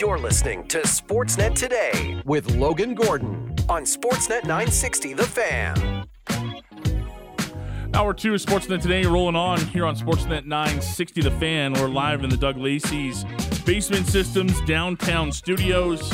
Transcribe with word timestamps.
You're 0.00 0.18
listening 0.18 0.66
to 0.68 0.78
Sportsnet 0.78 1.54
Today 1.54 2.22
with 2.24 2.54
Logan 2.54 2.94
Gordon 2.94 3.54
on 3.68 3.82
Sportsnet 3.82 4.44
960 4.44 5.12
The 5.12 5.24
Fan. 5.24 6.06
Hour 7.92 8.14
two 8.14 8.32
of 8.32 8.40
Sportsnet 8.40 8.80
Today 8.80 9.04
rolling 9.04 9.36
on 9.36 9.60
here 9.60 9.84
on 9.84 9.94
Sportsnet 9.94 10.46
960 10.46 11.20
The 11.20 11.30
Fan. 11.32 11.74
We're 11.74 11.88
live 11.88 12.24
in 12.24 12.30
the 12.30 12.38
Doug 12.38 12.56
Lacey's 12.56 13.24
Basement 13.66 14.06
Systems 14.06 14.58
downtown 14.62 15.30
studios. 15.30 16.10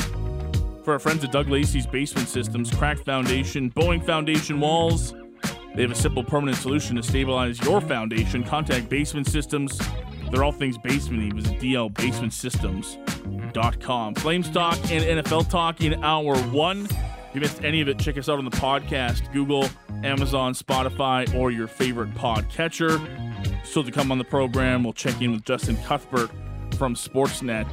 For 0.83 0.91
our 0.91 0.99
friends 0.99 1.23
at 1.23 1.31
Doug 1.31 1.47
Lacey's 1.47 1.87
Basement 1.87 2.27
Systems, 2.27 2.69
cracked 2.71 3.05
foundation, 3.05 3.69
bowing 3.69 4.01
foundation 4.01 4.59
walls. 4.59 5.13
They 5.75 5.81
have 5.83 5.91
a 5.91 5.95
simple 5.95 6.25
permanent 6.25 6.57
solution 6.57 6.97
to 6.97 7.03
stabilize 7.03 7.63
your 7.63 7.79
foundation. 7.79 8.43
Contact 8.43 8.89
Basement 8.89 9.27
Systems. 9.29 9.79
They're 10.29 10.43
all 10.43 10.51
things 10.51 10.77
basement. 10.77 11.31
Visit 11.31 11.57
dlbasementsystems.com. 13.57 14.15
Flames 14.15 14.47
and 14.47 14.55
NFL 14.55 15.49
talk 15.49 15.81
in 15.81 16.03
hour 16.03 16.37
one. 16.49 16.85
If 16.85 17.35
you 17.35 17.41
missed 17.41 17.63
any 17.63 17.81
of 17.81 17.87
it, 17.87 17.99
check 17.99 18.17
us 18.17 18.29
out 18.29 18.39
on 18.39 18.45
the 18.45 18.51
podcast, 18.51 19.31
Google, 19.33 19.69
Amazon, 20.03 20.53
Spotify, 20.53 21.33
or 21.35 21.51
your 21.51 21.67
favorite 21.67 22.13
podcatcher. 22.13 22.99
Still 23.65 23.83
to 23.83 23.91
come 23.91 24.11
on 24.11 24.17
the 24.17 24.23
program, 24.23 24.83
we'll 24.83 24.93
check 24.93 25.21
in 25.21 25.31
with 25.33 25.43
Justin 25.43 25.77
Cuthbert 25.83 26.31
from 26.77 26.95
Sportsnet, 26.95 27.67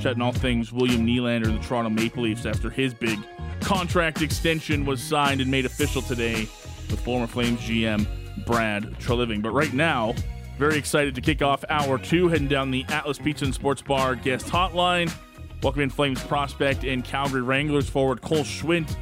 chatting 0.00 0.22
all 0.22 0.32
things 0.32 0.72
William 0.72 1.06
Nylander 1.06 1.48
and 1.48 1.58
the 1.58 1.66
Toronto 1.66 1.90
Maple 1.90 2.22
Leafs 2.22 2.46
after 2.46 2.70
his 2.70 2.94
big 2.94 3.18
contract 3.60 4.22
extension 4.22 4.84
was 4.84 5.02
signed 5.02 5.40
and 5.40 5.50
made 5.50 5.66
official 5.66 6.02
today 6.02 6.48
with 6.90 7.00
former 7.00 7.26
Flames 7.26 7.60
GM 7.60 8.06
Brad 8.44 8.84
Treliving. 8.98 9.42
But 9.42 9.50
right 9.50 9.72
now, 9.72 10.14
very 10.62 10.78
excited 10.78 11.12
to 11.12 11.20
kick 11.20 11.42
off 11.42 11.64
hour 11.70 11.98
two, 11.98 12.28
heading 12.28 12.46
down 12.46 12.70
the 12.70 12.84
Atlas 12.88 13.18
Pizza 13.18 13.44
and 13.44 13.52
Sports 13.52 13.82
Bar 13.82 14.14
guest 14.14 14.46
hotline. 14.46 15.12
Welcome 15.60 15.82
in 15.82 15.90
Flames 15.90 16.22
prospect 16.22 16.84
and 16.84 17.04
Calgary 17.04 17.42
Wranglers 17.42 17.88
forward 17.88 18.22
Cole 18.22 18.44
Schwindt. 18.44 18.96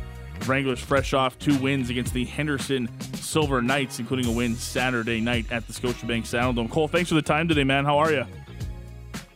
Wranglers 0.47 0.81
fresh 0.81 1.13
off 1.13 1.39
two 1.39 1.55
wins 1.59 1.91
against 1.91 2.15
the 2.15 2.25
Henderson 2.25 2.89
Silver 3.13 3.61
Knights, 3.61 3.99
including 3.99 4.25
a 4.25 4.33
win 4.33 4.57
Saturday 4.57 5.21
night 5.21 5.53
at 5.53 5.67
the 5.67 5.75
Scotiabank 5.75 6.23
Saddledome. 6.23 6.71
Cole, 6.71 6.89
thanks 6.89 7.11
for 7.11 7.17
the 7.17 7.21
time 7.21 7.47
today, 7.47 7.65
man. 7.65 7.85
How 7.85 7.99
are 7.99 8.11
you? 8.11 8.25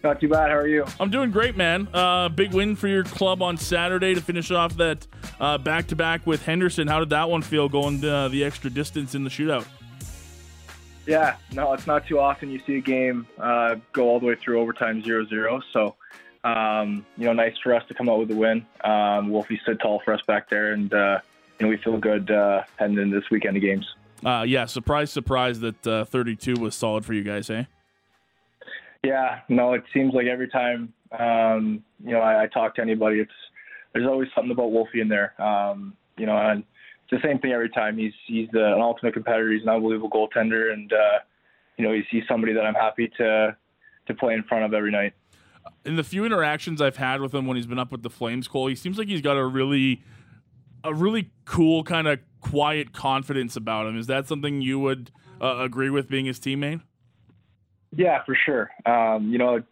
Not 0.03 0.19
too 0.19 0.29
bad. 0.29 0.49
How 0.49 0.57
are 0.57 0.67
you? 0.67 0.87
I'm 0.99 1.11
doing 1.11 1.31
great, 1.31 1.59
man. 1.59 1.89
Uh, 1.93 2.31
big 2.31 2.55
win 2.55 2.75
for 2.75 2.89
your 2.89 3.05
club 3.05 3.43
on 3.43 3.59
Saturday 3.59 4.15
to 4.15 4.23
finish 4.23 4.51
off 4.51 4.75
that 4.79 5.07
back 5.63 5.89
to 5.89 5.97
back 5.97 6.27
with 6.27 6.43
Henderson. 6.43 6.89
How 6.89 7.01
did 7.01 7.11
that 7.11 7.29
one 7.29 7.43
feel 7.43 7.69
going 7.69 8.03
uh, 8.03 8.29
the 8.29 8.45
extra 8.45 8.71
distance 8.71 9.15
in 9.15 9.25
the 9.25 9.31
shootout? 9.31 9.67
Yeah, 11.07 11.37
no, 11.53 11.73
it's 11.75 11.87
not 11.87 12.07
too 12.07 12.19
often 12.19 12.51
you 12.51 12.61
see 12.67 12.77
a 12.77 12.81
game 12.81 13.27
uh, 13.39 13.77
go 13.93 14.09
all 14.09 14.21
the 14.21 14.27
way 14.27 14.37
through 14.37 14.61
overtime 14.61 15.03
0 15.03 15.27
0. 15.27 15.61
So, 15.73 15.97
um, 16.45 17.05
you 17.17 17.27
know, 17.27 17.33
nice 17.33 17.57
for 17.63 17.75
us 17.75 17.83
to 17.89 17.95
come 17.95 18.09
out 18.09 18.19
with 18.19 18.31
a 18.31 18.35
win. 18.35 18.65
Um, 18.85 19.31
Wolfie 19.31 19.59
stood 19.63 19.81
tall 19.81 20.01
for 20.05 20.15
us 20.15 20.21
back 20.27 20.49
there, 20.49 20.73
and, 20.73 20.93
uh, 20.93 21.21
you 21.59 21.67
know, 21.67 21.71
we 21.71 21.77
feel 21.77 21.99
good 21.99 22.31
uh, 22.31 22.63
heading 22.77 22.99
into 22.99 23.21
this 23.21 23.31
weekend 23.31 23.57
of 23.57 23.63
games. 23.63 23.87
Uh, 24.25 24.45
yeah, 24.47 24.65
surprise, 24.65 25.11
surprise 25.11 25.61
that 25.61 25.87
uh, 25.87 26.05
32 26.05 26.55
was 26.55 26.75
solid 26.75 27.05
for 27.05 27.13
you 27.13 27.23
guys, 27.23 27.51
eh? 27.51 27.65
Yeah, 29.03 29.41
no, 29.51 29.75
it 29.75 29.85
seems 29.93 30.15
like 30.15 30.27
every 30.27 30.49
time, 30.49 30.95
um, 31.19 31.85
you 32.03 32.13
know, 32.13 32.21
I, 32.21 32.45
I, 32.45 32.47
talk 32.47 32.75
to 32.77 32.83
anybody, 32.83 33.21
it's 33.21 33.31
there's 33.93 34.07
always 34.07 34.29
something 34.35 34.51
about 34.51 34.73
Wolfie 34.73 35.03
in 35.03 35.09
there. 35.09 35.41
Um, 35.41 35.95
you 36.17 36.25
know, 36.25 36.37
and 36.37 36.65
it's 37.05 37.23
the 37.23 37.29
same 37.29 37.39
thing 37.39 37.53
every 37.53 37.69
time. 37.69 37.99
He's 37.99 38.13
he's 38.27 38.49
the, 38.53 38.65
an 38.75 38.81
ultimate 38.81 39.15
competitor. 39.15 39.53
He's 39.53 39.63
an 39.63 39.69
unbelievable 39.69 40.11
goaltender, 40.11 40.73
and 40.73 40.93
uh, 40.93 41.19
you 41.77 41.87
know 41.87 41.93
he's, 41.93 42.05
he's 42.11 42.23
somebody 42.29 42.53
that 42.55 42.65
I'm 42.65 42.75
happy 42.75 43.11
to 43.19 43.57
to 44.07 44.15
play 44.15 44.35
in 44.35 44.43
front 44.45 44.65
of 44.65 44.75
every 44.75 44.91
night. 44.91 45.13
In 45.85 45.97
the 45.97 46.05
few 46.05 46.25
interactions 46.25 46.81
I've 46.81 46.97
had 46.97 47.21
with 47.21 47.35
him 47.35 47.47
when 47.47 47.57
he's 47.57 47.67
been 47.67 47.79
up 47.79 47.93
with 47.93 48.03
the 48.03 48.11
Flames, 48.11 48.49
Cole, 48.49 48.67
he 48.67 48.75
seems 48.75 48.99
like 48.99 49.09
he's 49.09 49.21
got 49.21 49.37
a 49.37 49.45
really 49.45 50.03
a 50.83 50.95
really 50.95 51.31
cool 51.45 51.85
kind 51.85 52.07
of 52.07 52.21
quiet 52.41 52.93
confidence 52.93 53.57
about 53.57 53.87
him. 53.87 53.99
Is 53.99 54.07
that 54.07 54.27
something 54.27 54.61
you 54.61 54.79
would 54.79 55.11
uh, 55.41 55.59
agree 55.59 55.91
with 55.91 56.09
being 56.09 56.27
his 56.27 56.39
teammate? 56.39 56.83
Yeah, 57.93 58.23
for 58.25 58.35
sure. 58.35 58.71
Um, 58.87 59.31
you 59.31 59.39
know, 59.39 59.63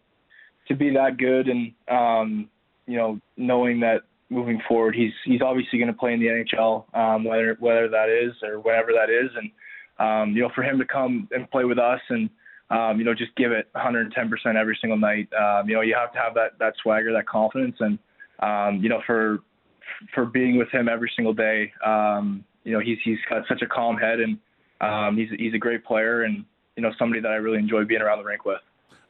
to 0.67 0.75
be 0.75 0.91
that 0.91 1.17
good 1.17 1.47
and 1.47 1.73
um, 1.87 2.49
you 2.87 2.97
know 2.97 3.19
knowing 3.37 3.79
that 3.81 4.03
moving 4.33 4.61
forward. 4.67 4.95
He's 4.95 5.13
he's 5.25 5.41
obviously 5.41 5.79
going 5.79 5.91
to 5.91 5.97
play 5.97 6.13
in 6.13 6.19
the 6.19 6.27
NHL, 6.27 6.85
um, 6.95 7.23
whether 7.23 7.55
whether 7.59 7.87
that 7.89 8.09
is 8.09 8.33
or 8.43 8.59
whatever 8.59 8.91
that 8.93 9.09
is, 9.09 9.29
and 9.35 9.51
um, 9.99 10.35
you 10.35 10.41
know 10.41 10.49
for 10.53 10.63
him 10.63 10.79
to 10.79 10.85
come 10.85 11.27
and 11.31 11.49
play 11.51 11.65
with 11.65 11.79
us 11.79 12.01
and 12.09 12.29
um, 12.69 12.97
you 12.97 13.05
know 13.05 13.13
just 13.13 13.35
give 13.35 13.51
it 13.51 13.67
110% 13.75 14.11
every 14.59 14.77
single 14.81 14.97
night. 14.97 15.29
Um, 15.33 15.69
you 15.69 15.75
know 15.75 15.81
you 15.81 15.95
have 15.95 16.11
to 16.13 16.19
have 16.19 16.33
that 16.35 16.57
that 16.59 16.73
swagger, 16.81 17.13
that 17.13 17.27
confidence, 17.27 17.75
and 17.79 17.99
um, 18.39 18.81
you 18.83 18.89
know 18.89 19.01
for 19.05 19.39
for 20.13 20.25
being 20.25 20.57
with 20.57 20.69
him 20.69 20.89
every 20.89 21.11
single 21.15 21.33
day. 21.33 21.71
Um, 21.85 22.43
you 22.63 22.73
know 22.73 22.79
he's 22.79 22.97
he's 23.03 23.19
got 23.29 23.43
such 23.47 23.61
a 23.61 23.67
calm 23.67 23.97
head 23.97 24.19
and 24.19 24.37
um, 24.81 25.17
he's 25.17 25.29
he's 25.37 25.53
a 25.53 25.57
great 25.57 25.85
player 25.85 26.23
and 26.23 26.45
you 26.75 26.83
know 26.83 26.91
somebody 26.97 27.21
that 27.21 27.31
I 27.31 27.35
really 27.35 27.59
enjoy 27.59 27.85
being 27.85 28.01
around 28.01 28.19
the 28.19 28.25
rink 28.25 28.45
with. 28.45 28.61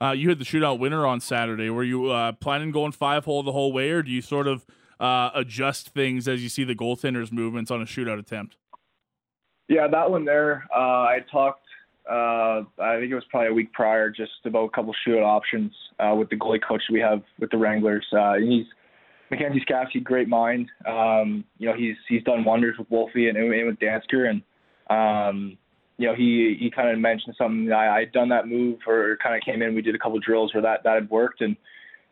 Uh, 0.01 0.11
you 0.11 0.27
had 0.29 0.39
the 0.39 0.45
shootout 0.45 0.79
winner 0.79 1.05
on 1.05 1.21
Saturday. 1.21 1.69
Were 1.69 1.83
you 1.83 2.09
uh, 2.09 2.33
planning 2.33 2.71
going 2.71 2.91
five 2.91 3.25
hole 3.25 3.41
the 3.43 3.53
whole 3.53 3.71
way, 3.71 3.91
or 3.91 4.03
do 4.03 4.11
you 4.11 4.21
sort 4.21 4.47
of 4.47 4.65
uh, 5.03 5.31
adjust 5.35 5.89
things 5.89 6.29
as 6.29 6.41
you 6.41 6.47
see 6.47 6.63
the 6.63 6.73
goaltender's 6.73 7.31
movements 7.31 7.69
on 7.69 7.81
a 7.81 7.85
shootout 7.85 8.19
attempt? 8.19 8.55
Yeah, 9.67 9.87
that 9.87 10.09
one 10.09 10.23
there, 10.23 10.65
uh, 10.73 10.79
I 10.79 11.19
talked, 11.29 11.65
uh, 12.09 12.63
I 12.81 12.99
think 12.99 13.11
it 13.11 13.15
was 13.15 13.25
probably 13.29 13.49
a 13.49 13.53
week 13.53 13.73
prior, 13.73 14.09
just 14.09 14.31
about 14.45 14.65
a 14.65 14.69
couple 14.69 14.95
shootout 15.05 15.25
options 15.25 15.73
uh, 15.99 16.15
with 16.15 16.29
the 16.29 16.37
goalie 16.37 16.61
coach 16.65 16.81
we 16.89 17.01
have 17.01 17.21
with 17.37 17.51
the 17.51 17.57
Wranglers. 17.57 18.05
Uh, 18.17 18.35
he's 18.35 18.65
Mackenzie 19.29 19.63
Skapski, 19.69 20.01
great 20.01 20.29
mind. 20.29 20.69
Um, 20.87 21.43
you 21.57 21.67
know, 21.67 21.75
he's 21.75 21.95
he's 22.07 22.23
done 22.23 22.45
wonders 22.45 22.77
with 22.77 22.89
Wolfie 22.89 23.27
and, 23.27 23.37
and 23.37 23.67
with 23.67 23.79
Dansker, 23.79 24.29
and 24.29 24.41
um, 24.89 25.57
you 25.97 26.07
know, 26.07 26.15
he 26.15 26.55
he 26.59 26.69
kind 26.69 26.89
of 26.89 26.99
mentioned 26.99 27.35
something. 27.37 27.71
I 27.71 27.97
I'd 27.97 28.11
done 28.11 28.29
that 28.29 28.47
move, 28.47 28.79
or 28.85 29.17
kind 29.23 29.35
of 29.35 29.41
came 29.41 29.61
in. 29.61 29.75
We 29.75 29.81
did 29.81 29.95
a 29.95 29.99
couple 29.99 30.19
drills 30.19 30.53
where 30.53 30.61
that 30.61 30.83
that 30.83 30.95
had 30.95 31.09
worked, 31.09 31.41
and 31.41 31.55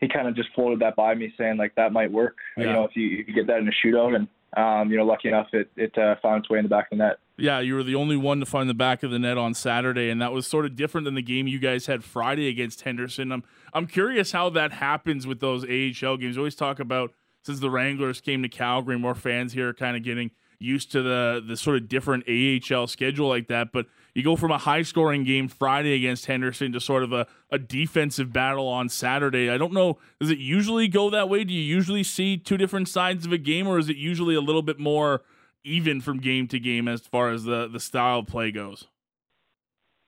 he 0.02 0.10
kind 0.10 0.28
of 0.28 0.36
just 0.36 0.50
floated 0.54 0.80
that 0.80 0.96
by 0.96 1.14
me, 1.16 1.34
saying 1.38 1.58
like 1.58 1.76
that 1.76 1.94
might 1.94 2.12
work. 2.12 2.38
Yeah. 2.58 2.66
You 2.66 2.74
know, 2.74 2.84
if 2.86 2.96
you, 2.96 3.04
you 3.04 3.34
get 3.34 3.48
that 3.48 3.60
in 3.60 3.68
a 3.68 3.88
shootout, 3.88 4.16
and 4.16 4.28
um, 4.58 4.92
you 4.92 4.98
know, 4.98 5.06
lucky 5.06 5.30
enough, 5.30 5.48
it 5.54 5.72
it 5.78 5.98
uh, 5.98 6.16
found 6.22 6.42
its 6.42 6.50
way 6.50 6.58
in 6.58 6.66
the 6.66 6.70
back 6.70 6.88
of 6.92 6.98
the 6.98 7.04
net. 7.04 7.20
Yeah, 7.38 7.60
you 7.60 7.76
were 7.76 7.84
the 7.84 7.96
only 7.96 8.18
one 8.18 8.40
to 8.40 8.46
find 8.46 8.70
the 8.70 8.74
back 8.74 9.04
of 9.04 9.12
the 9.12 9.20
net 9.20 9.38
on 9.38 9.54
Saturday, 9.54 10.10
and 10.10 10.22
that 10.22 10.34
was 10.34 10.46
sort 10.46 10.66
of 10.66 10.76
different 10.76 11.06
than 11.06 11.16
the 11.16 11.22
game 11.22 11.48
you 11.48 11.60
guys 11.60 11.86
had 11.86 12.04
Friday 12.04 12.48
against 12.48 12.82
Henderson. 12.82 13.32
I'm 13.32 13.44
I'm 13.74 13.88
curious 13.88 14.32
how 14.32 14.50
that 14.50 14.74
happens 14.74 15.26
with 15.26 15.40
those 15.40 15.64
AHL 15.64 16.18
games. 16.18 16.36
We 16.36 16.42
always 16.42 16.56
talk 16.56 16.80
about 16.80 17.14
since 17.44 17.60
the 17.60 17.70
Wranglers 17.70 18.22
came 18.22 18.42
to 18.44 18.50
Calgary, 18.50 18.98
more 18.98 19.16
fans 19.16 19.54
here 19.54 19.70
are 19.70 19.74
kind 19.74 19.96
of 19.96 20.04
getting 20.04 20.32
used 20.60 20.92
to 20.92 21.02
the 21.02 21.44
the 21.46 21.56
sort 21.56 21.78
of 21.78 21.88
different 21.88 22.26
AHL 22.28 22.88
schedule 22.88 23.30
like 23.30 23.48
that. 23.48 23.72
But 23.72 23.86
you 24.14 24.24
go 24.24 24.36
from 24.36 24.52
a 24.52 24.58
high 24.58 24.82
scoring 24.82 25.24
game 25.24 25.48
Friday 25.48 25.94
against 25.94 26.26
Henderson 26.26 26.72
to 26.74 26.80
sort 26.80 27.04
of 27.04 27.14
a, 27.14 27.28
a 27.52 27.58
defensive 27.58 28.34
battle 28.34 28.68
on 28.68 28.90
Saturday. 28.90 29.50
I 29.50 29.58
don't 29.58 29.74
know, 29.74 29.98
does 30.20 30.30
it 30.30 30.38
usually 30.38 30.88
go 30.88 31.10
that 31.10 31.30
way? 31.30 31.44
Do 31.44 31.54
you 31.54 31.62
usually 31.62 32.04
see 32.04 32.38
two 32.38 32.58
different 32.58 32.90
sides 32.90 33.26
of 33.26 33.32
a 33.32 33.38
game, 33.38 33.68
or 33.68 33.80
is 33.80 33.90
it 33.90 33.98
usually 33.98 34.36
a 34.36 34.42
little 34.42 34.62
bit 34.62 34.80
more 34.80 35.22
even 35.64 36.02
from 36.02 36.20
game 36.20 36.48
to 36.48 36.60
game 36.60 36.88
as 36.88 37.02
far 37.02 37.30
as 37.30 37.44
the, 37.44 37.68
the 37.68 37.80
style 37.80 38.20
of 38.20 38.28
play 38.28 38.52
goes? 38.52 38.88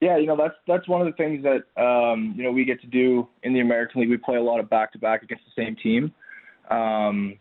Yeah, 0.00 0.18
you 0.18 0.26
know 0.26 0.36
that's 0.36 0.56
that's 0.66 0.86
one 0.86 1.00
of 1.00 1.06
the 1.06 1.14
things 1.14 1.44
that 1.44 1.82
um, 1.82 2.34
you 2.36 2.42
know 2.42 2.50
we 2.50 2.66
get 2.66 2.78
to 2.82 2.86
do 2.86 3.26
in 3.42 3.54
the 3.54 3.60
American 3.60 4.02
League. 4.02 4.10
We 4.10 4.18
play 4.18 4.36
a 4.36 4.42
lot 4.42 4.60
of 4.60 4.68
back 4.68 4.92
to 4.92 4.98
back 4.98 5.22
against 5.22 5.44
the 5.44 5.62
same 5.62 5.76
team. 5.76 6.12
Um, 6.70 7.38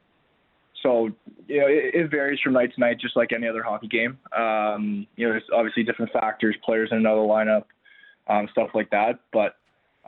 so 0.84 1.10
you 1.48 1.60
know 1.60 1.68
it, 1.68 1.96
it, 1.96 2.12
varies 2.12 2.40
from 2.42 2.54
night 2.54 2.74
to 2.76 2.80
night, 2.80 3.00
just 3.00 3.16
like 3.16 3.32
any 3.34 3.48
other 3.48 3.64
hockey 3.64 3.88
game. 3.88 4.20
Um, 4.38 5.08
you 5.16 5.26
know, 5.26 5.34
there's 5.34 5.44
obviously 5.54 5.84
different 5.84 6.12
factors, 6.12 6.56
players 6.64 6.90
in 6.92 6.98
another 6.98 7.22
lineup, 7.22 7.64
um, 8.28 8.48
stuff 8.52 8.70
like 8.76 8.90
that. 8.92 9.20
But 9.32 9.56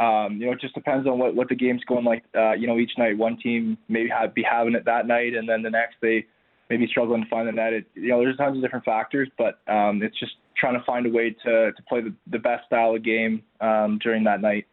um, 0.04 0.38
you 0.38 0.48
know, 0.48 0.52
it 0.52 0.62
just 0.62 0.76
depends 0.76 1.08
on 1.08 1.18
what 1.18 1.34
what 1.36 1.50
the 1.50 1.56
game's 1.56 1.84
going 1.86 2.06
like. 2.06 2.24
Uh, 2.36 2.54
you 2.54 2.68
know, 2.68 2.78
each 2.78 2.92
night 2.98 3.18
one 3.18 3.38
team 3.38 3.78
maybe 3.88 4.10
have, 4.10 4.36
be 4.36 4.44
having 4.44 4.76
it 4.76 4.86
that 4.86 5.08
night, 5.08 5.34
and 5.34 5.48
then 5.48 5.62
the 5.62 5.70
next 5.70 5.96
they 6.02 6.26
maybe 6.70 6.88
struggling 6.88 7.24
to 7.24 7.30
find 7.30 7.48
the 7.48 7.52
net. 7.52 7.74
It, 7.74 7.86
you 7.96 8.10
know, 8.10 8.20
there's 8.20 8.38
tons 8.38 8.58
of 8.58 8.64
different 8.64 8.86
factors, 8.86 9.30
but 9.38 9.60
um, 9.68 10.04
it's 10.04 10.20
just 10.20 10.34
trying 10.58 10.78
to 10.78 10.84
find 10.86 11.06
a 11.06 11.10
way 11.10 11.36
to 11.46 11.72
to 11.72 11.84
play 11.88 12.02
the, 12.02 12.14
the 12.28 12.40
best 12.40 12.66
style 12.66 12.96
of 12.96 13.04
game 13.04 13.44
um, 13.62 13.98
during 14.00 14.26
that 14.26 14.42
night. 14.42 14.68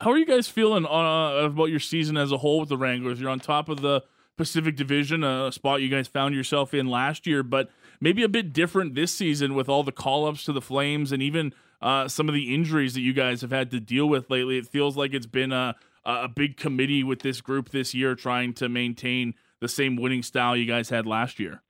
How 0.00 0.10
are 0.10 0.18
you 0.18 0.26
guys 0.26 0.48
feeling 0.48 0.84
uh, 0.84 1.44
about 1.44 1.66
your 1.66 1.78
season 1.78 2.16
as 2.16 2.32
a 2.32 2.38
whole 2.38 2.60
with 2.60 2.68
the 2.68 2.76
Wranglers? 2.76 3.20
You're 3.20 3.30
on 3.30 3.38
top 3.38 3.68
of 3.68 3.82
the 3.82 4.02
Pacific 4.36 4.76
Division, 4.76 5.22
a 5.24 5.52
spot 5.52 5.82
you 5.82 5.88
guys 5.88 6.08
found 6.08 6.34
yourself 6.34 6.72
in 6.74 6.88
last 6.88 7.26
year, 7.26 7.42
but 7.42 7.70
maybe 8.00 8.22
a 8.22 8.28
bit 8.28 8.52
different 8.52 8.94
this 8.94 9.12
season 9.12 9.54
with 9.54 9.68
all 9.68 9.82
the 9.82 9.92
call 9.92 10.26
ups 10.26 10.44
to 10.44 10.52
the 10.52 10.60
Flames 10.60 11.12
and 11.12 11.22
even 11.22 11.52
uh, 11.80 12.08
some 12.08 12.28
of 12.28 12.34
the 12.34 12.54
injuries 12.54 12.94
that 12.94 13.00
you 13.00 13.12
guys 13.12 13.40
have 13.42 13.50
had 13.50 13.70
to 13.70 13.80
deal 13.80 14.08
with 14.08 14.30
lately. 14.30 14.58
It 14.58 14.66
feels 14.66 14.96
like 14.96 15.12
it's 15.12 15.26
been 15.26 15.52
a, 15.52 15.76
a 16.04 16.28
big 16.28 16.56
committee 16.56 17.04
with 17.04 17.20
this 17.20 17.40
group 17.40 17.70
this 17.70 17.94
year 17.94 18.14
trying 18.14 18.54
to 18.54 18.68
maintain 18.68 19.34
the 19.60 19.68
same 19.68 19.96
winning 19.96 20.22
style 20.22 20.56
you 20.56 20.66
guys 20.66 20.88
had 20.88 21.06
last 21.06 21.38
year. 21.38 21.62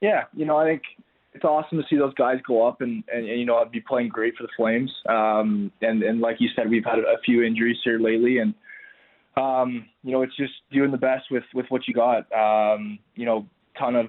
Yeah, 0.00 0.24
you 0.32 0.44
know, 0.44 0.56
I 0.56 0.64
think 0.64 0.82
it's 1.34 1.44
awesome 1.44 1.78
to 1.78 1.84
see 1.88 1.96
those 1.96 2.14
guys 2.14 2.38
go 2.46 2.66
up 2.66 2.80
and, 2.80 3.02
and, 3.12 3.28
and 3.28 3.38
you 3.38 3.44
know 3.44 3.56
I'd 3.56 3.70
be 3.70 3.80
playing 3.80 4.08
great 4.08 4.36
for 4.36 4.44
the 4.44 4.48
Flames. 4.56 4.92
Um, 5.08 5.72
and 5.82 6.02
and 6.02 6.20
like 6.20 6.36
you 6.40 6.48
said, 6.54 6.70
we've 6.70 6.84
had 6.84 6.98
a 6.98 7.18
few 7.24 7.42
injuries 7.42 7.78
here 7.82 7.98
lately, 7.98 8.38
and 8.38 8.54
um, 9.38 9.86
you 10.02 10.12
know, 10.12 10.22
it's 10.22 10.36
just 10.36 10.52
doing 10.72 10.90
the 10.90 10.98
best 10.98 11.26
with 11.30 11.44
with 11.54 11.66
what 11.68 11.86
you 11.86 11.94
got. 11.94 12.26
Um, 12.32 12.98
you 13.14 13.24
know, 13.24 13.46
ton 13.78 13.94
of 13.94 14.06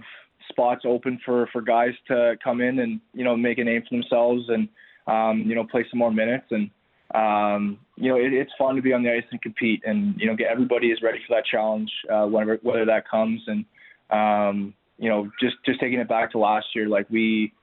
spots 0.50 0.82
open 0.86 1.20
for 1.24 1.48
for 1.52 1.62
guys 1.62 1.94
to 2.08 2.36
come 2.44 2.62
in 2.62 2.80
and 2.80 3.00
you 3.14 3.24
know 3.24 3.36
make 3.38 3.58
a 3.58 3.64
name 3.64 3.84
for 3.88 3.96
themselves 3.96 4.44
and 4.50 4.68
um, 5.08 5.44
you 5.48 5.56
know 5.56 5.64
play 5.64 5.86
some 5.90 6.00
more 6.00 6.12
minutes. 6.12 6.48
And 6.52 6.70
um, 7.14 7.80
you 7.96 8.10
know 8.10 8.18
it, 8.18 8.34
it's 8.34 8.52
fun 8.58 8.76
to 8.76 8.82
be 8.82 8.94
on 8.94 9.04
the 9.04 9.12
ice 9.12 9.24
and 9.32 9.42
compete 9.42 9.84
and 9.86 10.16
you 10.20 10.28
know 10.28 10.36
get 10.36 10.48
everybody 10.48 10.88
is 10.88 11.02
ready 11.02 11.20
for 11.28 11.36
that 11.36 11.46
challenge 11.46 11.92
uh, 12.12 12.26
whenever 12.26 12.60
whether 12.64 12.86
that 12.86 13.10
comes. 13.10 13.42
And 13.48 13.66
um, 14.10 14.74
you 14.98 15.10
know 15.10 15.30
just 15.40 15.56
just 15.66 15.80
taking 15.80 16.00
it 16.00 16.10
back 16.10 16.32
to 16.32 16.40
last 16.40 16.68
year 16.74 16.88
like 16.88 17.10
we 17.10 17.54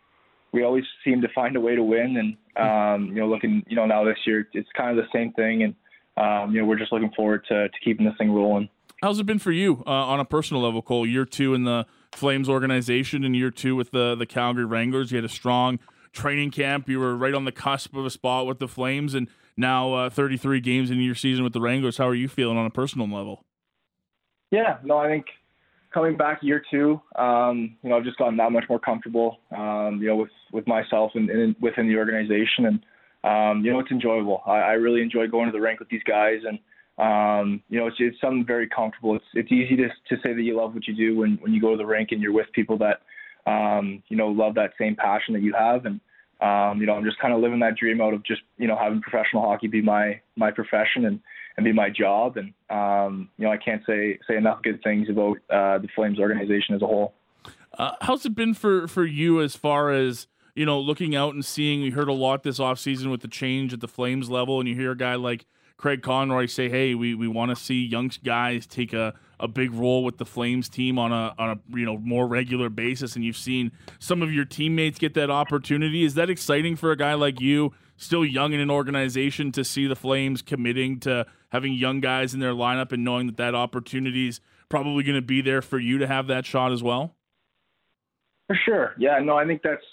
we 0.52 0.62
always 0.62 0.84
seem 1.04 1.20
to 1.20 1.28
find 1.34 1.56
a 1.56 1.60
way 1.60 1.74
to 1.74 1.82
win. 1.82 2.16
And 2.16 2.36
um, 2.56 3.08
you 3.08 3.20
know 3.20 3.28
looking 3.28 3.64
you 3.66 3.76
know 3.76 3.86
now 3.86 4.04
this 4.04 4.18
year 4.26 4.48
it's 4.52 4.68
kind 4.76 4.96
of 4.96 5.04
the 5.04 5.10
same 5.12 5.32
thing. 5.32 5.62
And 5.64 5.74
um, 6.16 6.52
you 6.54 6.60
know 6.60 6.66
we're 6.66 6.78
just 6.78 6.92
looking 6.92 7.10
forward 7.16 7.44
to, 7.48 7.68
to 7.68 7.78
keeping 7.84 8.06
this 8.06 8.14
thing 8.18 8.32
rolling. 8.32 8.68
How's 9.02 9.18
it 9.18 9.26
been 9.26 9.38
for 9.38 9.52
you 9.52 9.82
uh, 9.86 9.90
on 9.90 10.20
a 10.20 10.24
personal 10.24 10.62
level, 10.62 10.82
Cole? 10.82 11.06
Year 11.06 11.24
two 11.24 11.54
in 11.54 11.64
the 11.64 11.86
Flames 12.12 12.48
organization, 12.48 13.24
and 13.24 13.36
year 13.36 13.50
two 13.50 13.76
with 13.76 13.90
the 13.90 14.14
the 14.14 14.26
Calgary 14.26 14.64
Wranglers. 14.64 15.12
You 15.12 15.16
had 15.16 15.24
a 15.24 15.28
strong 15.28 15.78
training 16.12 16.50
camp. 16.50 16.88
You 16.88 16.98
were 16.98 17.16
right 17.16 17.34
on 17.34 17.44
the 17.44 17.52
cusp 17.52 17.94
of 17.94 18.06
a 18.06 18.10
spot 18.10 18.46
with 18.46 18.58
the 18.58 18.68
Flames, 18.68 19.14
and 19.14 19.28
now 19.56 19.92
uh, 19.92 20.10
33 20.10 20.60
games 20.60 20.90
in 20.90 21.00
your 21.00 21.14
season 21.14 21.44
with 21.44 21.52
the 21.52 21.60
Wranglers. 21.60 21.98
How 21.98 22.08
are 22.08 22.14
you 22.14 22.28
feeling 22.28 22.56
on 22.56 22.66
a 22.66 22.70
personal 22.70 23.06
level? 23.06 23.44
Yeah, 24.50 24.78
no, 24.82 24.98
I 24.98 25.08
think 25.08 25.26
coming 25.92 26.16
back 26.16 26.38
year 26.42 26.62
two, 26.70 27.00
um, 27.16 27.76
you 27.82 27.90
know, 27.90 27.96
I've 27.96 28.04
just 28.04 28.18
gotten 28.18 28.36
that 28.36 28.52
much 28.52 28.64
more 28.68 28.78
comfortable, 28.78 29.38
um, 29.56 29.98
you 30.00 30.08
know, 30.08 30.16
with 30.16 30.30
with 30.52 30.66
myself 30.66 31.12
and, 31.14 31.28
and 31.30 31.56
within 31.60 31.88
the 31.88 31.96
organization, 31.96 32.66
and 32.66 32.84
um, 33.26 33.64
you 33.64 33.72
know, 33.72 33.80
it's 33.80 33.90
enjoyable. 33.90 34.42
I, 34.46 34.58
I 34.58 34.72
really 34.72 35.02
enjoy 35.02 35.26
going 35.26 35.46
to 35.46 35.52
the 35.52 35.60
rink 35.60 35.80
with 35.80 35.88
these 35.88 36.02
guys, 36.04 36.40
and 36.46 36.58
um, 36.98 37.62
you 37.68 37.78
know, 37.78 37.88
it's, 37.88 37.96
it's 37.98 38.20
something 38.20 38.46
very 38.46 38.68
comfortable. 38.68 39.16
It's 39.16 39.24
it's 39.34 39.52
easy 39.52 39.76
to 39.76 39.88
to 39.88 40.22
say 40.22 40.32
that 40.32 40.42
you 40.42 40.56
love 40.56 40.74
what 40.74 40.86
you 40.86 40.94
do 40.94 41.16
when 41.16 41.36
when 41.40 41.52
you 41.52 41.60
go 41.60 41.72
to 41.72 41.76
the 41.76 41.86
rink 41.86 42.10
and 42.12 42.22
you're 42.22 42.32
with 42.32 42.46
people 42.52 42.78
that 42.78 43.02
um, 43.50 44.02
you 44.08 44.16
know 44.16 44.28
love 44.28 44.54
that 44.54 44.72
same 44.78 44.94
passion 44.94 45.34
that 45.34 45.42
you 45.42 45.52
have, 45.54 45.86
and 45.86 46.00
um, 46.40 46.80
you 46.80 46.86
know, 46.86 46.92
I'm 46.92 47.04
just 47.04 47.18
kind 47.18 47.32
of 47.32 47.40
living 47.40 47.60
that 47.60 47.76
dream 47.76 48.00
out 48.00 48.12
of 48.12 48.22
just 48.22 48.42
you 48.58 48.68
know 48.68 48.76
having 48.76 49.00
professional 49.00 49.42
hockey 49.42 49.66
be 49.66 49.82
my 49.82 50.20
my 50.36 50.50
profession 50.50 51.06
and 51.06 51.20
and 51.56 51.64
be 51.64 51.72
my 51.72 51.88
job, 51.90 52.36
and 52.36 52.52
um, 52.70 53.30
you 53.38 53.46
know, 53.46 53.50
I 53.50 53.56
can't 53.56 53.82
say 53.86 54.18
say 54.28 54.36
enough 54.36 54.62
good 54.62 54.82
things 54.82 55.08
about 55.08 55.38
uh, 55.50 55.78
the 55.78 55.88
Flames 55.94 56.20
organization 56.20 56.74
as 56.74 56.82
a 56.82 56.86
whole. 56.86 57.14
Uh, 57.78 57.92
how's 58.02 58.24
it 58.24 58.34
been 58.34 58.54
for 58.54 58.86
for 58.86 59.04
you 59.04 59.40
as 59.40 59.56
far 59.56 59.90
as 59.90 60.26
you 60.56 60.66
know 60.66 60.80
looking 60.80 61.14
out 61.14 61.34
and 61.34 61.44
seeing? 61.44 61.82
We 61.82 61.90
heard 61.90 62.08
a 62.08 62.12
lot 62.12 62.42
this 62.42 62.58
offseason 62.58 63.10
with 63.10 63.20
the 63.20 63.28
change 63.28 63.72
at 63.72 63.80
the 63.80 63.88
Flames 63.88 64.28
level, 64.28 64.58
and 64.58 64.68
you 64.68 64.74
hear 64.74 64.92
a 64.92 64.96
guy 64.96 65.14
like 65.14 65.46
Craig 65.76 66.02
Conroy 66.02 66.46
say, 66.46 66.68
"Hey, 66.68 66.94
we, 66.94 67.14
we 67.14 67.28
want 67.28 67.50
to 67.50 67.56
see 67.56 67.84
young 67.84 68.10
guys 68.24 68.66
take 68.66 68.94
a, 68.94 69.14
a 69.38 69.46
big 69.46 69.72
role 69.72 70.02
with 70.02 70.16
the 70.16 70.24
Flames 70.24 70.68
team 70.68 70.98
on 70.98 71.12
a 71.12 71.34
on 71.38 71.50
a 71.50 71.76
you 71.78 71.84
know 71.84 71.98
more 71.98 72.26
regular 72.26 72.70
basis." 72.70 73.14
And 73.14 73.24
you've 73.24 73.36
seen 73.36 73.70
some 73.98 74.22
of 74.22 74.32
your 74.32 74.46
teammates 74.46 74.98
get 74.98 75.14
that 75.14 75.30
opportunity. 75.30 76.04
Is 76.04 76.14
that 76.14 76.30
exciting 76.30 76.74
for 76.74 76.90
a 76.90 76.96
guy 76.96 77.12
like 77.14 77.40
you, 77.40 77.74
still 77.96 78.24
young 78.24 78.54
in 78.54 78.60
an 78.60 78.70
organization, 78.70 79.52
to 79.52 79.62
see 79.62 79.86
the 79.86 79.96
Flames 79.96 80.40
committing 80.40 80.98
to 81.00 81.26
having 81.50 81.74
young 81.74 82.00
guys 82.00 82.32
in 82.32 82.40
their 82.40 82.54
lineup 82.54 82.92
and 82.92 83.04
knowing 83.04 83.26
that 83.26 83.36
that 83.36 83.54
opportunity 83.54 84.28
is 84.28 84.40
probably 84.70 85.04
going 85.04 85.14
to 85.14 85.22
be 85.22 85.42
there 85.42 85.60
for 85.60 85.78
you 85.78 85.98
to 85.98 86.06
have 86.06 86.26
that 86.28 86.46
shot 86.46 86.72
as 86.72 86.82
well? 86.82 87.14
For 88.46 88.58
sure, 88.64 88.94
yeah. 88.98 89.18
No, 89.18 89.36
I 89.36 89.44
think 89.44 89.60
that's 89.62 89.84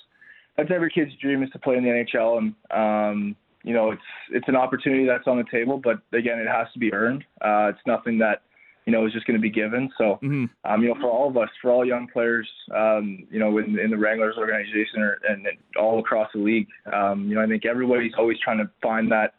that's 0.58 0.70
every 0.74 0.92
kid's 0.92 1.12
dream 1.22 1.44
is 1.44 1.50
to 1.52 1.60
play 1.60 1.76
in 1.76 1.84
the 1.84 1.90
NHL, 1.90 2.38
and 2.38 2.56
um, 2.72 3.36
you 3.64 3.74
know, 3.74 3.92
it's 3.92 4.02
it's 4.32 4.48
an 4.48 4.56
opportunity 4.56 5.06
that's 5.06 5.28
on 5.28 5.38
the 5.38 5.46
table, 5.52 5.80
but 5.84 6.00
again, 6.18 6.40
it 6.40 6.48
has 6.48 6.68
to 6.74 6.80
be 6.80 6.94
earned. 6.94 7.24
Uh, 7.42 7.70
it's 7.70 7.80
nothing 7.88 8.18
that 8.20 8.42
you 8.86 8.92
know 8.92 9.06
is 9.06 9.14
just 9.14 9.26
going 9.26 9.38
to 9.38 9.42
be 9.42 9.50
given. 9.50 9.90
So, 9.98 10.20
mm-hmm. 10.22 10.46
um, 10.66 10.82
you 10.84 10.90
know, 10.90 10.96
for 11.00 11.10
all 11.10 11.30
of 11.30 11.38
us, 11.38 11.50
for 11.62 11.72
all 11.72 11.86
young 11.86 12.08
players, 12.12 12.48
um, 12.76 13.26
you 13.32 13.40
know, 13.40 13.58
in, 13.58 13.80
in 13.80 13.90
the 13.90 13.98
Wranglers 13.98 14.36
organization 14.38 15.00
or, 15.00 15.18
and, 15.28 15.48
and 15.48 15.58
all 15.80 16.00
across 16.00 16.30
the 16.34 16.42
league, 16.42 16.68
um, 16.94 17.28
you 17.28 17.36
know, 17.36 17.42
I 17.42 17.48
think 17.48 17.66
everybody's 17.66 18.14
always 18.18 18.38
trying 18.44 18.58
to 18.58 18.70
find 18.82 19.12
that 19.12 19.34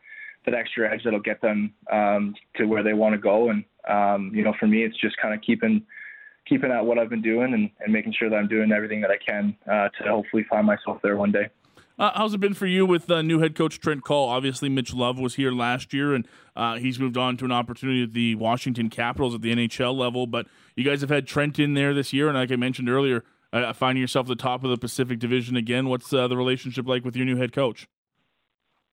that 0.47 0.55
extra 0.55 0.93
edge 0.93 1.03
that'll 1.05 1.21
get 1.21 1.41
them 1.41 1.73
um, 1.93 2.35
to 2.57 2.65
where 2.65 2.83
they 2.83 2.93
want 2.93 3.15
to 3.15 3.19
go. 3.19 3.51
And 3.51 3.65
um, 3.89 4.33
you 4.35 4.43
know, 4.43 4.55
for 4.59 4.67
me, 4.67 4.85
it's 4.85 4.99
just 5.01 5.17
kind 5.19 5.35
of 5.35 5.43
keeping 5.43 5.83
keeping 6.49 6.71
at 6.71 6.85
what 6.85 6.99
I've 6.99 7.11
been 7.11 7.23
doing 7.23 7.55
and, 7.55 7.71
and 7.81 7.93
making 7.93 8.15
sure 8.19 8.29
that 8.29 8.37
I'm 8.37 8.49
doing 8.49 8.73
everything 8.73 9.01
that 9.01 9.11
I 9.11 9.17
can 9.17 9.57
uh, 9.67 9.89
to 9.89 10.11
hopefully 10.11 10.45
find 10.49 10.67
myself 10.67 10.99
there 11.03 11.17
one 11.17 11.33
day. 11.33 11.49
Uh, 11.97 12.11
how's 12.15 12.35
it 12.35 12.41
been 12.41 12.55
for 12.55 12.67
you 12.67 12.85
with 12.85 13.09
uh, 13.09 13.23
new 13.23 13.39
head 13.39 13.55
coach 13.55 13.79
Trent 13.79 14.03
Cull? 14.03 14.29
Obviously, 14.29 14.69
Mitch 14.69 14.93
Love 14.93 15.19
was 15.19 15.37
here 15.37 15.53
last 15.53 15.95
year, 15.95 16.13
and 16.13 16.27
uh, 16.57 16.75
he's 16.77 16.99
moved 16.99 17.17
on 17.17 17.37
to 17.37 17.45
an 17.45 17.53
opportunity 17.53 18.03
at 18.03 18.13
the 18.13 18.35
Washington 18.35 18.91
Capitals 18.91 19.33
at 19.33 19.43
the 19.43 19.55
NHL 19.55 19.97
level. 19.97 20.27
But 20.27 20.47
you 20.75 20.85
guys 20.85 21.03
have 21.03 21.11
had 21.11 21.27
Trent 21.29 21.59
in 21.61 21.75
there 21.75 21.95
this 21.95 22.13
year, 22.13 22.29
and 22.29 22.37
like 22.37 22.51
I 22.51 22.57
mentioned 22.57 22.91
earlier, 22.91 23.23
uh, 23.53 23.73
finding 23.73 24.01
yourself 24.01 24.25
at 24.25 24.37
the 24.37 24.43
top 24.43 24.65
of 24.65 24.71
the 24.71 24.77
Pacific 24.77 25.21
Division 25.21 25.55
again. 25.57 25.89
What's 25.89 26.13
uh, 26.13 26.27
the 26.27 26.37
relationship 26.37 26.89
like 26.89 27.05
with 27.05 27.15
your 27.15 27.27
new 27.27 27.37
head 27.37 27.53
coach? 27.53 27.87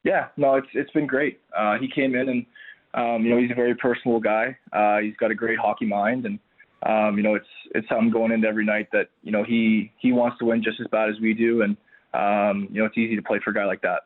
Yeah, 0.03 0.27
no, 0.38 0.56
it's 0.56 0.68
it's 0.74 0.92
been 0.92 1.07
great. 1.07 1.42
Uh, 1.57 1.80
he 1.80 1.88
came 1.88 2.13
in, 2.13 2.30
and 2.30 2.45
um, 2.94 3.25
you 3.25 3.31
know 3.31 3.42
he's 3.42 3.51
a 3.51 3.56
very 3.56 3.74
personal 3.74 4.19
guy. 4.19 4.56
he's 5.01 5.18
got 5.18 5.31
a 5.31 5.36
great 5.36 5.57
hockey 5.57 5.88
mind, 5.88 6.27
and 6.27 6.38
um, 6.83 7.18
you 7.18 7.24
know 7.24 7.36
it's 7.36 7.48
it's 7.75 7.88
something 7.89 8.10
going 8.10 8.31
into 8.31 8.48
every 8.48 8.66
night 8.66 8.89
that 8.92 9.10
you 9.24 9.31
know 9.31 9.44
he 9.44 9.92
he 10.00 10.12
wants 10.12 10.38
to 10.39 10.45
win 10.45 10.63
just 10.63 10.80
as 10.80 10.88
bad 10.88 11.10
as 11.10 11.19
we 11.19 11.33
do, 11.33 11.62
and 11.62 11.78
um, 12.13 12.68
you 12.72 12.80
know, 12.80 12.86
it's 12.86 12.98
easy 12.98 13.16
to 13.16 13.22
play 13.22 13.39
for 13.44 13.51
a 13.51 13.54
guy 13.54 13.66
like 13.66 13.81
that. 13.81 14.01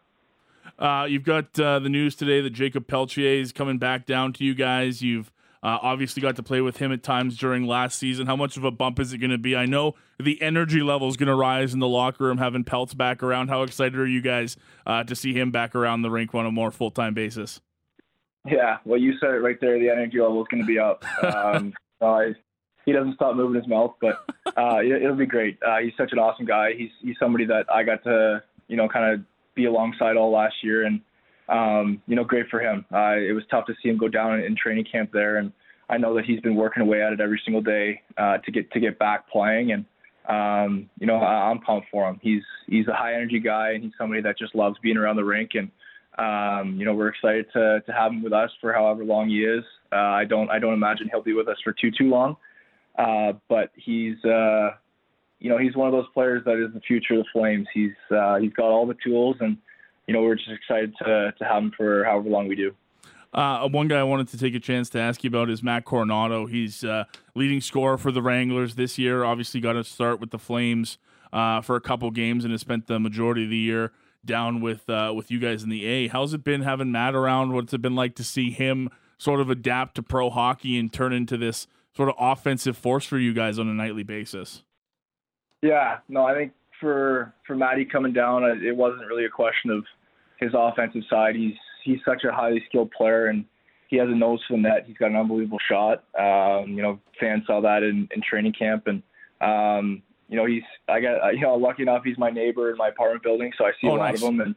Uh, 0.77 1.05
you've 1.05 1.23
got 1.23 1.57
uh, 1.59 1.79
the 1.79 1.89
news 1.89 2.15
today 2.15 2.41
that 2.41 2.51
Jacob 2.51 2.87
Pelletier 2.87 3.41
is 3.41 3.51
coming 3.51 3.77
back 3.77 4.05
down 4.05 4.33
to 4.33 4.43
you 4.43 4.53
guys. 4.53 5.01
You've 5.01 5.31
uh, 5.63 5.79
obviously 5.81 6.21
got 6.21 6.35
to 6.35 6.43
play 6.43 6.61
with 6.61 6.77
him 6.77 6.91
at 6.91 7.01
times 7.01 7.37
during 7.37 7.65
last 7.65 7.97
season. 7.97 8.27
How 8.27 8.35
much 8.35 8.57
of 8.57 8.63
a 8.63 8.71
bump 8.71 8.99
is 8.99 9.13
it 9.13 9.19
going 9.19 9.31
to 9.31 9.37
be? 9.37 9.55
I 9.55 9.65
know 9.65 9.95
the 10.19 10.41
energy 10.41 10.81
level 10.81 11.07
is 11.07 11.17
going 11.17 11.27
to 11.27 11.35
rise 11.35 11.73
in 11.73 11.79
the 11.79 11.87
locker 11.87 12.25
room 12.25 12.37
having 12.37 12.63
Pelts 12.63 12.93
back 12.93 13.23
around. 13.23 13.47
How 13.47 13.63
excited 13.63 13.97
are 13.97 14.07
you 14.07 14.21
guys 14.21 14.57
uh, 14.85 15.03
to 15.05 15.15
see 15.15 15.33
him 15.33 15.51
back 15.51 15.73
around 15.75 16.01
the 16.01 16.11
rink 16.11 16.35
on 16.35 16.45
a 16.45 16.51
more 16.51 16.71
full 16.71 16.91
time 16.91 17.13
basis? 17.13 17.61
Yeah, 18.45 18.77
well, 18.85 18.99
you 18.99 19.13
said 19.19 19.31
it 19.31 19.39
right 19.39 19.59
there. 19.59 19.79
The 19.79 19.89
energy 19.89 20.19
level 20.19 20.41
is 20.41 20.47
going 20.51 20.61
to 20.61 20.67
be 20.67 20.77
up. 20.77 21.03
Um, 21.23 21.73
he 22.85 22.91
doesn't 22.91 23.15
stop 23.15 23.35
moving 23.35 23.59
his 23.59 23.67
mouth, 23.67 23.95
but 23.99 24.25
uh, 24.57 24.79
it'll 24.81 25.15
be 25.15 25.25
great. 25.25 25.57
Uh, 25.65 25.77
he's 25.79 25.93
such 25.97 26.11
an 26.11 26.19
awesome 26.19 26.45
guy. 26.45 26.73
He's 26.77 26.91
he's 27.01 27.15
somebody 27.19 27.45
that 27.45 27.65
I 27.73 27.83
got 27.83 28.03
to 28.03 28.43
you 28.67 28.77
know 28.77 28.87
kind 28.87 29.13
of 29.13 29.25
be 29.55 29.65
alongside 29.65 30.15
all 30.15 30.31
last 30.31 30.55
year, 30.63 30.85
and 30.85 31.01
um, 31.49 32.01
you 32.07 32.15
know 32.15 32.23
great 32.23 32.47
for 32.49 32.59
him. 32.59 32.85
Uh, 32.93 33.15
it 33.17 33.33
was 33.33 33.43
tough 33.49 33.65
to 33.67 33.73
see 33.81 33.89
him 33.89 33.97
go 33.97 34.07
down 34.07 34.39
in, 34.39 34.45
in 34.45 34.55
training 34.55 34.85
camp 34.89 35.11
there, 35.11 35.37
and 35.37 35.51
I 35.89 35.97
know 35.97 36.15
that 36.15 36.25
he's 36.25 36.39
been 36.41 36.55
working 36.55 36.83
away 36.83 37.01
at 37.01 37.13
it 37.13 37.19
every 37.19 37.41
single 37.43 37.61
day 37.61 38.01
uh, 38.17 38.37
to 38.37 38.51
get 38.51 38.71
to 38.71 38.79
get 38.79 38.99
back 38.99 39.29
playing, 39.29 39.71
and 39.71 39.85
um, 40.29 40.89
you 40.99 41.07
know 41.07 41.15
I, 41.15 41.49
I'm 41.49 41.59
pumped 41.59 41.87
for 41.91 42.07
him. 42.07 42.19
He's 42.21 42.43
he's 42.67 42.87
a 42.87 42.93
high 42.93 43.15
energy 43.15 43.39
guy, 43.39 43.71
and 43.71 43.83
he's 43.83 43.93
somebody 43.97 44.21
that 44.21 44.37
just 44.37 44.55
loves 44.55 44.77
being 44.81 44.97
around 44.97 45.15
the 45.17 45.25
rink 45.25 45.51
and. 45.55 45.71
Um, 46.17 46.77
you 46.77 46.85
know, 46.85 46.93
we're 46.93 47.09
excited 47.09 47.45
to 47.51 47.81
to 47.85 47.91
have 47.91 48.13
him 48.13 48.23
with 48.23 48.31
us 48.31 48.49
for 48.61 48.71
however 48.71 49.03
long 49.03 49.27
he 49.27 49.43
is. 49.43 49.65
Uh, 49.91 49.97
I 49.97 50.23
don't 50.23 50.49
I 50.49 50.59
don't 50.59 50.73
imagine 50.73 51.09
he'll 51.11 51.21
be 51.21 51.33
with 51.33 51.49
us 51.49 51.57
for 51.61 51.73
too 51.73 51.91
too 51.91 52.07
long. 52.07 52.37
Uh, 52.97 53.33
but 53.49 53.71
he's, 53.75 54.23
uh, 54.23 54.71
you 55.39 55.49
know, 55.49 55.57
he's 55.57 55.75
one 55.75 55.87
of 55.87 55.93
those 55.93 56.07
players 56.13 56.43
that 56.45 56.63
is 56.63 56.73
the 56.73 56.79
future 56.81 57.15
of 57.15 57.19
the 57.19 57.25
Flames. 57.33 57.67
He's 57.73 57.91
uh, 58.09 58.37
he's 58.37 58.53
got 58.53 58.65
all 58.65 58.85
the 58.85 58.95
tools, 59.03 59.37
and 59.39 59.57
you 60.07 60.13
know, 60.13 60.21
we're 60.21 60.35
just 60.35 60.49
excited 60.49 60.93
to 60.99 61.33
to 61.37 61.43
have 61.43 61.63
him 61.63 61.71
for 61.75 62.05
however 62.05 62.29
long 62.29 62.47
we 62.47 62.55
do. 62.55 62.73
Uh, 63.33 63.67
one 63.67 63.89
guy 63.89 63.99
I 63.99 64.03
wanted 64.03 64.29
to 64.29 64.37
take 64.37 64.55
a 64.55 64.61
chance 64.61 64.89
to 64.91 64.99
ask 64.99 65.21
you 65.25 65.27
about 65.27 65.49
is 65.49 65.61
Matt 65.61 65.83
Coronato. 65.83 66.49
He's 66.49 66.85
uh, 66.85 67.03
leading 67.35 67.59
scorer 67.59 67.97
for 67.97 68.09
the 68.09 68.21
Wranglers 68.21 68.75
this 68.75 68.97
year. 68.97 69.25
Obviously, 69.25 69.59
got 69.59 69.73
to 69.73 69.83
start 69.83 70.21
with 70.21 70.31
the 70.31 70.39
Flames 70.39 70.97
uh, 71.33 71.59
for 71.59 71.75
a 71.75 71.81
couple 71.81 72.09
games 72.11 72.45
and 72.45 72.53
has 72.53 72.61
spent 72.61 72.87
the 72.87 72.97
majority 72.97 73.43
of 73.43 73.49
the 73.49 73.57
year 73.57 73.91
down 74.23 74.61
with 74.61 74.89
uh, 74.89 75.11
with 75.13 75.29
you 75.29 75.39
guys 75.39 75.63
in 75.63 75.69
the 75.69 75.85
A. 75.85 76.07
How's 76.07 76.33
it 76.33 76.45
been 76.45 76.61
having 76.61 76.93
Matt 76.93 77.13
around? 77.13 77.51
What's 77.51 77.73
it 77.73 77.81
been 77.81 77.93
like 77.93 78.15
to 78.15 78.23
see 78.23 78.51
him 78.51 78.89
sort 79.17 79.41
of 79.41 79.49
adapt 79.49 79.95
to 79.95 80.03
pro 80.03 80.29
hockey 80.29 80.77
and 80.79 80.91
turn 80.91 81.11
into 81.11 81.37
this 81.37 81.67
sort 81.95 82.09
of 82.09 82.15
offensive 82.19 82.77
force 82.77 83.05
for 83.05 83.17
you 83.17 83.33
guys 83.33 83.57
on 83.57 83.67
a 83.67 83.73
nightly 83.73 84.03
basis. 84.03 84.63
Yeah, 85.61 85.99
no, 86.09 86.25
I 86.25 86.33
think 86.33 86.53
for 86.79 87.33
for 87.47 87.55
Matty 87.55 87.85
coming 87.85 88.13
down, 88.13 88.43
uh, 88.43 88.55
it 88.61 88.75
wasn't 88.75 89.07
really 89.07 89.25
a 89.25 89.29
question 89.29 89.71
of 89.71 89.83
his 90.39 90.51
offensive 90.53 91.03
side. 91.09 91.35
He's 91.35 91.55
he's 91.83 91.99
such 92.05 92.23
a 92.23 92.31
highly 92.31 92.63
skilled 92.67 92.91
player, 92.91 93.27
and 93.27 93.45
he 93.87 93.97
has 93.97 94.09
a 94.09 94.15
nose 94.15 94.41
for 94.47 94.57
the 94.57 94.61
net. 94.61 94.83
He's 94.85 94.97
got 94.97 95.11
an 95.11 95.15
unbelievable 95.15 95.59
shot. 95.69 96.03
Um, 96.19 96.71
you 96.71 96.81
know, 96.81 96.99
fans 97.19 97.43
saw 97.47 97.61
that 97.61 97.83
in, 97.83 98.07
in 98.13 98.21
training 98.21 98.53
camp, 98.53 98.87
and 98.87 99.01
um, 99.41 100.03
you 100.27 100.35
know, 100.37 100.45
he's 100.45 100.63
I 100.87 100.99
got 100.99 101.31
you 101.31 101.41
know 101.41 101.55
lucky 101.55 101.83
enough 101.83 102.03
he's 102.03 102.17
my 102.17 102.29
neighbor 102.29 102.71
in 102.71 102.77
my 102.77 102.89
apartment 102.89 103.23
building, 103.23 103.51
so 103.57 103.65
I 103.65 103.71
see 103.81 103.87
oh, 103.87 103.95
a 103.95 103.97
lot 103.97 104.11
nice. 104.11 104.21
of 104.21 104.29
him, 104.29 104.41
and 104.41 104.55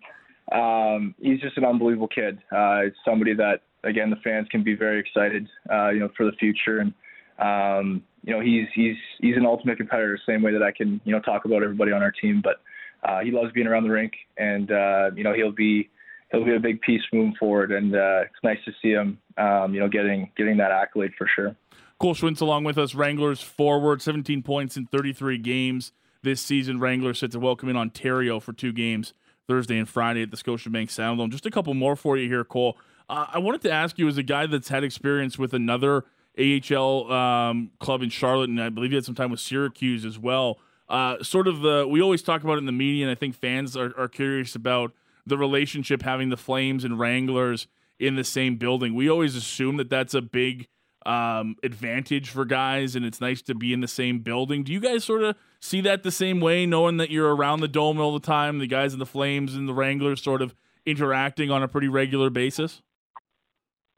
um, 0.52 1.14
he's 1.20 1.40
just 1.40 1.56
an 1.56 1.64
unbelievable 1.64 2.08
kid. 2.08 2.38
Uh, 2.52 2.88
it's 2.88 2.96
somebody 3.04 3.34
that 3.34 3.60
again 3.84 4.10
the 4.10 4.16
fans 4.16 4.48
can 4.50 4.64
be 4.64 4.74
very 4.74 4.98
excited, 4.98 5.48
uh, 5.72 5.90
you 5.90 6.00
know, 6.00 6.10
for 6.16 6.26
the 6.26 6.32
future 6.32 6.80
and 6.80 6.92
um, 7.38 8.02
you 8.24 8.32
know, 8.32 8.40
he's 8.40 8.66
he's 8.74 8.96
he's 9.20 9.36
an 9.36 9.46
ultimate 9.46 9.78
competitor, 9.78 10.18
same 10.26 10.42
way 10.42 10.52
that 10.52 10.62
I 10.62 10.72
can 10.72 11.00
you 11.04 11.12
know 11.12 11.20
talk 11.20 11.44
about 11.44 11.62
everybody 11.62 11.92
on 11.92 12.02
our 12.02 12.12
team. 12.12 12.42
But 12.42 12.60
uh, 13.08 13.20
he 13.20 13.30
loves 13.30 13.52
being 13.52 13.66
around 13.66 13.84
the 13.84 13.90
rink, 13.90 14.12
and 14.36 14.70
uh, 14.70 15.10
you 15.14 15.24
know 15.24 15.32
he'll 15.32 15.52
be 15.52 15.88
he'll 16.30 16.44
be 16.44 16.54
a 16.54 16.60
big 16.60 16.80
piece 16.80 17.02
moving 17.12 17.34
forward, 17.38 17.72
and 17.72 17.94
uh, 17.94 18.22
it's 18.22 18.42
nice 18.42 18.58
to 18.64 18.72
see 18.82 18.90
him, 18.90 19.18
um, 19.36 19.74
you 19.74 19.80
know, 19.80 19.88
getting 19.88 20.30
getting 20.36 20.56
that 20.58 20.70
accolade 20.70 21.12
for 21.16 21.28
sure. 21.34 21.56
Cole 21.98 22.14
Schwindt's 22.14 22.40
along 22.40 22.64
with 22.64 22.78
us, 22.78 22.94
Wranglers 22.94 23.40
forward, 23.40 24.00
17 24.00 24.42
points 24.42 24.76
in 24.76 24.86
33 24.86 25.36
games 25.38 25.92
this 26.22 26.40
season. 26.40 26.78
Wranglers 26.78 27.18
set 27.18 27.32
to 27.32 27.40
welcome 27.40 27.68
in 27.68 27.76
Ontario 27.76 28.38
for 28.38 28.52
two 28.52 28.72
games 28.72 29.14
Thursday 29.48 29.78
and 29.78 29.88
Friday 29.88 30.22
at 30.22 30.30
the 30.30 30.36
Scotiabank 30.36 30.88
Saddledome. 30.88 31.30
Just 31.30 31.46
a 31.46 31.50
couple 31.50 31.74
more 31.74 31.96
for 31.96 32.16
you 32.16 32.28
here, 32.28 32.44
Cole. 32.44 32.76
Uh, 33.08 33.26
I 33.32 33.38
wanted 33.38 33.62
to 33.62 33.72
ask 33.72 33.98
you, 33.98 34.06
as 34.06 34.18
a 34.18 34.22
guy 34.22 34.46
that's 34.46 34.68
had 34.68 34.84
experience 34.84 35.38
with 35.38 35.54
another 35.54 36.04
AHL 36.38 37.12
um, 37.12 37.70
club 37.80 38.02
in 38.02 38.10
Charlotte, 38.10 38.48
and 38.50 38.62
I 38.62 38.68
believe 38.68 38.92
you 38.92 38.96
had 38.96 39.04
some 39.04 39.14
time 39.14 39.30
with 39.30 39.40
Syracuse 39.40 40.04
as 40.04 40.18
well. 40.18 40.58
Uh, 40.88 41.22
sort 41.22 41.48
of 41.48 41.60
the 41.60 41.86
we 41.88 42.00
always 42.00 42.22
talk 42.22 42.42
about 42.42 42.54
it 42.54 42.58
in 42.58 42.66
the 42.66 42.72
media, 42.72 43.04
and 43.04 43.10
I 43.10 43.14
think 43.14 43.34
fans 43.34 43.76
are, 43.76 43.92
are 43.98 44.08
curious 44.08 44.54
about 44.54 44.92
the 45.26 45.36
relationship 45.36 46.02
having 46.02 46.30
the 46.30 46.36
Flames 46.36 46.84
and 46.84 46.98
Wranglers 46.98 47.66
in 47.98 48.16
the 48.16 48.24
same 48.24 48.56
building. 48.56 48.94
We 48.94 49.10
always 49.10 49.34
assume 49.34 49.76
that 49.76 49.90
that's 49.90 50.14
a 50.14 50.22
big 50.22 50.68
um, 51.04 51.56
advantage 51.62 52.30
for 52.30 52.44
guys, 52.44 52.94
and 52.94 53.04
it's 53.04 53.20
nice 53.20 53.42
to 53.42 53.54
be 53.54 53.72
in 53.72 53.80
the 53.80 53.88
same 53.88 54.20
building. 54.20 54.62
Do 54.62 54.72
you 54.72 54.80
guys 54.80 55.04
sort 55.04 55.22
of 55.22 55.36
see 55.60 55.80
that 55.82 56.02
the 56.02 56.10
same 56.10 56.40
way, 56.40 56.66
knowing 56.66 56.96
that 56.98 57.10
you're 57.10 57.34
around 57.34 57.60
the 57.60 57.68
dome 57.68 58.00
all 58.00 58.12
the 58.12 58.24
time, 58.24 58.58
the 58.58 58.66
guys 58.66 58.92
in 58.92 58.98
the 58.98 59.06
Flames 59.06 59.54
and 59.54 59.68
the 59.68 59.74
Wranglers 59.74 60.22
sort 60.22 60.42
of 60.42 60.54
interacting 60.86 61.50
on 61.50 61.62
a 61.62 61.68
pretty 61.68 61.88
regular 61.88 62.30
basis? 62.30 62.82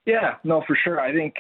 Yeah, 0.07 0.37
no, 0.45 0.63
for 0.67 0.77
sure. 0.83 1.01
I 1.01 1.13
think 1.13 1.35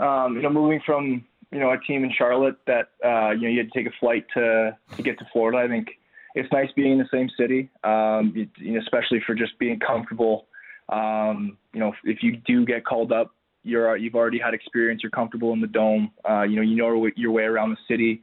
um, 0.00 0.36
you 0.36 0.42
know 0.42 0.50
moving 0.50 0.80
from 0.84 1.24
you 1.50 1.60
know 1.60 1.70
a 1.70 1.78
team 1.78 2.04
in 2.04 2.12
Charlotte 2.16 2.56
that 2.66 2.90
uh, 3.04 3.30
you 3.30 3.42
know 3.42 3.48
you 3.48 3.58
had 3.58 3.72
to 3.72 3.78
take 3.78 3.86
a 3.86 3.96
flight 4.00 4.26
to 4.34 4.76
to 4.96 5.02
get 5.02 5.18
to 5.18 5.26
Florida. 5.32 5.58
I 5.58 5.68
think 5.68 5.88
it's 6.34 6.50
nice 6.52 6.68
being 6.74 6.92
in 6.92 6.98
the 6.98 7.08
same 7.12 7.28
city, 7.38 7.68
um, 7.84 8.32
you 8.56 8.72
know, 8.72 8.80
especially 8.80 9.20
for 9.26 9.34
just 9.34 9.58
being 9.58 9.78
comfortable. 9.78 10.46
Um, 10.88 11.58
you 11.72 11.80
know, 11.80 11.92
if 12.04 12.22
you 12.22 12.38
do 12.46 12.64
get 12.64 12.84
called 12.84 13.12
up, 13.12 13.34
you're 13.62 13.96
you've 13.96 14.14
already 14.14 14.38
had 14.38 14.54
experience. 14.54 15.02
You're 15.02 15.10
comfortable 15.10 15.52
in 15.52 15.60
the 15.60 15.66
dome. 15.66 16.10
Uh, 16.28 16.42
you 16.42 16.56
know, 16.56 16.62
you 16.62 16.76
know 16.76 17.06
your 17.16 17.32
way 17.32 17.44
around 17.44 17.70
the 17.70 17.76
city. 17.88 18.22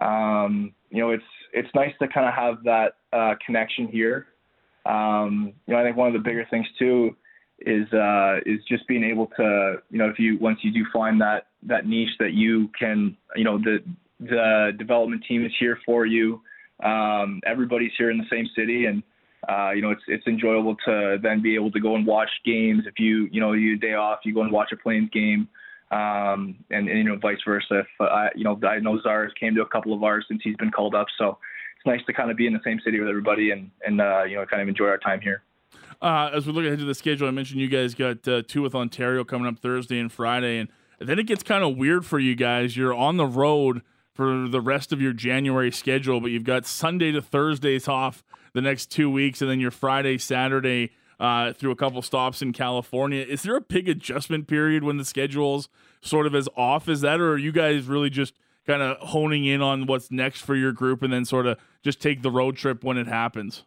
Um, 0.00 0.74
you 0.90 1.00
know, 1.00 1.10
it's 1.10 1.24
it's 1.52 1.68
nice 1.74 1.92
to 2.00 2.08
kind 2.08 2.26
of 2.26 2.34
have 2.34 2.64
that 2.64 2.96
uh, 3.12 3.34
connection 3.44 3.88
here. 3.88 4.26
Um, 4.84 5.52
you 5.66 5.74
know, 5.74 5.80
I 5.80 5.84
think 5.84 5.96
one 5.96 6.08
of 6.08 6.12
the 6.12 6.18
bigger 6.18 6.46
things 6.50 6.66
too 6.78 7.16
is 7.60 7.90
uh, 7.92 8.38
is 8.46 8.60
just 8.68 8.86
being 8.88 9.04
able 9.04 9.26
to, 9.36 9.76
you 9.90 9.98
know, 9.98 10.08
if 10.08 10.18
you 10.18 10.38
once 10.38 10.58
you 10.62 10.72
do 10.72 10.84
find 10.92 11.20
that 11.20 11.46
that 11.62 11.86
niche 11.86 12.16
that 12.18 12.32
you 12.32 12.68
can, 12.78 13.16
you 13.36 13.44
know, 13.44 13.58
the 13.58 13.78
the 14.20 14.72
development 14.78 15.24
team 15.28 15.44
is 15.44 15.52
here 15.58 15.78
for 15.84 16.06
you. 16.06 16.40
Um, 16.82 17.40
everybody's 17.46 17.92
here 17.96 18.10
in 18.10 18.18
the 18.18 18.26
same 18.30 18.46
city, 18.56 18.86
and 18.86 19.02
uh, 19.48 19.70
you 19.70 19.82
know, 19.82 19.90
it's 19.90 20.02
it's 20.08 20.26
enjoyable 20.26 20.76
to 20.86 21.18
then 21.22 21.42
be 21.42 21.54
able 21.54 21.70
to 21.70 21.80
go 21.80 21.94
and 21.94 22.06
watch 22.06 22.30
games. 22.44 22.84
If 22.86 22.94
you 22.98 23.28
you 23.30 23.40
know 23.40 23.52
you 23.52 23.76
day 23.76 23.94
off, 23.94 24.20
you 24.24 24.34
go 24.34 24.42
and 24.42 24.52
watch 24.52 24.72
a 24.72 24.76
Flames 24.76 25.10
game, 25.12 25.48
um, 25.90 26.56
and, 26.70 26.88
and 26.88 26.98
you 26.98 27.04
know 27.04 27.16
vice 27.16 27.38
versa. 27.46 27.80
If 27.80 27.86
uh, 28.00 28.28
you 28.34 28.44
know 28.44 28.58
I 28.66 28.78
know 28.80 28.98
Zars 29.04 29.30
came 29.38 29.54
to 29.54 29.62
a 29.62 29.68
couple 29.68 29.94
of 29.94 30.02
ours 30.02 30.24
since 30.28 30.40
he's 30.42 30.56
been 30.56 30.70
called 30.70 30.94
up, 30.94 31.06
so 31.18 31.38
it's 31.76 31.86
nice 31.86 32.04
to 32.06 32.12
kind 32.12 32.30
of 32.30 32.36
be 32.36 32.46
in 32.46 32.52
the 32.52 32.60
same 32.64 32.80
city 32.84 32.98
with 32.98 33.08
everybody 33.08 33.50
and 33.50 33.70
and 33.86 34.00
uh, 34.00 34.24
you 34.24 34.36
know 34.36 34.44
kind 34.46 34.62
of 34.62 34.68
enjoy 34.68 34.86
our 34.86 34.98
time 34.98 35.20
here. 35.20 35.42
Uh, 36.04 36.28
as 36.34 36.46
we 36.46 36.52
look 36.52 36.66
ahead 36.66 36.78
to 36.78 36.84
the 36.84 36.94
schedule, 36.94 37.26
I 37.26 37.30
mentioned 37.30 37.62
you 37.62 37.68
guys 37.68 37.94
got 37.94 38.28
uh, 38.28 38.42
two 38.46 38.60
with 38.60 38.74
Ontario 38.74 39.24
coming 39.24 39.48
up 39.48 39.58
Thursday 39.58 39.98
and 39.98 40.12
Friday, 40.12 40.58
and 40.58 40.68
then 40.98 41.18
it 41.18 41.26
gets 41.26 41.42
kind 41.42 41.64
of 41.64 41.78
weird 41.78 42.04
for 42.04 42.18
you 42.18 42.34
guys. 42.34 42.76
You're 42.76 42.92
on 42.92 43.16
the 43.16 43.24
road 43.24 43.80
for 44.12 44.46
the 44.46 44.60
rest 44.60 44.92
of 44.92 45.00
your 45.00 45.14
January 45.14 45.72
schedule, 45.72 46.20
but 46.20 46.30
you've 46.30 46.44
got 46.44 46.66
Sunday 46.66 47.10
to 47.12 47.22
Thursdays 47.22 47.88
off 47.88 48.22
the 48.52 48.60
next 48.60 48.90
two 48.90 49.10
weeks, 49.10 49.40
and 49.40 49.50
then 49.50 49.60
your 49.60 49.70
Friday, 49.70 50.18
Saturday 50.18 50.90
uh, 51.18 51.54
through 51.54 51.70
a 51.70 51.76
couple 51.76 52.02
stops 52.02 52.42
in 52.42 52.52
California. 52.52 53.24
Is 53.26 53.42
there 53.42 53.56
a 53.56 53.62
big 53.62 53.88
adjustment 53.88 54.46
period 54.46 54.84
when 54.84 54.98
the 54.98 55.06
schedule's 55.06 55.70
sort 56.02 56.26
of 56.26 56.34
as 56.34 56.50
off 56.54 56.86
as 56.86 57.00
that, 57.00 57.18
or 57.18 57.32
are 57.32 57.38
you 57.38 57.50
guys 57.50 57.86
really 57.86 58.10
just 58.10 58.34
kind 58.66 58.82
of 58.82 58.98
honing 58.98 59.46
in 59.46 59.62
on 59.62 59.86
what's 59.86 60.10
next 60.10 60.42
for 60.42 60.54
your 60.54 60.72
group 60.72 61.02
and 61.02 61.10
then 61.10 61.24
sort 61.24 61.46
of 61.46 61.58
just 61.82 62.02
take 62.02 62.20
the 62.20 62.30
road 62.30 62.58
trip 62.58 62.84
when 62.84 62.98
it 62.98 63.06
happens? 63.06 63.64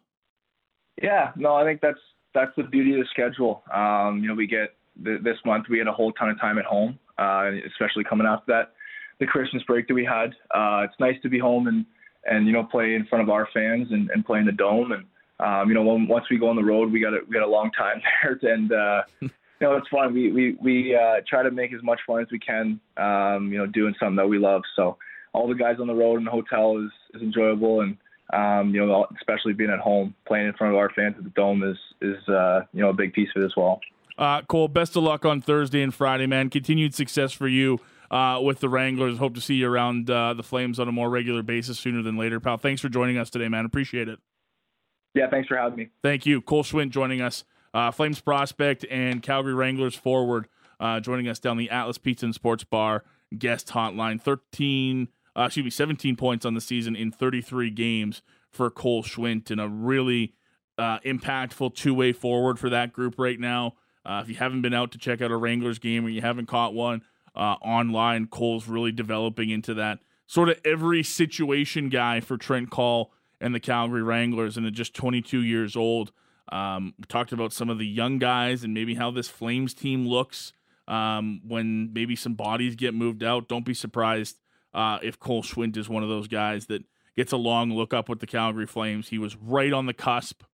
Yeah, 1.02 1.32
no, 1.34 1.56
I 1.56 1.64
think 1.64 1.80
that's 1.80 1.98
that's 2.38 2.54
the 2.56 2.62
beauty 2.62 2.92
of 2.92 3.00
the 3.00 3.06
schedule. 3.10 3.62
Um, 3.72 4.20
you 4.22 4.28
know, 4.28 4.34
we 4.34 4.46
get 4.46 4.74
th- 5.04 5.22
this 5.22 5.36
month 5.44 5.66
we 5.68 5.78
had 5.78 5.88
a 5.88 5.92
whole 5.92 6.12
ton 6.12 6.30
of 6.30 6.40
time 6.40 6.58
at 6.58 6.64
home, 6.64 6.98
uh, 7.18 7.50
especially 7.66 8.04
coming 8.04 8.26
after 8.26 8.52
that 8.52 8.72
the 9.18 9.26
Christmas 9.26 9.62
break 9.64 9.88
that 9.88 9.94
we 9.94 10.04
had. 10.04 10.30
Uh, 10.54 10.84
it's 10.84 10.94
nice 11.00 11.16
to 11.22 11.28
be 11.28 11.38
home 11.38 11.66
and 11.66 11.84
and 12.24 12.46
you 12.46 12.52
know 12.52 12.64
play 12.64 12.94
in 12.94 13.06
front 13.06 13.22
of 13.22 13.30
our 13.30 13.48
fans 13.52 13.88
and, 13.90 14.10
and 14.10 14.24
play 14.24 14.38
in 14.38 14.46
the 14.46 14.52
dome. 14.52 14.92
And 14.92 15.04
um, 15.40 15.68
you 15.68 15.74
know 15.74 15.82
when, 15.82 16.06
once 16.06 16.26
we 16.30 16.38
go 16.38 16.48
on 16.48 16.56
the 16.56 16.64
road, 16.64 16.92
we 16.92 17.00
got 17.00 17.14
a, 17.14 17.20
we 17.26 17.34
got 17.34 17.46
a 17.46 17.50
long 17.50 17.70
time 17.72 18.00
there, 18.22 18.52
and 18.52 18.72
uh, 18.72 19.02
you 19.20 19.30
know 19.60 19.76
it's 19.76 19.88
fun. 19.88 20.14
We 20.14 20.32
we 20.32 20.56
we 20.60 20.94
uh, 20.94 21.20
try 21.28 21.42
to 21.42 21.50
make 21.50 21.72
as 21.72 21.82
much 21.82 22.00
fun 22.06 22.22
as 22.22 22.28
we 22.30 22.38
can. 22.38 22.80
Um, 22.96 23.52
you 23.52 23.58
know 23.58 23.66
doing 23.66 23.94
something 23.98 24.16
that 24.16 24.28
we 24.28 24.38
love. 24.38 24.62
So 24.76 24.96
all 25.32 25.48
the 25.48 25.54
guys 25.54 25.76
on 25.80 25.86
the 25.86 25.94
road 25.94 26.18
in 26.18 26.24
the 26.24 26.30
hotel 26.30 26.78
is 26.78 26.90
is 27.14 27.22
enjoyable 27.22 27.80
and. 27.80 27.96
Um, 28.32 28.74
you 28.74 28.84
know, 28.84 29.06
especially 29.16 29.54
being 29.54 29.70
at 29.70 29.78
home, 29.78 30.14
playing 30.26 30.48
in 30.48 30.52
front 30.52 30.74
of 30.74 30.78
our 30.78 30.90
fans 30.90 31.14
at 31.16 31.24
the 31.24 31.30
dome 31.30 31.62
is 31.62 31.78
is 32.02 32.28
uh, 32.28 32.60
you 32.72 32.82
know 32.82 32.90
a 32.90 32.94
big 32.94 33.12
piece 33.12 33.28
of 33.34 33.42
it 33.42 33.46
as 33.46 33.52
well. 33.56 33.80
Uh, 34.18 34.42
Cole, 34.42 34.68
best 34.68 34.96
of 34.96 35.02
luck 35.04 35.24
on 35.24 35.40
Thursday 35.40 35.82
and 35.82 35.94
Friday, 35.94 36.26
man. 36.26 36.50
Continued 36.50 36.94
success 36.94 37.32
for 37.32 37.46
you 37.48 37.78
uh, 38.10 38.40
with 38.42 38.58
the 38.60 38.68
Wranglers. 38.68 39.18
Hope 39.18 39.34
to 39.34 39.40
see 39.40 39.54
you 39.54 39.70
around 39.70 40.10
uh, 40.10 40.34
the 40.34 40.42
Flames 40.42 40.80
on 40.80 40.88
a 40.88 40.92
more 40.92 41.08
regular 41.08 41.42
basis 41.42 41.78
sooner 41.78 42.02
than 42.02 42.16
later, 42.16 42.40
pal. 42.40 42.58
Thanks 42.58 42.82
for 42.82 42.88
joining 42.88 43.16
us 43.16 43.30
today, 43.30 43.48
man. 43.48 43.64
Appreciate 43.64 44.08
it. 44.08 44.18
Yeah, 45.14 45.30
thanks 45.30 45.48
for 45.48 45.56
having 45.56 45.78
me. 45.78 45.88
Thank 46.02 46.26
you. 46.26 46.42
Cole 46.42 46.64
Schwindt 46.64 46.90
joining 46.90 47.20
us, 47.20 47.44
uh, 47.72 47.90
Flames 47.92 48.20
prospect 48.20 48.84
and 48.90 49.22
Calgary 49.22 49.54
Wranglers 49.54 49.94
forward, 49.94 50.48
uh, 50.80 51.00
joining 51.00 51.28
us 51.28 51.38
down 51.38 51.56
the 51.56 51.70
Atlas 51.70 51.96
Pizza 51.96 52.26
and 52.26 52.34
Sports 52.34 52.64
Bar 52.64 53.04
guest 53.36 53.68
hotline. 53.68 54.20
13, 54.20 55.08
uh, 55.38 55.44
excuse 55.44 55.64
me, 55.64 55.70
17 55.70 56.16
points 56.16 56.44
on 56.44 56.54
the 56.54 56.60
season 56.60 56.96
in 56.96 57.12
33 57.12 57.70
games 57.70 58.22
for 58.50 58.70
Cole 58.70 59.02
Schwindt 59.02 59.50
and 59.50 59.60
a 59.60 59.68
really 59.68 60.34
uh, 60.76 60.98
impactful 61.00 61.74
two 61.74 61.94
way 61.94 62.12
forward 62.12 62.58
for 62.58 62.68
that 62.70 62.92
group 62.92 63.14
right 63.18 63.38
now. 63.38 63.74
Uh, 64.04 64.20
if 64.22 64.28
you 64.28 64.34
haven't 64.34 64.62
been 64.62 64.74
out 64.74 64.90
to 64.92 64.98
check 64.98 65.20
out 65.20 65.30
a 65.30 65.36
Wranglers 65.36 65.78
game 65.78 66.04
or 66.04 66.08
you 66.08 66.22
haven't 66.22 66.46
caught 66.46 66.74
one, 66.74 67.02
uh, 67.36 67.56
online. 67.62 68.26
Cole's 68.26 68.66
really 68.66 68.92
developing 68.92 69.50
into 69.50 69.74
that 69.74 70.00
sort 70.26 70.48
of 70.48 70.60
every 70.64 71.02
situation 71.02 71.88
guy 71.88 72.20
for 72.20 72.36
Trent 72.36 72.70
Cull 72.70 73.12
and 73.40 73.54
the 73.54 73.60
Calgary 73.60 74.02
Wranglers, 74.02 74.56
and 74.56 74.66
at 74.66 74.72
just 74.72 74.94
22 74.94 75.42
years 75.42 75.76
old. 75.76 76.10
Um, 76.50 76.94
we 76.98 77.04
talked 77.04 77.32
about 77.32 77.52
some 77.52 77.70
of 77.70 77.78
the 77.78 77.86
young 77.86 78.18
guys 78.18 78.64
and 78.64 78.74
maybe 78.74 78.94
how 78.94 79.10
this 79.10 79.28
Flames 79.28 79.74
team 79.74 80.08
looks 80.08 80.52
um, 80.88 81.40
when 81.46 81.92
maybe 81.92 82.16
some 82.16 82.34
bodies 82.34 82.74
get 82.74 82.94
moved 82.94 83.22
out. 83.22 83.48
Don't 83.48 83.66
be 83.66 83.74
surprised 83.74 84.38
uh, 84.78 85.00
if 85.02 85.18
Cole 85.18 85.42
Schwindt 85.42 85.76
is 85.76 85.88
one 85.88 86.04
of 86.04 86.08
those 86.08 86.28
guys 86.28 86.66
that 86.66 86.84
gets 87.16 87.32
a 87.32 87.36
long 87.36 87.74
look 87.74 87.92
up 87.92 88.08
with 88.08 88.20
the 88.20 88.28
Calgary 88.28 88.64
Flames. 88.64 89.08
He 89.08 89.18
was 89.18 89.34
right 89.34 89.72
on 89.72 89.86
the 89.86 89.92
cusp 89.92 90.44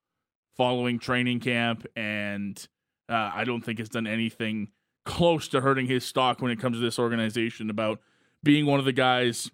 following 0.57 0.99
training 0.99 1.40
camp, 1.40 1.87
and 1.95 2.66
uh, 3.07 3.33
I 3.35 3.45
don't 3.45 3.61
think 3.61 3.81
has 3.81 3.90
done 3.90 4.07
anything 4.07 4.69
close 5.04 5.47
to 5.49 5.61
hurting 5.61 5.88
his 5.88 6.07
stock 6.07 6.40
when 6.40 6.50
it 6.50 6.59
comes 6.59 6.78
to 6.78 6.81
this 6.81 6.99
organization 6.99 7.69
about 7.69 8.00
being 8.43 8.64
one 8.64 8.78
of 8.78 8.87
the 8.87 8.93
guys 8.93 9.50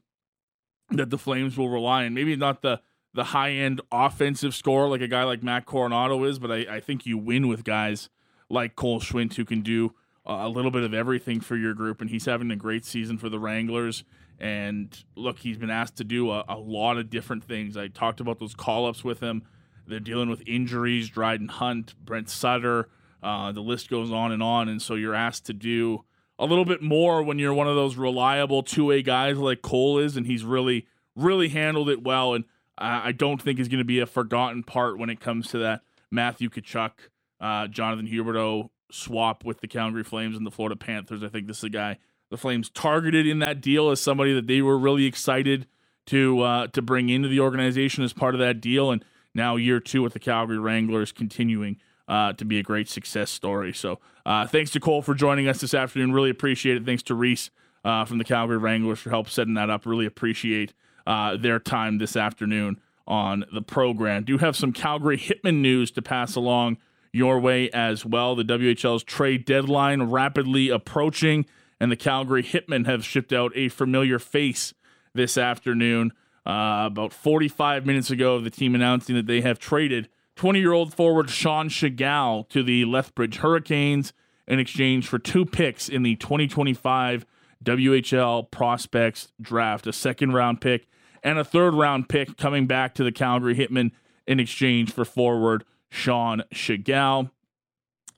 that 0.90 1.10
the 1.10 1.18
Flames 1.18 1.58
will 1.58 1.68
rely 1.68 2.04
on. 2.04 2.14
Maybe 2.14 2.36
not 2.36 2.62
the 2.62 2.80
the 3.12 3.24
high 3.24 3.50
end 3.50 3.80
offensive 3.90 4.54
score 4.54 4.88
like 4.88 5.00
a 5.00 5.08
guy 5.08 5.24
like 5.24 5.42
Matt 5.42 5.66
Coronato 5.66 6.28
is, 6.28 6.38
but 6.38 6.52
I, 6.52 6.76
I 6.76 6.78
think 6.78 7.06
you 7.06 7.18
win 7.18 7.48
with 7.48 7.64
guys 7.64 8.08
like 8.48 8.76
Cole 8.76 9.00
Schwindt 9.00 9.34
who 9.34 9.44
can 9.44 9.62
do 9.62 9.94
a 10.24 10.48
little 10.48 10.70
bit 10.70 10.84
of 10.84 10.94
everything 10.94 11.40
for 11.40 11.56
your 11.56 11.74
group, 11.74 12.00
and 12.00 12.08
he's 12.08 12.26
having 12.26 12.52
a 12.52 12.56
great 12.56 12.84
season 12.84 13.18
for 13.18 13.28
the 13.28 13.40
Wranglers. 13.40 14.04
And 14.40 14.96
look, 15.16 15.38
he's 15.38 15.58
been 15.58 15.70
asked 15.70 15.96
to 15.96 16.04
do 16.04 16.30
a, 16.30 16.44
a 16.48 16.56
lot 16.56 16.96
of 16.96 17.10
different 17.10 17.44
things. 17.44 17.76
I 17.76 17.88
talked 17.88 18.20
about 18.20 18.38
those 18.38 18.54
call 18.54 18.86
ups 18.86 19.04
with 19.04 19.20
him. 19.20 19.42
They're 19.86 20.00
dealing 20.00 20.30
with 20.30 20.42
injuries, 20.46 21.08
Dryden 21.08 21.48
Hunt, 21.48 21.94
Brent 22.04 22.30
Sutter, 22.30 22.88
uh, 23.22 23.52
the 23.52 23.60
list 23.60 23.90
goes 23.90 24.10
on 24.10 24.32
and 24.32 24.42
on, 24.42 24.68
and 24.68 24.80
so 24.80 24.94
you're 24.94 25.14
asked 25.14 25.46
to 25.46 25.52
do 25.52 26.04
a 26.38 26.46
little 26.46 26.64
bit 26.64 26.80
more 26.80 27.22
when 27.22 27.38
you're 27.38 27.52
one 27.52 27.68
of 27.68 27.74
those 27.74 27.96
reliable 27.96 28.62
two-way 28.62 29.02
guys 29.02 29.36
like 29.36 29.60
Cole 29.60 29.98
is, 29.98 30.16
and 30.16 30.26
he's 30.26 30.42
really, 30.42 30.86
really 31.14 31.48
handled 31.48 31.90
it 31.90 32.02
well. 32.02 32.32
And 32.32 32.44
I 32.78 33.12
don't 33.12 33.40
think 33.40 33.60
is 33.60 33.68
going 33.68 33.78
to 33.78 33.84
be 33.84 34.00
a 34.00 34.06
forgotten 34.06 34.62
part 34.62 34.98
when 34.98 35.10
it 35.10 35.20
comes 35.20 35.48
to 35.48 35.58
that 35.58 35.82
Matthew 36.10 36.48
Tkachuk, 36.48 36.92
uh, 37.40 37.66
Jonathan 37.66 38.08
Huberdeau 38.08 38.70
swap 38.90 39.44
with 39.44 39.60
the 39.60 39.68
Calgary 39.68 40.02
Flames 40.02 40.36
and 40.36 40.46
the 40.46 40.50
Florida 40.50 40.76
Panthers. 40.76 41.22
I 41.22 41.28
think 41.28 41.46
this 41.46 41.58
is 41.58 41.64
a 41.64 41.70
guy 41.70 41.98
the 42.30 42.36
Flames 42.36 42.70
targeted 42.70 43.26
in 43.26 43.40
that 43.40 43.60
deal 43.60 43.90
as 43.90 44.00
somebody 44.00 44.32
that 44.32 44.46
they 44.46 44.62
were 44.62 44.78
really 44.78 45.04
excited 45.04 45.66
to 46.06 46.40
uh, 46.40 46.66
to 46.68 46.82
bring 46.82 47.08
into 47.08 47.28
the 47.28 47.40
organization 47.40 48.02
as 48.02 48.12
part 48.12 48.34
of 48.34 48.40
that 48.40 48.60
deal. 48.60 48.90
And 48.90 49.04
now 49.34 49.56
year 49.56 49.80
two 49.80 50.02
with 50.02 50.12
the 50.12 50.18
Calgary 50.18 50.58
Wranglers 50.58 51.12
continuing 51.12 51.78
uh, 52.08 52.32
to 52.34 52.44
be 52.44 52.58
a 52.58 52.62
great 52.62 52.88
success 52.88 53.30
story. 53.30 53.72
So 53.72 54.00
uh, 54.26 54.46
thanks 54.46 54.70
to 54.72 54.80
Cole 54.80 55.02
for 55.02 55.14
joining 55.14 55.48
us 55.48 55.60
this 55.60 55.74
afternoon. 55.74 56.12
Really 56.12 56.30
appreciate 56.30 56.76
it. 56.76 56.84
Thanks 56.84 57.02
to 57.04 57.14
Reese 57.14 57.50
uh, 57.84 58.04
from 58.04 58.18
the 58.18 58.24
Calgary 58.24 58.58
Wranglers 58.58 58.98
for 58.98 59.10
help 59.10 59.28
setting 59.28 59.54
that 59.54 59.70
up. 59.70 59.86
Really 59.86 60.06
appreciate 60.06 60.72
uh, 61.06 61.36
their 61.36 61.58
time 61.58 61.98
this 61.98 62.16
afternoon 62.16 62.80
on 63.06 63.44
the 63.52 63.62
program. 63.62 64.24
Do 64.24 64.38
have 64.38 64.56
some 64.56 64.72
Calgary 64.72 65.18
Hitmen 65.18 65.60
news 65.60 65.90
to 65.92 66.02
pass 66.02 66.36
along 66.36 66.78
your 67.12 67.40
way 67.40 67.70
as 67.70 68.04
well. 68.06 68.36
The 68.36 68.44
WHL's 68.44 69.02
trade 69.02 69.44
deadline 69.44 70.02
rapidly 70.04 70.68
approaching, 70.68 71.46
and 71.80 71.90
the 71.90 71.96
Calgary 71.96 72.42
Hitmen 72.42 72.86
have 72.86 73.04
shipped 73.04 73.32
out 73.32 73.52
a 73.54 73.68
familiar 73.68 74.18
face 74.18 74.74
this 75.14 75.38
afternoon. 75.38 76.12
Uh, 76.46 76.84
about 76.86 77.12
45 77.12 77.86
minutes 77.86 78.10
ago, 78.10 78.40
the 78.40 78.50
team 78.50 78.74
announcing 78.74 79.16
that 79.16 79.26
they 79.26 79.40
have 79.40 79.58
traded 79.58 80.08
20 80.36 80.58
year 80.58 80.72
old 80.72 80.94
forward 80.94 81.30
Sean 81.30 81.68
Tschigerl 81.68 82.48
to 82.48 82.62
the 82.62 82.84
Lethbridge 82.84 83.38
Hurricanes 83.38 84.12
in 84.46 84.58
exchange 84.58 85.06
for 85.06 85.18
two 85.18 85.44
picks 85.44 85.88
in 85.88 86.02
the 86.02 86.16
2025 86.16 87.26
WHL 87.64 88.50
Prospects 88.50 89.32
Draft, 89.40 89.86
a 89.86 89.92
second 89.92 90.32
round 90.32 90.60
pick 90.60 90.86
and 91.22 91.38
a 91.38 91.44
third 91.44 91.74
round 91.74 92.08
pick 92.08 92.36
coming 92.36 92.66
back 92.66 92.94
to 92.94 93.04
the 93.04 93.12
Calgary 93.12 93.54
Hitmen 93.54 93.90
in 94.26 94.40
exchange 94.40 94.92
for 94.92 95.04
forward 95.04 95.64
Sean 95.90 96.42
Tschigerl. 96.52 97.30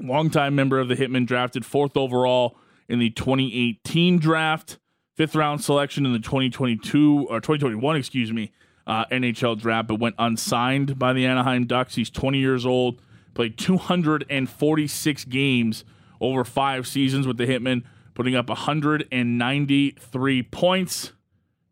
Longtime 0.01 0.55
member 0.55 0.79
of 0.79 0.89
the 0.89 0.97
Hitmen, 0.97 1.27
drafted 1.27 1.65
fourth 1.65 1.97
overall 1.97 2.57
in 2.93 3.01
the 3.01 3.11
2018 3.11 4.19
draft, 4.19 4.79
fifth 5.15 5.35
round 5.35 5.65
selection 5.65 6.05
in 6.05 6.13
the 6.13 6.19
2022 6.19 7.27
or 7.31 7.41
2021, 7.41 7.97
excuse 7.97 8.31
me, 8.31 8.53
uh, 8.87 9.07
NHL 9.07 9.59
draft, 9.59 9.89
but 9.89 9.99
went 9.99 10.15
unsigned 10.19 10.99
by 10.99 11.15
the 11.15 11.25
Anaheim 11.25 11.65
Ducks. 11.67 11.95
He's 11.95 12.11
20 12.11 12.39
years 12.39 12.67
old, 12.67 13.01
played 13.33 13.57
246 13.57 15.25
games 15.25 15.87
over 16.21 16.45
five 16.45 16.87
seasons 16.87 17.27
with 17.27 17.39
the 17.39 17.47
Hitmen, 17.47 17.83
putting 18.13 18.37
up 18.37 18.51
193 18.51 20.43
points. 20.43 21.13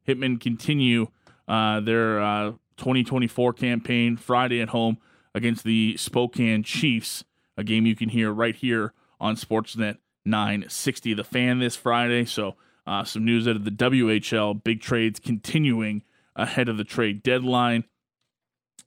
Hitmen 0.08 0.40
continue 0.40 1.08
uh, 1.46 1.80
their 1.80 2.18
uh, 2.22 2.52
2024 2.78 3.52
campaign 3.52 4.16
Friday 4.16 4.62
at 4.62 4.70
home 4.70 4.96
against 5.34 5.64
the 5.64 5.98
Spokane 5.98 6.62
Chiefs, 6.62 7.24
a 7.58 7.64
game 7.64 7.84
you 7.84 7.94
can 7.94 8.08
hear 8.08 8.32
right 8.32 8.56
here 8.56 8.94
on 9.20 9.36
Sportsnet 9.36 9.98
960. 10.30 11.14
The 11.14 11.24
fan 11.24 11.58
this 11.58 11.76
Friday. 11.76 12.24
So, 12.24 12.56
uh, 12.86 13.04
some 13.04 13.24
news 13.24 13.46
out 13.46 13.56
of 13.56 13.64
the 13.64 13.70
WHL. 13.70 14.62
Big 14.62 14.80
trades 14.80 15.20
continuing 15.20 16.02
ahead 16.36 16.68
of 16.68 16.76
the 16.76 16.84
trade 16.84 17.22
deadline. 17.22 17.84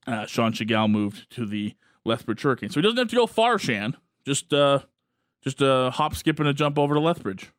Uh, 0.08 0.26
Sean 0.26 0.52
Tschigerl 0.52 0.90
moved 0.90 1.30
to 1.32 1.46
the 1.46 1.76
Lethbridge 2.06 2.42
Hurricanes. 2.42 2.74
So 2.74 2.80
he 2.80 2.84
doesn't 2.84 2.98
have 2.98 3.10
to 3.10 3.16
go 3.16 3.28
far, 3.28 3.58
Shan. 3.58 3.96
Just 4.26 4.54
uh, 4.54 4.80
just 5.42 5.62
a 5.62 5.92
hop, 5.94 6.16
skip, 6.16 6.40
and 6.40 6.48
a 6.48 6.54
jump 6.54 6.80
over 6.80 6.94
to 6.94 7.00
Lethbridge. 7.00 7.52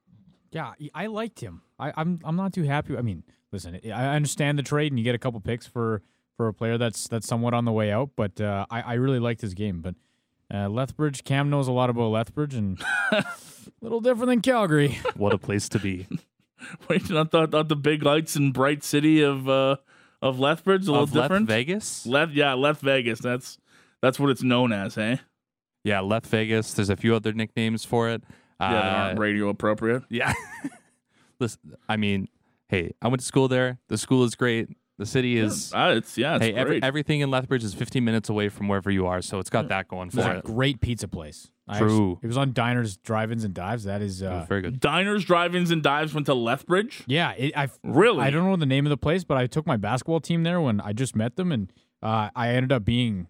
Yeah, 0.50 0.72
I 0.94 1.06
liked 1.06 1.40
him. 1.40 1.62
I, 1.78 1.92
I'm 1.96 2.20
I'm 2.24 2.36
not 2.36 2.52
too 2.52 2.62
happy. 2.62 2.96
I 2.96 3.02
mean, 3.02 3.24
listen, 3.52 3.80
I 3.86 4.14
understand 4.14 4.58
the 4.58 4.62
trade, 4.62 4.92
and 4.92 4.98
you 4.98 5.04
get 5.04 5.14
a 5.14 5.18
couple 5.18 5.40
picks 5.40 5.66
for 5.66 6.02
for 6.36 6.48
a 6.48 6.54
player 6.54 6.78
that's 6.78 7.08
that's 7.08 7.26
somewhat 7.26 7.54
on 7.54 7.64
the 7.64 7.72
way 7.72 7.90
out. 7.90 8.10
But 8.16 8.40
uh, 8.40 8.66
I 8.70 8.82
I 8.82 8.94
really 8.94 9.18
liked 9.18 9.40
his 9.40 9.54
game. 9.54 9.80
But 9.80 9.94
uh, 10.52 10.68
Lethbridge, 10.68 11.24
Cam 11.24 11.50
knows 11.50 11.68
a 11.68 11.72
lot 11.72 11.90
about 11.90 12.08
Lethbridge, 12.10 12.54
and 12.54 12.80
a 13.12 13.24
little 13.80 14.00
different 14.00 14.28
than 14.28 14.40
Calgary. 14.40 14.98
What 15.16 15.32
a 15.32 15.38
place 15.38 15.68
to 15.70 15.78
be. 15.78 16.06
Wait, 16.88 17.08
not 17.10 17.30
the, 17.30 17.46
not 17.46 17.68
the 17.68 17.76
big 17.76 18.02
lights 18.02 18.36
and 18.36 18.52
bright 18.52 18.82
city 18.82 19.22
of 19.22 19.48
uh, 19.48 19.76
of 20.22 20.38
Lethbridge. 20.40 20.86
A 20.86 20.90
little 20.90 21.04
of 21.04 21.14
Leth 21.14 21.24
different. 21.24 21.46
Vegas? 21.48 22.06
Leth, 22.06 22.30
yeah, 22.30 22.54
Leth 22.54 22.80
Vegas. 22.80 23.20
That's 23.20 23.58
that's 24.02 24.18
what 24.18 24.30
it's 24.30 24.42
known 24.42 24.72
as, 24.72 24.96
eh? 24.98 25.16
Yeah, 25.84 26.00
Leth 26.00 26.26
Vegas. 26.26 26.72
There's 26.74 26.88
a 26.90 26.96
few 26.96 27.14
other 27.14 27.32
nicknames 27.32 27.84
for 27.84 28.08
it. 28.08 28.22
Yeah, 28.60 28.72
that 28.72 28.84
aren't 28.84 29.18
Uh, 29.18 29.20
radio 29.22 29.48
appropriate. 29.48 30.04
yeah. 30.08 30.32
Listen, 31.40 31.74
I 31.88 31.96
mean, 31.96 32.28
hey, 32.68 32.92
I 33.02 33.08
went 33.08 33.20
to 33.20 33.26
school 33.26 33.48
there. 33.48 33.78
The 33.88 33.98
school 33.98 34.24
is 34.24 34.34
great. 34.34 34.68
The 34.96 35.06
city 35.06 35.38
is. 35.38 35.72
Uh, 35.74 35.94
it's 35.96 36.16
yeah, 36.16 36.36
it's 36.36 36.44
hey, 36.44 36.54
every, 36.54 36.80
everything 36.82 37.20
in 37.20 37.30
Lethbridge 37.30 37.64
is 37.64 37.74
15 37.74 38.04
minutes 38.04 38.28
away 38.28 38.48
from 38.48 38.68
wherever 38.68 38.90
you 38.92 39.06
are, 39.06 39.20
so 39.22 39.40
it's 39.40 39.50
got 39.50 39.68
that 39.68 39.88
going 39.88 40.10
for 40.10 40.18
It's 40.20 40.26
for 40.28 40.34
a 40.34 40.38
it. 40.38 40.44
great 40.44 40.80
pizza 40.80 41.08
place. 41.08 41.50
I 41.66 41.78
True. 41.78 41.86
actually- 42.12 42.18
it 42.22 42.26
was 42.28 42.36
on 42.36 42.52
Diners, 42.52 42.96
Drive-ins, 42.98 43.42
and 43.42 43.52
Dives. 43.54 43.84
That 43.84 44.02
is, 44.02 44.22
uh, 44.22 44.44
Very 44.48 44.60
good. 44.62 44.78
Diners, 44.78 45.24
drive-ins, 45.24 45.70
and 45.72 45.82
dives 45.82 46.14
went 46.14 46.26
to 46.26 46.34
Lethbridge. 46.34 47.02
yeah. 47.06 47.32
It, 47.32 47.56
I 47.56 47.70
Really? 47.82 48.20
I 48.22 48.30
don't 48.30 48.44
know 48.48 48.54
the 48.56 48.66
name 48.66 48.86
of 48.86 48.90
the 48.90 48.96
place, 48.96 49.24
but 49.24 49.36
I 49.36 49.46
took 49.48 49.66
my 49.66 49.76
basketball 49.76 50.20
team 50.20 50.42
there 50.44 50.60
when 50.60 50.80
I 50.80 50.92
just 50.92 51.16
met 51.16 51.34
them, 51.36 51.50
and 51.50 51.72
uh, 52.02 52.28
I 52.36 52.50
ended 52.50 52.70
up 52.70 52.84
being, 52.84 53.26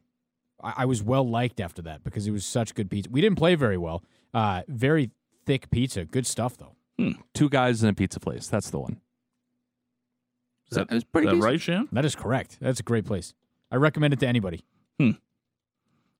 I, 0.62 0.74
I 0.79 0.85
was 0.85 1.03
well 1.03 1.27
liked 1.27 1.61
after 1.61 1.81
that 1.83 2.03
because 2.05 2.27
it 2.27 2.33
was 2.33 2.44
such 2.44 2.74
good 2.74 2.90
pizza. 2.90 3.09
We 3.11 3.20
didn't 3.22 3.38
play 3.38 3.55
very 3.55 3.79
well. 3.79 4.03
Uh, 4.35 4.62
very 4.68 5.12
thick 5.46 5.70
pizza, 5.70 6.05
good 6.05 6.27
stuff 6.27 6.57
though. 6.59 6.74
Two 7.35 7.48
guys 7.48 7.83
in 7.83 7.88
a 7.88 7.94
pizza 7.94 8.20
place. 8.20 8.48
That's 8.48 8.68
the 8.70 8.79
one. 8.81 9.00
Is 10.70 10.77
that, 10.77 10.88
It's 10.90 11.05
pretty 11.05 11.29
is 11.29 11.35
that 11.35 11.44
right, 11.44 11.61
Shan? 11.61 11.88
That 11.92 12.05
is 12.05 12.14
correct. 12.14 12.59
That's 12.61 12.81
a 12.81 12.83
great 12.83 13.05
place. 13.05 13.35
I 13.70 13.77
recommend 13.77 14.14
it 14.14 14.20
to 14.20 14.27
anybody. 14.27 14.64
Hmm. 14.98 15.12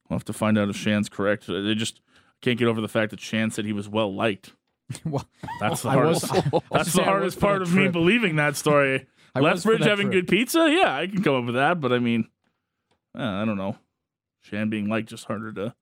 We'll 0.09 0.18
have 0.18 0.24
to 0.26 0.33
find 0.33 0.59
out 0.59 0.68
if 0.68 0.76
Shan's 0.76 1.09
correct. 1.09 1.46
They 1.46 1.74
just 1.74 2.00
can't 2.42 2.59
get 2.59 2.68
over 2.68 2.80
the 2.80 2.88
fact 2.88 3.11
that 3.11 3.20
Shan 3.20 3.50
said 3.50 3.64
he 3.64 3.72
was 3.72 3.88
well 3.88 4.14
liked. 4.14 4.52
well, 5.04 5.26
That's 5.61 5.83
the 5.83 5.88
I 5.88 5.94
hardest. 5.94 6.33
I 6.33 6.42
was 6.52 6.62
that's 6.70 6.92
the 6.92 7.04
hardest 7.04 7.40
part 7.40 7.61
that 7.61 7.68
of 7.68 7.74
me 7.74 7.88
believing 7.88 8.37
that 8.37 8.57
story. 8.57 9.07
I 9.35 9.40
was 9.40 9.62
for 9.62 9.70
Lethbridge 9.70 9.88
having 9.88 10.11
trip. 10.11 10.26
good 10.26 10.30
pizza, 10.30 10.68
yeah, 10.70 10.94
I 10.94 11.07
can 11.07 11.22
come 11.22 11.35
up 11.35 11.44
with 11.46 11.54
that. 11.57 11.80
But 11.80 11.92
I 11.92 11.98
mean, 11.98 12.28
uh, 13.18 13.22
I 13.22 13.44
don't 13.44 13.57
know. 13.57 13.78
Shan 14.42 14.68
being 14.68 14.88
liked 14.88 15.09
just 15.09 15.24
harder 15.24 15.52
to 15.54 15.74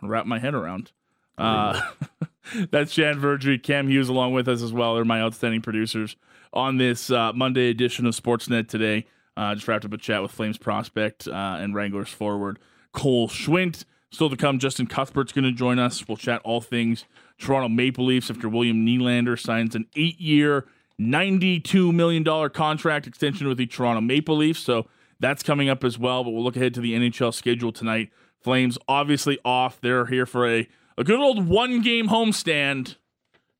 wrap 0.00 0.26
my 0.26 0.38
head 0.38 0.54
around. 0.54 0.92
Uh, 1.36 1.80
that's 2.70 2.92
Shan 2.92 3.20
Virjee, 3.20 3.62
Cam 3.62 3.88
Hughes, 3.88 4.08
along 4.08 4.32
with 4.32 4.48
us 4.48 4.62
as 4.62 4.72
well. 4.72 4.94
They're 4.94 5.04
my 5.04 5.20
outstanding 5.20 5.60
producers 5.60 6.16
on 6.56 6.78
this 6.78 7.10
uh, 7.10 7.32
Monday 7.34 7.68
edition 7.68 8.06
of 8.06 8.16
Sportsnet 8.16 8.68
today. 8.68 9.06
Uh, 9.36 9.54
just 9.54 9.68
wrapped 9.68 9.84
up 9.84 9.92
a 9.92 9.98
chat 9.98 10.22
with 10.22 10.32
Flames 10.32 10.56
prospect 10.56 11.28
uh, 11.28 11.58
and 11.60 11.74
Wranglers 11.74 12.08
forward 12.08 12.58
Cole 12.92 13.28
Schwindt. 13.28 13.84
Still 14.10 14.30
to 14.30 14.36
come, 14.36 14.58
Justin 14.58 14.86
Cuthbert's 14.86 15.32
going 15.32 15.44
to 15.44 15.52
join 15.52 15.78
us. 15.78 16.08
We'll 16.08 16.16
chat 16.16 16.40
all 16.42 16.62
things 16.62 17.04
Toronto 17.38 17.68
Maple 17.68 18.06
Leafs 18.06 18.30
after 18.30 18.48
William 18.48 18.86
Nylander 18.86 19.38
signs 19.38 19.74
an 19.74 19.86
eight-year, 19.94 20.66
$92 20.98 21.92
million 21.92 22.24
contract 22.50 23.06
extension 23.06 23.46
with 23.46 23.58
the 23.58 23.66
Toronto 23.66 24.00
Maple 24.00 24.36
Leafs. 24.36 24.60
So 24.60 24.86
that's 25.20 25.42
coming 25.42 25.68
up 25.68 25.84
as 25.84 25.98
well. 25.98 26.24
But 26.24 26.30
we'll 26.30 26.44
look 26.44 26.56
ahead 26.56 26.72
to 26.74 26.80
the 26.80 26.94
NHL 26.94 27.34
schedule 27.34 27.72
tonight. 27.72 28.10
Flames 28.40 28.78
obviously 28.88 29.38
off. 29.44 29.80
They're 29.82 30.06
here 30.06 30.24
for 30.24 30.48
a, 30.48 30.66
a 30.96 31.04
good 31.04 31.20
old 31.20 31.46
one-game 31.46 32.08
homestand. 32.08 32.96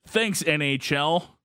Thanks, 0.07 0.43
NHL. 0.43 1.36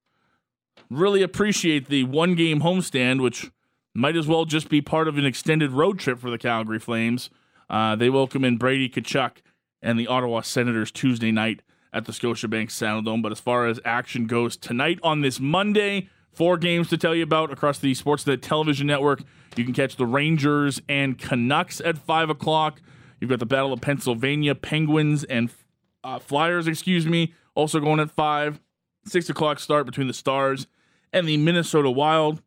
Really 0.91 1.21
appreciate 1.21 1.87
the 1.87 2.03
one-game 2.03 2.59
homestand, 2.59 3.21
which 3.21 3.49
might 3.93 4.17
as 4.17 4.27
well 4.27 4.43
just 4.43 4.67
be 4.67 4.81
part 4.81 5.07
of 5.07 5.17
an 5.17 5.25
extended 5.25 5.71
road 5.71 5.99
trip 5.99 6.19
for 6.19 6.29
the 6.29 6.37
Calgary 6.37 6.79
Flames. 6.79 7.29
Uh, 7.69 7.95
they 7.95 8.09
welcome 8.09 8.43
in 8.43 8.57
Brady 8.57 8.89
Tkachuk 8.89 9.37
and 9.81 9.97
the 9.97 10.07
Ottawa 10.07 10.41
Senators 10.41 10.91
Tuesday 10.91 11.31
night 11.31 11.61
at 11.93 12.03
the 12.03 12.11
Scotiabank 12.11 12.71
Saddledome. 12.71 13.21
But 13.21 13.31
as 13.31 13.39
far 13.39 13.67
as 13.67 13.79
action 13.85 14.27
goes 14.27 14.57
tonight 14.57 14.99
on 15.01 15.21
this 15.21 15.39
Monday, 15.39 16.09
four 16.33 16.57
games 16.57 16.89
to 16.89 16.97
tell 16.97 17.15
you 17.15 17.23
about 17.23 17.53
across 17.53 17.79
the 17.79 17.93
Sportsnet 17.93 18.41
television 18.41 18.85
network. 18.85 19.21
You 19.55 19.63
can 19.63 19.73
catch 19.73 19.95
the 19.95 20.05
Rangers 20.05 20.81
and 20.89 21.17
Canucks 21.17 21.79
at 21.79 21.99
five 21.99 22.29
o'clock. 22.29 22.81
You've 23.21 23.29
got 23.29 23.39
the 23.39 23.45
Battle 23.45 23.71
of 23.71 23.79
Pennsylvania 23.79 24.55
Penguins 24.55 25.23
and 25.23 25.51
uh, 26.03 26.19
Flyers, 26.19 26.67
excuse 26.67 27.07
me, 27.07 27.33
also 27.55 27.79
going 27.79 28.01
at 28.01 28.11
five. 28.11 28.59
Six 29.05 29.29
o'clock 29.29 29.57
start 29.59 29.85
between 29.85 30.07
the 30.07 30.13
Stars 30.13 30.67
and 31.13 31.27
the 31.27 31.37
Minnesota 31.37 31.89
Wild. 31.89 32.41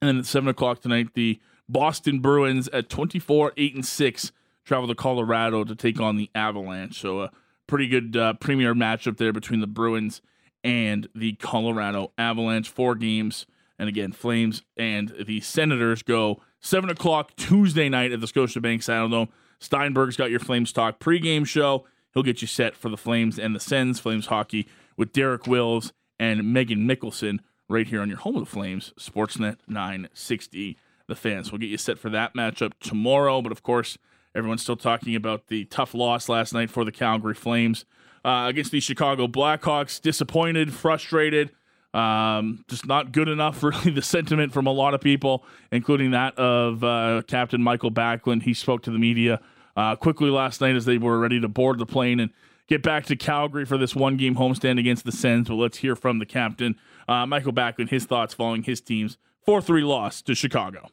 And 0.00 0.08
then 0.08 0.18
at 0.18 0.26
seven 0.26 0.48
o'clock 0.48 0.80
tonight, 0.80 1.14
the 1.14 1.40
Boston 1.68 2.20
Bruins 2.20 2.68
at 2.68 2.88
24, 2.88 3.52
8, 3.56 3.74
and 3.74 3.86
6 3.86 4.32
travel 4.64 4.88
to 4.88 4.94
Colorado 4.94 5.64
to 5.64 5.74
take 5.74 6.00
on 6.00 6.16
the 6.16 6.30
Avalanche. 6.34 7.00
So 7.00 7.22
a 7.22 7.30
pretty 7.66 7.88
good 7.88 8.16
uh, 8.16 8.34
premier 8.34 8.74
matchup 8.74 9.16
there 9.16 9.32
between 9.32 9.60
the 9.60 9.66
Bruins 9.66 10.20
and 10.62 11.08
the 11.14 11.34
Colorado 11.34 12.12
Avalanche. 12.18 12.68
Four 12.68 12.94
games. 12.94 13.46
And 13.78 13.88
again, 13.88 14.12
Flames 14.12 14.62
and 14.76 15.12
the 15.26 15.40
Senators 15.40 16.02
go 16.02 16.42
7 16.60 16.88
o'clock 16.90 17.36
Tuesday 17.36 17.88
night 17.88 18.12
at 18.12 18.20
the 18.20 18.26
Scotiabank 18.26 18.78
Saddledome. 18.78 19.28
Steinberg's 19.58 20.16
got 20.16 20.30
your 20.30 20.40
Flames 20.40 20.72
Talk 20.72 20.98
pregame 20.98 21.46
show. 21.46 21.86
He'll 22.12 22.22
get 22.22 22.40
you 22.40 22.48
set 22.48 22.74
for 22.74 22.88
the 22.88 22.96
Flames 22.96 23.38
and 23.38 23.54
the 23.54 23.60
Sens, 23.60 24.00
Flames 24.00 24.26
hockey, 24.26 24.66
with 24.96 25.12
Derek 25.12 25.46
Wills 25.46 25.92
and 26.18 26.52
Megan 26.52 26.88
Mickelson 26.88 27.40
right 27.68 27.86
here 27.86 28.00
on 28.00 28.08
your 28.08 28.18
home 28.18 28.36
of 28.36 28.44
the 28.44 28.50
Flames, 28.50 28.92
Sportsnet 28.98 29.56
960. 29.68 30.78
The 31.08 31.14
fans. 31.14 31.52
We'll 31.52 31.60
get 31.60 31.68
you 31.70 31.78
set 31.78 32.00
for 32.00 32.10
that 32.10 32.34
matchup 32.34 32.72
tomorrow. 32.80 33.40
But 33.40 33.52
of 33.52 33.62
course, 33.62 33.96
everyone's 34.34 34.62
still 34.62 34.76
talking 34.76 35.14
about 35.14 35.46
the 35.46 35.64
tough 35.66 35.94
loss 35.94 36.28
last 36.28 36.52
night 36.52 36.68
for 36.68 36.84
the 36.84 36.90
Calgary 36.90 37.34
Flames 37.34 37.84
uh, 38.24 38.46
against 38.48 38.72
the 38.72 38.80
Chicago 38.80 39.28
Blackhawks. 39.28 40.02
Disappointed, 40.02 40.74
frustrated, 40.74 41.52
um, 41.94 42.64
just 42.66 42.86
not 42.86 43.12
good 43.12 43.28
enough. 43.28 43.62
Really, 43.62 43.92
the 43.92 44.02
sentiment 44.02 44.52
from 44.52 44.66
a 44.66 44.72
lot 44.72 44.94
of 44.94 45.00
people, 45.00 45.44
including 45.70 46.10
that 46.10 46.36
of 46.36 46.82
uh, 46.82 47.22
Captain 47.28 47.62
Michael 47.62 47.92
Backlund. 47.92 48.42
He 48.42 48.52
spoke 48.52 48.82
to 48.82 48.90
the 48.90 48.98
media 48.98 49.40
uh, 49.76 49.94
quickly 49.94 50.30
last 50.30 50.60
night 50.60 50.74
as 50.74 50.86
they 50.86 50.98
were 50.98 51.20
ready 51.20 51.40
to 51.40 51.48
board 51.48 51.78
the 51.78 51.86
plane 51.86 52.18
and 52.18 52.32
get 52.68 52.82
back 52.82 53.06
to 53.06 53.16
Calgary 53.16 53.64
for 53.64 53.78
this 53.78 53.94
one 53.94 54.16
game 54.16 54.36
homestand 54.36 54.78
against 54.78 55.04
the 55.04 55.12
Sens. 55.12 55.48
But 55.48 55.54
let's 55.54 55.78
hear 55.78 55.96
from 55.96 56.18
the 56.18 56.26
captain, 56.26 56.76
uh, 57.08 57.26
Michael 57.26 57.52
Backlund, 57.52 57.90
his 57.90 58.04
thoughts 58.04 58.34
following 58.34 58.62
his 58.62 58.80
team's 58.80 59.18
4 59.44 59.60
3 59.60 59.82
loss 59.82 60.22
to 60.22 60.34
Chicago. 60.34 60.88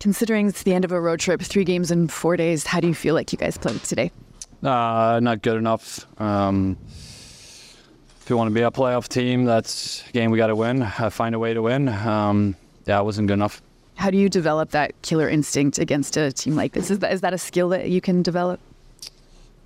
Considering 0.00 0.48
it's 0.48 0.62
the 0.64 0.74
end 0.74 0.84
of 0.84 0.92
a 0.92 1.00
road 1.00 1.20
trip, 1.20 1.40
three 1.40 1.64
games 1.64 1.90
in 1.90 2.08
four 2.08 2.36
days, 2.36 2.66
how 2.66 2.80
do 2.80 2.86
you 2.86 2.94
feel 2.94 3.14
like 3.14 3.32
you 3.32 3.38
guys 3.38 3.56
played 3.56 3.82
today? 3.84 4.10
Uh, 4.62 5.20
not 5.22 5.40
good 5.40 5.56
enough. 5.56 6.06
Um, 6.20 6.76
if 6.86 8.28
you 8.28 8.36
want 8.36 8.48
to 8.50 8.54
be 8.54 8.62
a 8.62 8.70
playoff 8.70 9.08
team, 9.08 9.44
that's 9.44 10.06
a 10.08 10.12
game 10.12 10.30
we 10.30 10.38
got 10.38 10.48
to 10.48 10.56
win. 10.56 10.82
Uh, 10.82 11.10
find 11.10 11.34
a 11.34 11.38
way 11.38 11.54
to 11.54 11.62
win. 11.62 11.88
Um, 11.88 12.56
yeah, 12.86 13.00
it 13.00 13.04
wasn't 13.04 13.28
good 13.28 13.34
enough. 13.34 13.62
How 13.96 14.10
do 14.10 14.18
you 14.18 14.28
develop 14.28 14.70
that 14.70 15.00
killer 15.02 15.28
instinct 15.28 15.78
against 15.78 16.16
a 16.16 16.32
team 16.32 16.56
like 16.56 16.72
this? 16.72 16.90
Is 16.90 16.98
that, 16.98 17.12
is 17.12 17.20
that 17.20 17.32
a 17.32 17.38
skill 17.38 17.68
that 17.70 17.90
you 17.90 18.00
can 18.00 18.22
develop? 18.22 18.60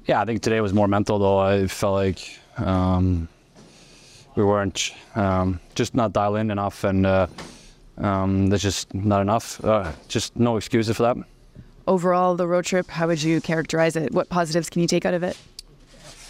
Yeah, 0.08 0.22
I 0.22 0.24
think 0.24 0.40
today 0.40 0.62
was 0.62 0.72
more 0.72 0.88
mental 0.88 1.18
though. 1.18 1.38
I 1.38 1.66
felt 1.66 1.92
like 1.92 2.40
um, 2.56 3.28
we 4.36 4.42
weren't 4.42 4.94
um, 5.14 5.60
just 5.74 5.94
not 5.94 6.14
dialed 6.14 6.38
in 6.38 6.50
enough, 6.50 6.82
and 6.82 7.04
uh, 7.04 7.26
um, 7.98 8.46
there's 8.46 8.62
just 8.62 8.94
not 8.94 9.20
enough. 9.20 9.62
Uh, 9.62 9.92
just 10.08 10.34
no 10.34 10.56
excuses 10.56 10.96
for 10.96 11.02
that. 11.02 11.16
Overall, 11.86 12.36
the 12.36 12.48
road 12.48 12.64
trip, 12.64 12.88
how 12.88 13.06
would 13.06 13.22
you 13.22 13.42
characterize 13.42 13.96
it? 13.96 14.12
What 14.14 14.30
positives 14.30 14.70
can 14.70 14.80
you 14.80 14.88
take 14.88 15.04
out 15.04 15.12
of 15.12 15.22
it? 15.22 15.36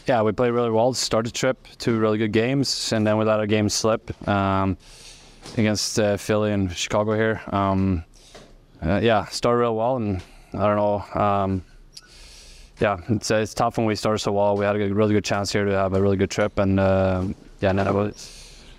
Yeah, 0.09 0.23
we 0.23 0.33
played 0.33 0.51
really 0.51 0.71
well. 0.71 0.93
Started 0.93 1.33
the 1.33 1.39
trip, 1.39 1.69
two 1.79 2.01
really 2.01 2.19
good 2.19 2.33
games, 2.33 2.93
and 2.93 3.07
then 3.07 3.17
we 3.17 3.25
let 3.27 3.39
our 3.39 3.47
game 3.47 3.69
slip 3.69 4.11
um, 4.27 4.77
against 5.57 6.01
uh, 6.01 6.17
Philly 6.17 6.51
and 6.51 6.73
Chicago 6.73 7.15
here. 7.15 7.41
Um, 7.53 8.03
uh, 8.85 8.99
yeah, 9.01 9.27
started 9.27 9.61
real 9.61 9.77
well, 9.77 9.97
and 9.97 10.21
I 10.53 10.67
don't 10.67 10.77
know. 10.77 11.63
Yeah, 12.81 12.99
it's, 13.09 13.31
uh, 13.31 13.37
it's 13.37 13.55
tough 13.55 13.77
when 13.77 13.87
we 13.87 13.97
started 13.97 14.21
so 14.21 14.31
well. 14.33 14.57
We 14.57 14.65
had 14.65 14.77
a 14.77 14.95
really 14.95 15.13
good 15.13 15.25
chance 15.25 15.53
here 15.53 15.65
to 15.65 15.73
have 15.73 15.95
a 15.95 16.01
really 16.01 16.17
good 16.17 16.31
trip, 16.31 16.59
and 16.59 16.79
uh, 16.79 17.25
yeah, 17.61 17.71
and 17.71 17.79
then 17.79 17.89
about 17.89 18.15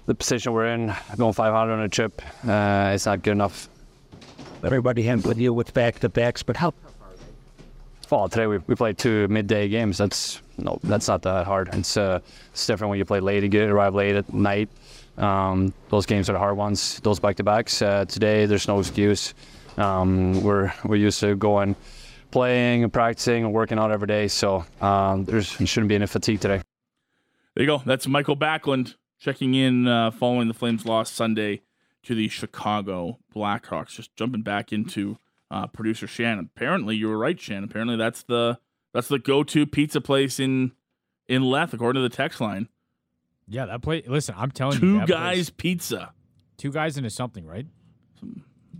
the 0.05 0.15
position 0.15 0.53
we're 0.53 0.67
in, 0.67 0.93
going 1.17 1.33
500 1.33 1.73
on 1.73 1.81
a 1.81 1.89
trip, 1.89 2.21
uh, 2.47 2.91
it's 2.93 3.05
not 3.05 3.21
good 3.23 3.31
enough. 3.31 3.67
Everybody 4.63 5.03
had 5.03 5.23
to 5.23 5.33
deal 5.33 5.53
with 5.53 5.73
back 5.73 5.99
to 5.99 6.09
backs, 6.09 6.43
but 6.43 6.55
how 6.55 6.73
Well, 8.09 8.29
today 8.29 8.47
we, 8.47 8.57
we 8.59 8.75
played 8.75 8.97
two 8.97 9.27
midday 9.27 9.67
games. 9.67 9.97
That's 9.97 10.41
no, 10.57 10.79
that's 10.83 11.07
not 11.07 11.21
that 11.23 11.45
hard. 11.45 11.69
It's 11.73 11.97
uh, 11.97 12.19
it's 12.51 12.65
different 12.65 12.89
when 12.89 12.99
you 12.99 13.05
play 13.05 13.19
late, 13.19 13.43
you 13.43 13.49
get 13.49 13.69
arrive 13.69 13.95
late 13.95 14.15
at 14.15 14.33
night. 14.33 14.69
Um, 15.17 15.73
those 15.89 16.05
games 16.05 16.29
are 16.29 16.33
the 16.33 16.39
hard 16.39 16.55
ones. 16.55 17.01
Those 17.01 17.19
back 17.19 17.35
to 17.37 17.43
backs. 17.43 17.81
Uh, 17.81 18.05
today, 18.05 18.45
there's 18.45 18.67
no 18.67 18.79
excuse. 18.79 19.33
Um, 19.77 20.41
we're 20.41 20.73
we're 20.85 20.95
used 20.95 21.19
to 21.19 21.35
going, 21.35 21.75
playing 22.31 22.83
and 22.83 22.91
practicing 22.93 23.43
and 23.45 23.53
working 23.53 23.77
out 23.79 23.91
every 23.91 24.07
day. 24.07 24.27
So 24.27 24.65
um, 24.81 25.25
there's 25.25 25.57
there 25.57 25.67
shouldn't 25.67 25.89
be 25.89 25.95
any 25.95 26.07
fatigue 26.07 26.39
today. 26.39 26.61
There 27.55 27.63
you 27.63 27.67
go. 27.67 27.81
That's 27.85 28.07
Michael 28.07 28.37
Backlund 28.37 28.95
checking 29.19 29.53
in 29.55 29.87
uh, 29.87 30.11
following 30.11 30.47
the 30.47 30.53
Flames' 30.53 30.85
loss 30.85 31.11
Sunday 31.11 31.61
to 32.03 32.15
the 32.15 32.27
Chicago 32.29 33.19
Blackhawks. 33.35 33.89
Just 33.89 34.15
jumping 34.15 34.41
back 34.43 34.71
into 34.71 35.17
uh, 35.51 35.67
producer 35.67 36.07
Shannon. 36.07 36.49
Apparently, 36.55 36.95
you 36.95 37.07
were 37.09 37.17
right, 37.17 37.39
Shannon. 37.39 37.65
Apparently, 37.65 37.97
that's 37.97 38.23
the 38.23 38.59
that's 38.93 39.07
the 39.07 39.19
go-to 39.19 39.65
pizza 39.65 39.99
place 40.01 40.39
in 40.39 40.71
in 41.27 41.43
Leth, 41.43 41.73
according 41.73 42.01
to 42.01 42.07
the 42.07 42.15
text 42.15 42.39
line. 42.39 42.69
Yeah, 43.47 43.65
that 43.65 43.81
play. 43.81 44.03
Listen, 44.07 44.35
I'm 44.37 44.51
telling 44.51 44.75
you, 44.75 45.01
Two 45.01 45.05
guys 45.07 45.49
place- 45.49 45.49
pizza. 45.57 46.13
two 46.57 46.71
guys 46.71 46.97
into 46.97 47.09
something, 47.09 47.45
right? 47.45 47.65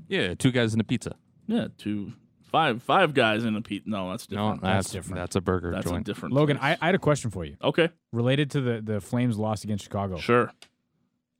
Yeah, 0.08 0.34
two 0.36 0.52
guys 0.52 0.74
into 0.74 0.84
pizza. 0.84 1.16
Yeah, 1.48 1.68
two 1.78 2.14
five 2.50 2.84
five 2.84 3.14
guys 3.14 3.46
in 3.46 3.56
a 3.56 3.62
pizza. 3.62 3.90
No, 3.90 4.10
that's 4.12 4.30
No, 4.30 4.54
different. 4.54 4.62
that's, 4.64 4.92
different. 4.92 5.16
That's 5.16 5.36
a 5.36 5.42
burger 5.42 5.72
that's 5.72 5.90
a 5.90 6.00
different. 6.02 6.34
Logan, 6.36 6.58
I. 6.62 6.78
I 6.82 6.88
had 6.88 6.96
a 6.96 7.00
question 7.00 7.32
for 7.32 7.46
you 7.46 7.58
okay, 7.64 7.90
related 8.12 8.52
to 8.52 8.62
the 8.62 8.82
the 8.82 9.00
Flames 9.02 9.38
loss 9.38 9.64
against 9.64 9.84
Chicago. 9.84 10.18
sure. 10.18 10.52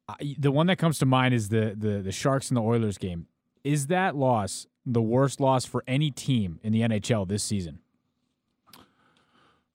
I, 0.08 0.36
the 0.40 0.52
one 0.52 0.68
that 0.68 0.78
comes 0.78 0.98
to 1.00 1.06
mind 1.06 1.34
is 1.34 1.50
the 1.50 1.76
the 1.78 2.02
the 2.02 2.12
Sharks 2.12 2.50
and 2.50 2.58
the 2.58 2.62
Oilers 2.62 2.98
game. 2.98 3.28
Is 3.64 3.88
that 3.88 4.16
loss 4.16 4.66
the 4.86 5.02
worst 5.02 5.40
loss 5.40 5.66
for 5.66 5.84
any 5.86 6.10
team 6.12 6.60
in 6.64 6.72
the 6.74 6.82
NHL 6.82 7.28
this 7.28 7.44
season? 7.44 7.80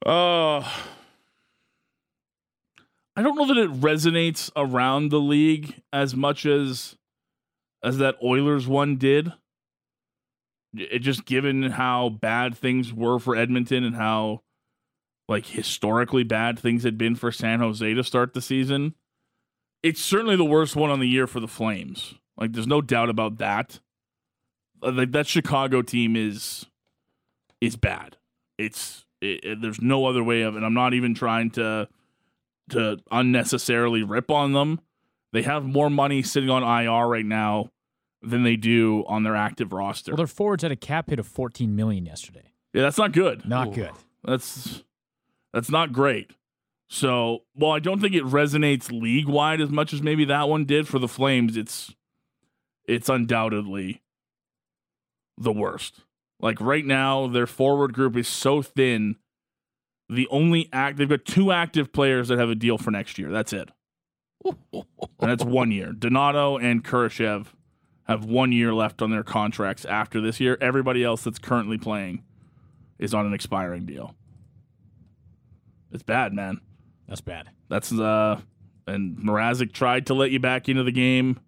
Uh, 0.05 0.61
I 3.17 3.23
don't 3.23 3.37
know 3.37 3.47
that 3.47 3.57
it 3.57 3.71
resonates 3.81 4.51
around 4.57 5.11
the 5.11 5.21
league 5.21 5.81
as 5.93 6.15
much 6.17 6.45
as 6.47 6.97
as 7.83 7.99
that 7.99 8.17
Oilers 8.23 8.67
one 8.67 8.97
did. 8.97 9.33
It 10.77 11.01
just 11.01 11.25
given 11.25 11.63
how 11.65 12.09
bad 12.09 12.57
things 12.57 12.93
were 12.93 13.19
for 13.19 13.37
Edmonton 13.37 13.85
and 13.85 13.97
how 13.97 14.43
like 15.29 15.47
historically 15.47 16.23
bad 16.25 16.59
things 16.59 16.83
had 16.85 16.99
been 16.99 17.15
for 17.17 17.31
San 17.33 17.61
Jose 17.61 17.95
to 17.95 18.05
start 18.05 18.35
the 18.35 18.43
season. 18.43 18.95
It's 19.83 20.03
certainly 20.03 20.37
the 20.37 20.45
worst 20.45 20.77
one 20.77 20.91
on 20.91 21.01
the 21.01 21.09
year 21.09 21.27
for 21.27 21.41
the 21.41 21.49
Flames. 21.49 22.15
Like 22.37 22.53
there's 22.53 22.67
no 22.67 22.81
doubt 22.81 23.09
about 23.11 23.39
that. 23.39 23.81
Uh, 24.83 24.93
Like 24.93 25.13
that 25.13 25.27
Chicago 25.27 25.83
team 25.83 26.17
is 26.17 26.67
is 27.61 27.77
bad. 27.77 28.17
It's 28.59 29.05
it, 29.21 29.45
it- 29.45 29.61
there's 29.63 29.81
no 29.81 30.07
other 30.07 30.23
way 30.25 30.43
of 30.43 30.57
it. 30.57 30.63
I'm 30.63 30.75
not 30.75 30.95
even 30.95 31.15
trying 31.15 31.51
to 31.53 31.89
to 32.71 32.99
unnecessarily 33.11 34.03
rip 34.03 34.31
on 34.31 34.53
them. 34.55 34.81
They 35.33 35.43
have 35.43 35.65
more 35.65 35.91
money 35.91 36.23
sitting 36.23 36.49
on 36.51 36.63
IR 36.63 37.07
right 37.07 37.25
now 37.27 37.71
than 38.25 38.43
they 38.43 38.57
do 38.57 39.05
on 39.07 39.23
their 39.23 39.37
active 39.37 39.73
roster. 39.73 40.13
Well, 40.13 40.19
their 40.19 40.27
forwards 40.27 40.63
had 40.63 40.73
a 40.73 40.77
cap 40.77 41.11
hit 41.11 41.19
of 41.19 41.27
14 41.27 41.75
million 41.75 42.07
yesterday. 42.07 42.53
yeah, 42.73 42.83
that's 42.83 42.99
not 42.99 43.13
good. 43.13 43.49
Not 43.49 43.73
good. 43.75 43.91
That's 44.25 44.83
that's 45.53 45.71
not 45.71 45.93
great. 45.93 46.33
So, 46.89 47.41
while 47.55 47.73
I 47.73 47.79
don't 47.79 48.01
think 48.01 48.15
it 48.15 48.25
resonates 48.25 48.91
league 48.91 49.27
wide 49.27 49.61
as 49.61 49.71
much 49.71 49.93
as 49.93 50.03
maybe 50.03 50.25
that 50.27 50.49
one 50.49 50.65
did 50.65 50.87
for 50.87 50.99
the 50.99 51.09
Flames, 51.09 51.57
it's 51.57 51.95
it's 52.87 53.09
undoubtedly 53.09 54.03
the 55.39 55.53
worst. 55.53 56.01
Like 56.41 56.61
right 56.61 56.85
now, 56.85 57.27
their 57.27 57.47
forward 57.47 57.95
group 57.95 58.17
is 58.17 58.29
so 58.29 58.63
thin. 58.63 59.17
The 60.09 60.29
only 60.31 60.69
act 60.73 60.99
they've 60.99 61.09
got 61.09 61.25
two 61.25 61.53
active 61.53 61.93
players 61.93 62.29
that 62.29 62.39
have 62.39 62.51
a 62.51 62.55
deal 62.55 62.77
for 62.77 62.91
next 62.91 63.19
year. 63.19 63.31
That's 63.31 63.53
it. 63.53 63.71
and 64.45 64.85
that's 65.19 65.45
one 65.45 65.71
year. 65.71 65.93
Donato 65.93 66.59
and 66.59 66.85
Kurashev 66.85 67.47
have 68.05 68.25
one 68.25 68.53
year 68.53 68.73
left 68.73 69.03
on 69.03 69.11
their 69.11 69.23
contracts 69.23 69.85
after 69.85 70.21
this 70.21 70.41
year. 70.41 70.59
Everybody 70.61 71.03
else 71.03 71.25
that's 71.25 71.39
currently 71.39 71.79
playing 71.79 72.23
is 72.99 73.15
on 73.15 73.27
an 73.27 73.33
expiring 73.33 73.87
deal. 73.87 74.15
It's 75.91 76.03
bad, 76.03 76.33
man. 76.33 76.61
That's 77.09 77.21
bad. 77.21 77.49
That's 77.69 77.93
uh 77.93 78.41
and 78.87 79.17
Mrazek 79.17 79.73
tried 79.73 80.07
to 80.07 80.15
let 80.15 80.31
you 80.31 80.39
back 80.39 80.69
into 80.69 80.83
the 80.83 80.93
game 80.93 81.41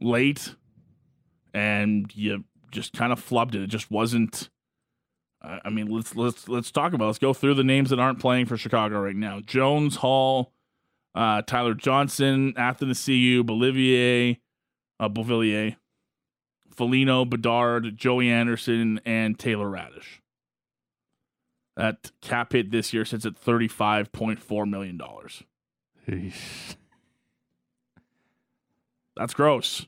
late 0.00 0.54
and 1.54 2.10
you 2.14 2.44
just 2.72 2.92
kind 2.92 3.12
of 3.12 3.24
flubbed 3.24 3.54
it. 3.54 3.62
It 3.62 3.68
just 3.68 3.90
wasn't 3.90 4.48
I 5.42 5.60
I 5.64 5.70
mean, 5.70 5.86
let's 5.86 6.16
let's 6.16 6.48
let's 6.48 6.70
talk 6.70 6.92
about. 6.92 7.04
it. 7.04 7.08
Let's 7.08 7.18
go 7.18 7.32
through 7.32 7.54
the 7.54 7.64
names 7.64 7.90
that 7.90 7.98
aren't 7.98 8.18
playing 8.18 8.46
for 8.46 8.56
Chicago 8.56 9.00
right 9.00 9.16
now. 9.16 9.40
Jones, 9.40 9.96
Hall, 9.96 10.52
uh, 11.14 11.42
Tyler 11.42 11.74
Johnson, 11.74 12.54
Athanasiu, 12.54 13.42
Beauvillier, 13.42 14.38
uh, 15.00 15.08
Beauvillier, 15.08 15.76
Foligno, 16.70 17.24
Bedard, 17.24 17.96
Joey 17.96 18.30
Anderson, 18.30 19.00
and 19.04 19.36
Taylor 19.38 19.66
Raddysh. 19.66 20.20
That 21.76 22.12
cap 22.20 22.52
hit 22.52 22.70
this 22.70 22.92
year 22.92 23.04
sits 23.04 23.24
at 23.24 23.36
thirty-five 23.36 24.12
point 24.12 24.40
four 24.40 24.66
million 24.66 24.96
dollars. 24.98 25.42
That's 29.16 29.34
gross. 29.34 29.86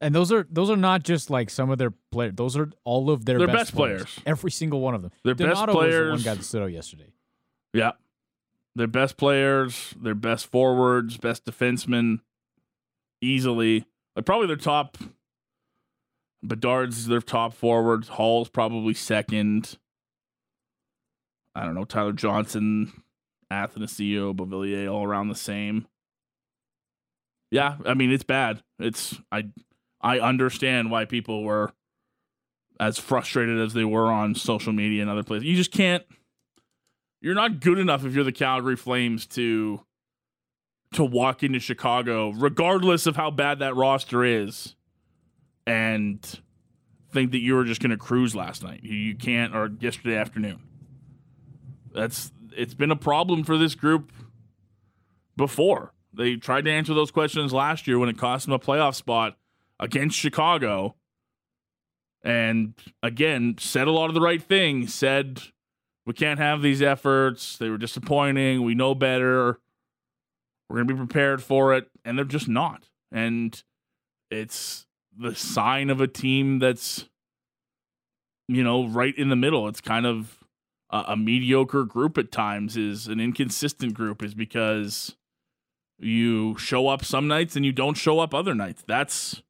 And 0.00 0.14
those 0.14 0.30
are 0.32 0.46
those 0.50 0.70
are 0.70 0.76
not 0.76 1.02
just 1.02 1.28
like 1.30 1.50
some 1.50 1.70
of 1.70 1.78
their 1.78 1.92
players. 2.12 2.34
Those 2.36 2.56
are 2.56 2.70
all 2.84 3.10
of 3.10 3.24
their 3.24 3.38
Their 3.38 3.46
best, 3.48 3.58
best 3.58 3.74
players. 3.74 4.20
Every 4.26 4.50
single 4.50 4.80
one 4.80 4.94
of 4.94 5.02
them. 5.02 5.10
Their 5.24 5.34
best 5.34 5.54
Donato 5.54 5.74
was 5.74 5.84
the 5.84 5.90
players- 5.90 6.10
one 6.10 6.22
guy 6.22 6.34
that 6.34 6.44
stood 6.44 6.62
out 6.62 6.72
yesterday. 6.72 7.12
Yeah. 7.72 7.92
Their 8.76 8.86
best 8.86 9.16
players, 9.16 9.94
their 10.00 10.14
best 10.14 10.46
forwards, 10.46 11.16
best 11.16 11.44
defensemen, 11.44 12.20
easily. 13.20 13.86
Like 14.18 14.24
probably 14.24 14.48
their 14.48 14.56
top. 14.56 14.98
Bedard's 16.42 17.06
their 17.06 17.20
top 17.20 17.54
forward. 17.54 18.06
Hall's 18.06 18.48
probably 18.48 18.92
second. 18.92 19.78
I 21.54 21.64
don't 21.64 21.76
know. 21.76 21.84
Tyler 21.84 22.12
Johnson, 22.12 23.04
Athanasiu, 23.48 24.34
Beauvillier, 24.34 24.92
all 24.92 25.04
around 25.04 25.28
the 25.28 25.36
same. 25.36 25.86
Yeah, 27.52 27.76
I 27.86 27.94
mean 27.94 28.10
it's 28.10 28.24
bad. 28.24 28.64
It's 28.80 29.16
I 29.30 29.50
I 30.00 30.18
understand 30.18 30.90
why 30.90 31.04
people 31.04 31.44
were 31.44 31.72
as 32.80 32.98
frustrated 32.98 33.60
as 33.60 33.72
they 33.72 33.84
were 33.84 34.10
on 34.10 34.34
social 34.34 34.72
media 34.72 35.00
and 35.00 35.08
other 35.08 35.22
places. 35.22 35.44
You 35.44 35.54
just 35.54 35.70
can't 35.70 36.02
you're 37.20 37.36
not 37.36 37.60
good 37.60 37.78
enough 37.78 38.04
if 38.04 38.16
you're 38.16 38.24
the 38.24 38.32
Calgary 38.32 38.76
Flames 38.76 39.26
to 39.26 39.80
to 40.92 41.04
walk 41.04 41.42
into 41.42 41.60
Chicago, 41.60 42.30
regardless 42.30 43.06
of 43.06 43.16
how 43.16 43.30
bad 43.30 43.58
that 43.58 43.76
roster 43.76 44.24
is, 44.24 44.74
and 45.66 46.40
think 47.12 47.32
that 47.32 47.40
you 47.40 47.54
were 47.54 47.64
just 47.64 47.80
going 47.80 47.90
to 47.90 47.96
cruise 47.96 48.34
last 48.34 48.62
night. 48.62 48.82
You, 48.82 49.14
can't, 49.14 49.54
or 49.54 49.70
yesterday 49.80 50.16
afternoon. 50.16 50.60
That's 51.92 52.32
it's 52.56 52.74
been 52.74 52.90
a 52.90 52.96
problem 52.96 53.44
for 53.44 53.56
this 53.56 53.74
group 53.74 54.12
before. 55.36 55.92
They 56.12 56.36
tried 56.36 56.64
to 56.64 56.70
answer 56.70 56.94
those 56.94 57.10
questions 57.10 57.52
last 57.52 57.86
year 57.86 57.98
when 57.98 58.08
it 58.08 58.18
cost 58.18 58.46
them 58.46 58.52
a 58.52 58.58
playoff 58.58 58.94
spot 58.94 59.36
against 59.78 60.18
Chicago. 60.18 60.96
And 62.24 62.74
again, 63.02 63.56
said 63.58 63.86
a 63.86 63.92
lot 63.92 64.08
of 64.08 64.14
the 64.14 64.20
right 64.20 64.42
things, 64.42 64.92
said 64.92 65.40
we 66.04 66.14
can't 66.14 66.40
have 66.40 66.62
these 66.62 66.82
efforts. 66.82 67.56
They 67.58 67.70
were 67.70 67.78
disappointing. 67.78 68.64
We 68.64 68.74
know 68.74 68.94
better. 68.94 69.60
We're 70.68 70.76
going 70.76 70.88
to 70.88 70.94
be 70.94 70.98
prepared 70.98 71.42
for 71.42 71.74
it. 71.74 71.88
And 72.04 72.16
they're 72.18 72.24
just 72.24 72.48
not. 72.48 72.84
And 73.10 73.62
it's 74.30 74.86
the 75.16 75.34
sign 75.34 75.90
of 75.90 76.00
a 76.00 76.06
team 76.06 76.58
that's, 76.58 77.08
you 78.48 78.62
know, 78.62 78.86
right 78.86 79.16
in 79.16 79.28
the 79.28 79.36
middle. 79.36 79.68
It's 79.68 79.80
kind 79.80 80.06
of 80.06 80.38
a, 80.90 81.04
a 81.08 81.16
mediocre 81.16 81.84
group 81.84 82.18
at 82.18 82.30
times, 82.30 82.76
is 82.76 83.06
an 83.06 83.20
inconsistent 83.20 83.94
group, 83.94 84.22
is 84.22 84.34
because 84.34 85.16
you 85.98 86.56
show 86.58 86.88
up 86.88 87.04
some 87.04 87.26
nights 87.26 87.56
and 87.56 87.64
you 87.64 87.72
don't 87.72 87.96
show 87.96 88.20
up 88.20 88.34
other 88.34 88.54
nights. 88.54 88.84
That's 88.86 89.42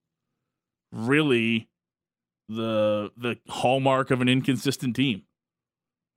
really 0.92 1.68
the 2.48 3.10
the 3.16 3.36
hallmark 3.48 4.10
of 4.10 4.20
an 4.20 4.28
inconsistent 4.28 4.96
team. 4.96 5.24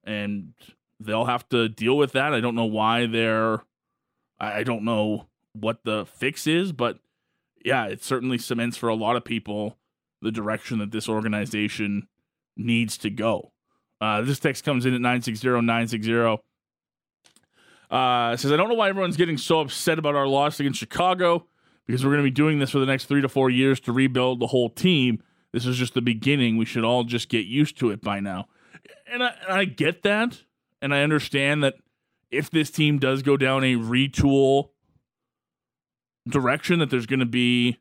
And 0.03 0.53
they'll 0.99 1.25
have 1.25 1.47
to 1.49 1.67
deal 1.67 1.97
with 1.97 2.13
that. 2.13 2.33
I 2.33 2.39
don't 2.39 2.55
know 2.55 2.65
why 2.65 3.05
they're 3.07 3.63
I 4.41 4.63
don't 4.63 4.83
know 4.83 5.27
what 5.53 5.83
the 5.83 6.05
fix 6.05 6.47
is, 6.47 6.71
but 6.71 6.99
yeah, 7.63 7.85
it 7.85 8.03
certainly 8.03 8.37
cements 8.37 8.75
for 8.75 8.89
a 8.89 8.95
lot 8.95 9.15
of 9.15 9.23
people 9.23 9.77
the 10.21 10.31
direction 10.31 10.79
that 10.79 10.91
this 10.91 11.07
organization 11.07 12.07
needs 12.57 12.97
to 12.99 13.09
go. 13.09 13.51
Uh, 13.99 14.21
this 14.21 14.39
text 14.39 14.63
comes 14.63 14.85
in 14.85 14.93
at 14.93 15.01
960 15.01 15.47
960. 15.47 16.43
Uh, 17.89 18.37
says, 18.37 18.51
I 18.51 18.57
don't 18.57 18.69
know 18.69 18.75
why 18.75 18.89
everyone's 18.89 19.17
getting 19.17 19.37
so 19.37 19.59
upset 19.59 19.99
about 19.99 20.15
our 20.15 20.27
loss 20.27 20.59
against 20.59 20.79
Chicago 20.79 21.45
because 21.85 22.05
we're 22.05 22.11
going 22.11 22.23
to 22.23 22.27
be 22.27 22.31
doing 22.31 22.59
this 22.59 22.69
for 22.69 22.79
the 22.79 22.85
next 22.85 23.05
three 23.05 23.21
to 23.21 23.29
four 23.29 23.49
years 23.49 23.79
to 23.81 23.91
rebuild 23.91 24.39
the 24.39 24.47
whole 24.47 24.69
team. 24.69 25.21
This 25.51 25.65
is 25.65 25.77
just 25.77 25.93
the 25.93 26.01
beginning. 26.01 26.57
We 26.57 26.65
should 26.65 26.85
all 26.85 27.03
just 27.03 27.29
get 27.29 27.45
used 27.45 27.77
to 27.79 27.91
it 27.91 28.01
by 28.01 28.21
now. 28.21 28.47
And 29.11 29.21
I, 29.21 29.33
and 29.47 29.57
I 29.57 29.65
get 29.65 30.03
that. 30.03 30.41
And 30.81 30.95
I 30.95 31.03
understand 31.03 31.63
that 31.63 31.75
if 32.31 32.49
this 32.49 32.71
team 32.71 32.97
does 32.97 33.21
go 33.21 33.37
down 33.37 33.63
a 33.63 33.75
retool 33.75 34.69
direction, 36.27 36.79
that 36.79 36.89
there's 36.89 37.05
going 37.05 37.19
to 37.19 37.25
be, 37.25 37.77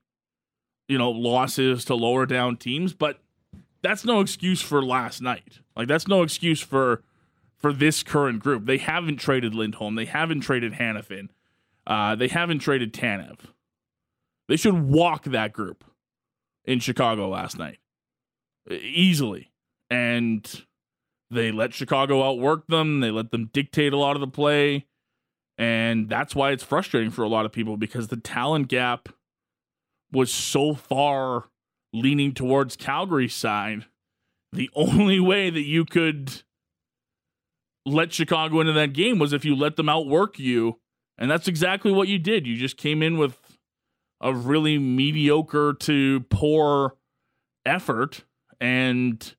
you 0.88 0.98
know, 0.98 1.10
losses 1.10 1.84
to 1.86 1.94
lower 1.94 2.26
down 2.26 2.56
teams. 2.56 2.92
But 2.92 3.20
that's 3.82 4.04
no 4.04 4.20
excuse 4.20 4.60
for 4.60 4.82
last 4.82 5.22
night. 5.22 5.60
Like, 5.76 5.88
that's 5.88 6.08
no 6.08 6.22
excuse 6.22 6.60
for 6.60 7.02
for 7.56 7.72
this 7.72 8.02
current 8.02 8.40
group. 8.40 8.64
They 8.64 8.78
haven't 8.78 9.18
traded 9.18 9.54
Lindholm. 9.54 9.94
They 9.94 10.06
haven't 10.06 10.40
traded 10.40 10.74
Hanifin. 10.74 11.28
Uh, 11.86 12.14
they 12.14 12.28
haven't 12.28 12.60
traded 12.60 12.92
Tanev. 12.92 13.38
They 14.48 14.56
should 14.56 14.82
walk 14.82 15.24
that 15.24 15.52
group 15.52 15.84
in 16.64 16.80
Chicago 16.80 17.28
last 17.28 17.58
night 17.58 17.78
easily. 18.70 19.50
And 19.88 20.64
they 21.30 21.52
let 21.52 21.72
Chicago 21.72 22.28
outwork 22.28 22.66
them. 22.66 23.00
They 23.00 23.10
let 23.10 23.30
them 23.30 23.50
dictate 23.52 23.92
a 23.92 23.98
lot 23.98 24.16
of 24.16 24.20
the 24.20 24.26
play. 24.26 24.86
And 25.56 26.08
that's 26.08 26.34
why 26.34 26.52
it's 26.52 26.64
frustrating 26.64 27.10
for 27.10 27.22
a 27.22 27.28
lot 27.28 27.44
of 27.44 27.52
people 27.52 27.76
because 27.76 28.08
the 28.08 28.16
talent 28.16 28.68
gap 28.68 29.08
was 30.10 30.32
so 30.32 30.74
far 30.74 31.44
leaning 31.92 32.32
towards 32.32 32.76
Calgary's 32.76 33.34
side. 33.34 33.84
The 34.52 34.70
only 34.74 35.20
way 35.20 35.50
that 35.50 35.62
you 35.62 35.84
could 35.84 36.42
let 37.86 38.12
Chicago 38.12 38.60
into 38.60 38.72
that 38.72 38.92
game 38.92 39.18
was 39.18 39.32
if 39.32 39.44
you 39.44 39.54
let 39.54 39.76
them 39.76 39.88
outwork 39.88 40.38
you. 40.38 40.78
And 41.18 41.30
that's 41.30 41.48
exactly 41.48 41.92
what 41.92 42.08
you 42.08 42.18
did. 42.18 42.46
You 42.46 42.56
just 42.56 42.76
came 42.76 43.02
in 43.02 43.18
with 43.18 43.58
a 44.20 44.34
really 44.34 44.78
mediocre 44.78 45.74
to 45.80 46.20
poor 46.30 46.96
effort 47.66 48.24
and 48.60 49.34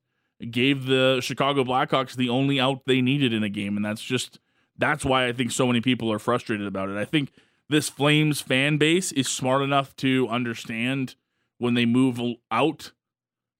gave 0.50 0.86
the 0.86 1.20
Chicago 1.22 1.64
Blackhawks 1.64 2.14
the 2.14 2.28
only 2.28 2.58
out 2.58 2.82
they 2.86 3.00
needed 3.00 3.32
in 3.32 3.42
a 3.42 3.48
game. 3.48 3.76
And 3.76 3.84
that's 3.84 4.02
just, 4.02 4.40
that's 4.76 5.04
why 5.04 5.26
I 5.26 5.32
think 5.32 5.50
so 5.50 5.66
many 5.66 5.80
people 5.80 6.12
are 6.12 6.18
frustrated 6.18 6.66
about 6.66 6.88
it. 6.88 6.96
I 6.96 7.04
think 7.04 7.32
this 7.68 7.88
Flames 7.88 8.40
fan 8.40 8.76
base 8.76 9.12
is 9.12 9.28
smart 9.28 9.62
enough 9.62 9.94
to 9.96 10.28
understand 10.28 11.14
when 11.58 11.74
they 11.74 11.86
move 11.86 12.20
out 12.50 12.92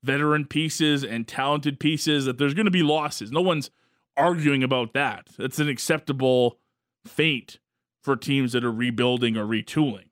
veteran 0.02 0.44
pieces 0.44 1.04
and 1.04 1.28
talented 1.28 1.78
pieces 1.78 2.24
that 2.24 2.38
there's 2.38 2.54
going 2.54 2.66
to 2.66 2.70
be 2.70 2.82
losses. 2.82 3.30
No 3.30 3.40
one's 3.40 3.70
arguing 4.16 4.62
about 4.62 4.92
that. 4.94 5.28
That's 5.38 5.58
an 5.58 5.68
acceptable 5.68 6.58
fate 7.06 7.58
for 8.02 8.16
teams 8.16 8.52
that 8.52 8.64
are 8.64 8.72
rebuilding 8.72 9.36
or 9.36 9.46
retooling. 9.46 10.06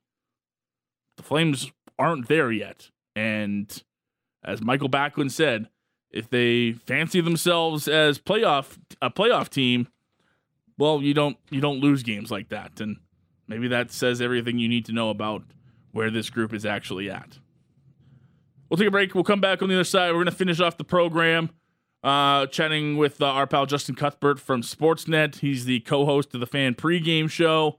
The 1.16 1.22
Flames 1.22 1.72
aren't 1.98 2.28
there 2.28 2.52
yet. 2.52 2.90
And 3.16 3.82
as 4.44 4.62
Michael 4.62 4.88
Backlund 4.88 5.32
said, 5.32 5.68
if 6.10 6.28
they 6.28 6.72
fancy 6.72 7.20
themselves 7.20 7.88
as 7.88 8.18
playoff 8.18 8.78
a 9.00 9.10
playoff 9.10 9.48
team, 9.48 9.88
well, 10.78 11.02
you 11.02 11.14
don't 11.14 11.36
you 11.50 11.60
don't 11.60 11.80
lose 11.80 12.02
games 12.02 12.30
like 12.30 12.48
that. 12.48 12.80
And 12.80 12.96
maybe 13.46 13.68
that 13.68 13.92
says 13.92 14.20
everything 14.20 14.58
you 14.58 14.68
need 14.68 14.86
to 14.86 14.92
know 14.92 15.10
about 15.10 15.42
where 15.92 16.10
this 16.10 16.30
group 16.30 16.52
is 16.52 16.64
actually 16.64 17.10
at. 17.10 17.38
We'll 18.68 18.78
take 18.78 18.88
a 18.88 18.92
break. 18.92 19.14
We'll 19.14 19.24
come 19.24 19.40
back 19.40 19.62
on 19.62 19.68
the 19.68 19.74
other 19.74 19.84
side. 19.84 20.10
We're 20.10 20.18
going 20.18 20.26
to 20.26 20.32
finish 20.32 20.60
off 20.60 20.76
the 20.76 20.84
program 20.84 21.50
uh, 22.02 22.46
chatting 22.46 22.96
with 22.96 23.20
uh, 23.20 23.26
our 23.26 23.46
pal 23.46 23.66
Justin 23.66 23.94
Cuthbert 23.94 24.38
from 24.38 24.62
Sportsnet. 24.62 25.36
He's 25.36 25.64
the 25.64 25.80
co-host 25.80 26.34
of 26.34 26.40
the 26.40 26.46
Fan 26.46 26.74
Pregame 26.74 27.28
Show. 27.28 27.78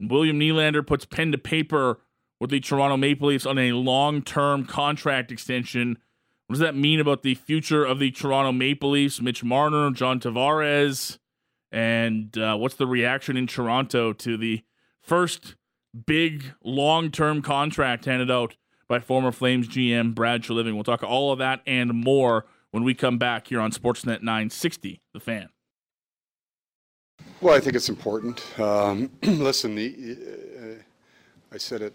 William 0.00 0.38
Nylander 0.38 0.86
puts 0.86 1.04
pen 1.04 1.32
to 1.32 1.38
paper 1.38 2.00
with 2.38 2.50
the 2.50 2.60
Toronto 2.60 2.96
Maple 2.96 3.28
Leafs 3.28 3.44
on 3.44 3.58
a 3.58 3.72
long-term 3.72 4.64
contract 4.64 5.30
extension. 5.30 5.98
What 6.50 6.54
does 6.54 6.62
that 6.62 6.74
mean 6.74 6.98
about 6.98 7.22
the 7.22 7.36
future 7.36 7.84
of 7.84 8.00
the 8.00 8.10
Toronto 8.10 8.50
Maple 8.50 8.90
Leafs? 8.90 9.20
Mitch 9.20 9.44
Marner, 9.44 9.92
John 9.92 10.18
Tavares, 10.18 11.18
and 11.70 12.36
uh, 12.36 12.56
what's 12.56 12.74
the 12.74 12.88
reaction 12.88 13.36
in 13.36 13.46
Toronto 13.46 14.12
to 14.14 14.36
the 14.36 14.64
first 15.00 15.54
big 16.06 16.42
long-term 16.64 17.42
contract 17.42 18.06
handed 18.06 18.32
out 18.32 18.56
by 18.88 18.98
former 18.98 19.30
Flames 19.30 19.68
GM 19.68 20.12
Brad 20.12 20.42
Treliving? 20.42 20.74
We'll 20.74 20.82
talk 20.82 21.04
all 21.04 21.30
of 21.30 21.38
that 21.38 21.60
and 21.68 21.94
more 21.94 22.46
when 22.72 22.82
we 22.82 22.94
come 22.94 23.16
back 23.16 23.46
here 23.46 23.60
on 23.60 23.70
Sportsnet 23.70 24.20
960, 24.20 25.00
The 25.14 25.20
Fan. 25.20 25.50
Well, 27.40 27.54
I 27.54 27.60
think 27.60 27.76
it's 27.76 27.88
important. 27.88 28.44
Um, 28.58 29.08
listen, 29.22 29.76
the, 29.76 30.16
uh, 30.60 30.82
I 31.54 31.58
said 31.58 31.80
it 31.80 31.94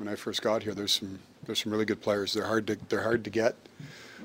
when 0.00 0.08
I 0.08 0.16
first 0.16 0.42
got 0.42 0.64
here. 0.64 0.74
There's 0.74 0.92
some 0.92 1.20
there's 1.44 1.62
some 1.62 1.70
really 1.70 1.84
good 1.84 2.00
players. 2.00 2.32
They're 2.32 2.46
hard 2.46 2.66
to 2.66 2.78
they're 2.88 3.02
hard 3.02 3.22
to 3.24 3.30
get. 3.30 3.54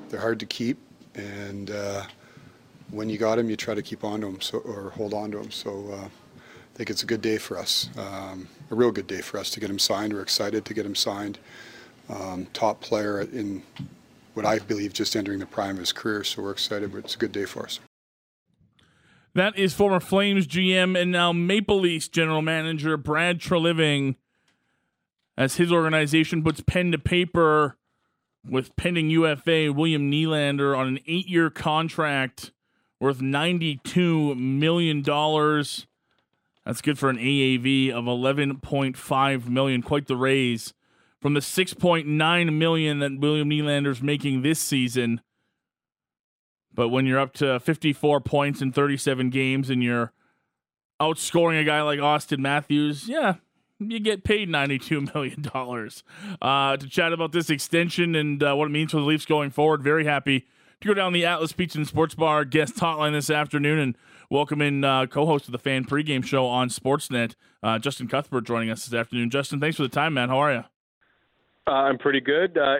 They're 0.09 0.21
hard 0.21 0.39
to 0.39 0.45
keep, 0.45 0.77
and 1.13 1.69
uh, 1.69 2.03
when 2.91 3.09
you 3.09 3.17
got 3.17 3.35
them, 3.35 3.49
you 3.49 3.55
try 3.55 3.75
to 3.75 3.81
keep 3.81 4.03
on 4.03 4.21
to 4.21 4.27
them 4.27 4.41
so, 4.41 4.59
or 4.59 4.91
hold 4.91 5.13
on 5.13 5.31
to 5.31 5.37
them. 5.37 5.51
So 5.51 5.89
uh, 5.91 6.05
I 6.05 6.77
think 6.77 6.89
it's 6.89 7.03
a 7.03 7.05
good 7.05 7.21
day 7.21 7.37
for 7.37 7.57
us, 7.57 7.89
um, 7.97 8.47
a 8.71 8.75
real 8.75 8.91
good 8.91 9.07
day 9.07 9.21
for 9.21 9.37
us 9.37 9.49
to 9.51 9.59
get 9.59 9.69
him 9.69 9.79
signed. 9.79 10.13
We're 10.13 10.21
excited 10.21 10.65
to 10.65 10.73
get 10.73 10.85
him 10.85 10.95
signed. 10.95 11.39
Um, 12.07 12.47
top 12.53 12.81
player 12.81 13.21
in 13.21 13.63
what 14.35 14.45
I 14.45 14.59
believe 14.59 14.93
just 14.93 15.15
entering 15.15 15.39
the 15.39 15.45
prime 15.45 15.71
of 15.71 15.79
his 15.79 15.91
career. 15.91 16.23
So 16.23 16.43
we're 16.43 16.51
excited. 16.51 16.91
But 16.91 16.99
it's 16.99 17.15
a 17.15 17.17
good 17.17 17.31
day 17.31 17.45
for 17.45 17.63
us. 17.63 17.79
That 19.33 19.57
is 19.57 19.73
former 19.73 19.99
Flames 19.99 20.47
GM 20.47 20.97
and 20.97 21.11
now 21.11 21.33
Maple 21.33 21.79
Leafs 21.79 22.07
general 22.07 22.41
manager 22.41 22.95
Brad 22.95 23.39
Treliving 23.39 24.15
as 25.37 25.55
his 25.55 25.71
organization 25.71 26.43
puts 26.43 26.61
pen 26.61 26.91
to 26.91 26.97
paper 26.97 27.77
with 28.49 28.75
pending 28.75 29.09
UFA 29.09 29.71
William 29.73 30.11
Nylander 30.11 30.77
on 30.77 30.87
an 30.87 30.99
eight 31.07 31.27
year 31.27 31.49
contract 31.49 32.51
worth 32.99 33.19
$92 33.19 34.37
million. 34.37 35.01
That's 35.01 36.81
good 36.81 36.97
for 36.97 37.09
an 37.09 37.17
AAV 37.17 37.91
of 37.91 38.05
11.5 38.05 39.47
million. 39.47 39.81
Quite 39.81 40.07
the 40.07 40.15
raise 40.15 40.73
from 41.21 41.33
the 41.33 41.39
6.9 41.39 42.53
million 42.53 42.99
that 42.99 43.19
William 43.19 43.49
Nylander's 43.49 44.01
making 44.01 44.41
this 44.41 44.59
season. 44.59 45.21
But 46.73 46.89
when 46.89 47.05
you're 47.05 47.19
up 47.19 47.33
to 47.35 47.59
54 47.59 48.21
points 48.21 48.61
in 48.61 48.71
37 48.71 49.29
games 49.29 49.69
and 49.69 49.81
you're 49.81 50.11
outscoring 51.01 51.59
a 51.59 51.63
guy 51.63 51.81
like 51.81 51.99
Auston 51.99 52.39
Matthews, 52.39 53.07
yeah, 53.07 53.35
you 53.79 53.99
get 53.99 54.23
paid 54.23 54.49
$92 54.49 55.13
million. 55.13 55.45
Uh, 56.41 56.77
to 56.77 56.87
chat 56.87 57.13
about 57.13 57.31
this 57.31 57.49
extension 57.49 58.15
and 58.15 58.41
uh, 58.41 58.55
what 58.55 58.65
it 58.65 58.71
means 58.71 58.91
for 58.91 58.97
the 58.97 59.03
Leafs 59.03 59.25
going 59.25 59.49
forward, 59.49 59.83
very 59.83 60.05
happy 60.05 60.45
to 60.81 60.87
go 60.87 60.93
down 60.93 61.13
the 61.13 61.25
Atlas 61.25 61.51
Pizza 61.51 61.77
and 61.77 61.87
Sports 61.87 62.15
Bar 62.15 62.45
guest 62.45 62.75
hotline 62.75 63.13
this 63.13 63.29
afternoon 63.29 63.79
and 63.79 63.97
welcome 64.29 64.61
in 64.61 64.83
uh, 64.83 65.05
co-host 65.07 65.45
of 65.45 65.51
the 65.51 65.59
Fan 65.59 65.85
Pregame 65.85 66.23
Show 66.23 66.45
on 66.45 66.69
Sportsnet, 66.69 67.35
uh, 67.63 67.79
Justin 67.79 68.07
Cuthbert, 68.07 68.45
joining 68.45 68.69
us 68.69 68.85
this 68.85 68.97
afternoon. 68.97 69.29
Justin, 69.29 69.59
thanks 69.59 69.77
for 69.77 69.83
the 69.83 69.89
time, 69.89 70.13
man. 70.13 70.29
How 70.29 70.37
are 70.39 70.53
you? 70.53 70.63
Uh, 71.67 71.71
I'm 71.71 71.97
pretty 71.97 72.21
good. 72.21 72.57
Uh, 72.57 72.75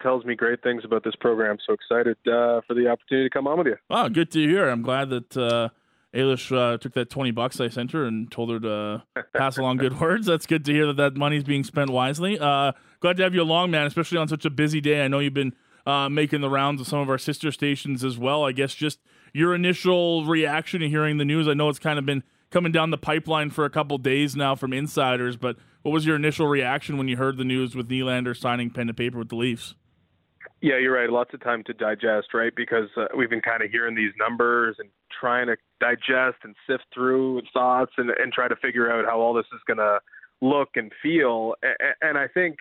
tells 0.00 0.24
me 0.24 0.36
great 0.36 0.62
things 0.62 0.84
about 0.84 1.02
this 1.02 1.14
program. 1.20 1.56
So 1.66 1.72
excited 1.72 2.16
uh, 2.28 2.60
for 2.66 2.74
the 2.74 2.86
opportunity 2.88 3.28
to 3.28 3.30
come 3.30 3.48
on 3.48 3.58
with 3.58 3.66
you. 3.66 3.76
Oh, 3.90 4.08
good 4.08 4.30
to 4.32 4.38
hear. 4.38 4.68
I'm 4.68 4.82
glad 4.82 5.10
that 5.10 5.70
Aylish 6.14 6.56
uh, 6.56 6.78
took 6.78 6.94
that 6.94 7.10
20 7.10 7.32
bucks 7.32 7.60
I 7.60 7.68
sent 7.68 7.92
her 7.92 8.06
and 8.06 8.30
told 8.30 8.50
her 8.50 8.60
to 8.60 9.24
pass 9.34 9.58
along 9.58 9.78
good 9.78 10.00
words. 10.00 10.26
That's 10.26 10.46
good 10.46 10.64
to 10.64 10.72
hear 10.72 10.86
that 10.86 10.96
that 10.96 11.16
money's 11.16 11.44
being 11.44 11.64
spent 11.64 11.90
wisely. 11.90 12.38
Uh, 12.38 12.72
glad 13.00 13.16
to 13.18 13.22
have 13.22 13.34
you 13.34 13.42
along, 13.42 13.70
man, 13.70 13.86
especially 13.86 14.18
on 14.18 14.28
such 14.28 14.44
a 14.44 14.50
busy 14.50 14.80
day. 14.80 15.04
I 15.04 15.08
know 15.08 15.18
you've 15.18 15.34
been 15.34 15.54
uh, 15.86 16.08
making 16.08 16.40
the 16.40 16.50
rounds 16.50 16.80
of 16.80 16.86
some 16.86 17.00
of 17.00 17.10
our 17.10 17.18
sister 17.18 17.52
stations 17.52 18.04
as 18.04 18.18
well. 18.18 18.44
I 18.44 18.52
guess 18.52 18.74
just 18.74 19.00
your 19.32 19.54
initial 19.54 20.24
reaction 20.24 20.80
to 20.80 20.88
hearing 20.88 21.18
the 21.18 21.24
news. 21.24 21.46
I 21.46 21.54
know 21.54 21.68
it's 21.68 21.78
kind 21.78 21.98
of 21.98 22.06
been 22.06 22.22
coming 22.50 22.72
down 22.72 22.90
the 22.90 22.98
pipeline 22.98 23.50
for 23.50 23.64
a 23.64 23.70
couple 23.70 23.98
days 23.98 24.34
now 24.34 24.54
from 24.54 24.72
insiders, 24.72 25.36
but 25.36 25.56
what 25.82 25.92
was 25.92 26.06
your 26.06 26.16
initial 26.16 26.46
reaction 26.46 26.96
when 26.96 27.08
you 27.08 27.16
heard 27.16 27.36
the 27.36 27.44
news 27.44 27.74
with 27.74 27.88
Nylander 27.88 28.36
signing 28.36 28.70
pen 28.70 28.86
to 28.86 28.94
paper 28.94 29.18
with 29.18 29.28
the 29.28 29.36
Leafs? 29.36 29.74
Yeah, 30.60 30.78
you're 30.78 30.94
right. 30.94 31.08
Lots 31.08 31.32
of 31.34 31.42
time 31.42 31.62
to 31.64 31.72
digest, 31.72 32.34
right? 32.34 32.52
Because 32.54 32.88
uh, 32.96 33.04
we've 33.16 33.30
been 33.30 33.40
kind 33.40 33.62
of 33.62 33.70
hearing 33.70 33.94
these 33.94 34.12
numbers 34.18 34.76
and 34.78 34.88
trying 35.20 35.46
to 35.46 35.56
digest 35.80 36.38
and 36.42 36.56
sift 36.68 36.84
through 36.92 37.42
thoughts 37.52 37.92
and, 37.96 38.10
and 38.10 38.32
try 38.32 38.48
to 38.48 38.56
figure 38.56 38.90
out 38.90 39.04
how 39.04 39.20
all 39.20 39.34
this 39.34 39.46
is 39.52 39.60
going 39.66 39.78
to 39.78 40.00
look 40.40 40.70
and 40.74 40.92
feel. 41.00 41.54
And 42.02 42.18
I 42.18 42.26
think 42.26 42.58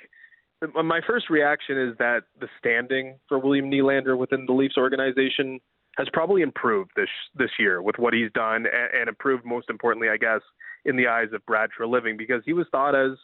my 0.74 1.02
first 1.08 1.30
reaction 1.30 1.78
is 1.78 1.98
that 1.98 2.24
the 2.40 2.48
standing 2.60 3.16
for 3.28 3.40
William 3.40 3.70
Nylander 3.70 4.18
within 4.18 4.46
the 4.46 4.54
Leafs 4.54 4.78
organization 4.78 5.60
has 5.98 6.08
probably 6.14 6.44
improved 6.44 6.92
this 6.96 7.10
this 7.36 7.50
year 7.58 7.82
with 7.82 7.98
what 7.98 8.14
he's 8.14 8.32
done, 8.34 8.68
and, 8.68 9.02
and 9.02 9.10
improved 9.10 9.44
most 9.44 9.70
importantly, 9.70 10.10
I 10.10 10.18
guess, 10.18 10.42
in 10.86 10.96
the 10.96 11.08
eyes 11.08 11.30
of 11.34 11.46
Brad 11.48 11.72
Treliving 11.78 12.18
because 12.18 12.44
he 12.46 12.54
was 12.54 12.68
thought 12.72 12.96
as 12.96 13.18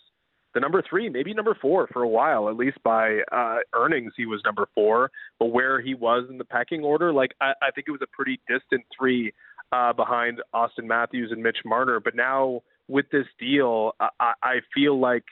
the 0.54 0.60
number 0.60 0.84
three, 0.88 1.10
maybe 1.10 1.34
number 1.34 1.58
four 1.60 1.88
for 1.88 2.04
a 2.04 2.08
while, 2.08 2.50
at 2.50 2.56
least 2.56 2.78
by 2.84 3.20
uh, 3.32 3.58
earnings, 3.74 4.14
he 4.16 4.26
was 4.26 4.42
number 4.46 4.68
four. 4.76 5.12
But 5.40 5.48
where 5.48 5.82
he 5.82 5.94
was 5.96 6.26
in 6.30 6.38
the 6.38 6.46
pecking 6.46 6.84
order, 6.84 7.12
like 7.12 7.32
I, 7.42 7.54
I 7.62 7.72
think 7.72 7.88
it 7.88 7.92
was 7.92 8.02
a 8.04 8.16
pretty 8.16 8.40
distant 8.48 8.86
three 8.98 9.34
uh, 9.72 9.94
behind 9.94 10.42
Auston 10.54 10.86
Matthews 10.86 11.32
and 11.32 11.42
Mitch 11.42 11.60
Marner. 11.66 12.00
But 12.00 12.16
now 12.16 12.62
with 12.88 13.06
this 13.12 13.26
deal, 13.40 13.94
I, 14.00 14.34
I 14.42 14.56
feel 14.74 15.00
like 15.00 15.24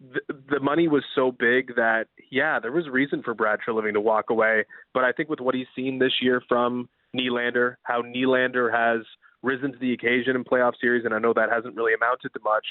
the, 0.00 0.60
money 0.60 0.88
was 0.88 1.04
so 1.14 1.30
big 1.30 1.76
that 1.76 2.06
yeah, 2.30 2.58
there 2.58 2.72
was 2.72 2.88
reason 2.88 3.22
for 3.22 3.34
Brad 3.34 3.60
Treliving 3.66 3.92
to 3.92 4.00
walk 4.00 4.30
away. 4.30 4.64
But 4.92 5.04
I 5.04 5.12
think 5.12 5.28
with 5.28 5.40
what 5.40 5.54
he's 5.54 5.66
seen 5.76 5.98
this 5.98 6.14
year 6.20 6.42
from 6.48 6.88
Nylander, 7.16 7.76
how 7.84 8.02
Nylander 8.02 8.72
has 8.72 9.06
risen 9.42 9.72
to 9.72 9.78
the 9.78 9.92
occasion 9.92 10.36
in 10.36 10.44
playoff 10.44 10.72
series, 10.80 11.04
and 11.04 11.14
I 11.14 11.18
know 11.18 11.32
that 11.34 11.50
hasn't 11.50 11.76
really 11.76 11.94
amounted 11.94 12.32
to 12.32 12.40
much, 12.42 12.66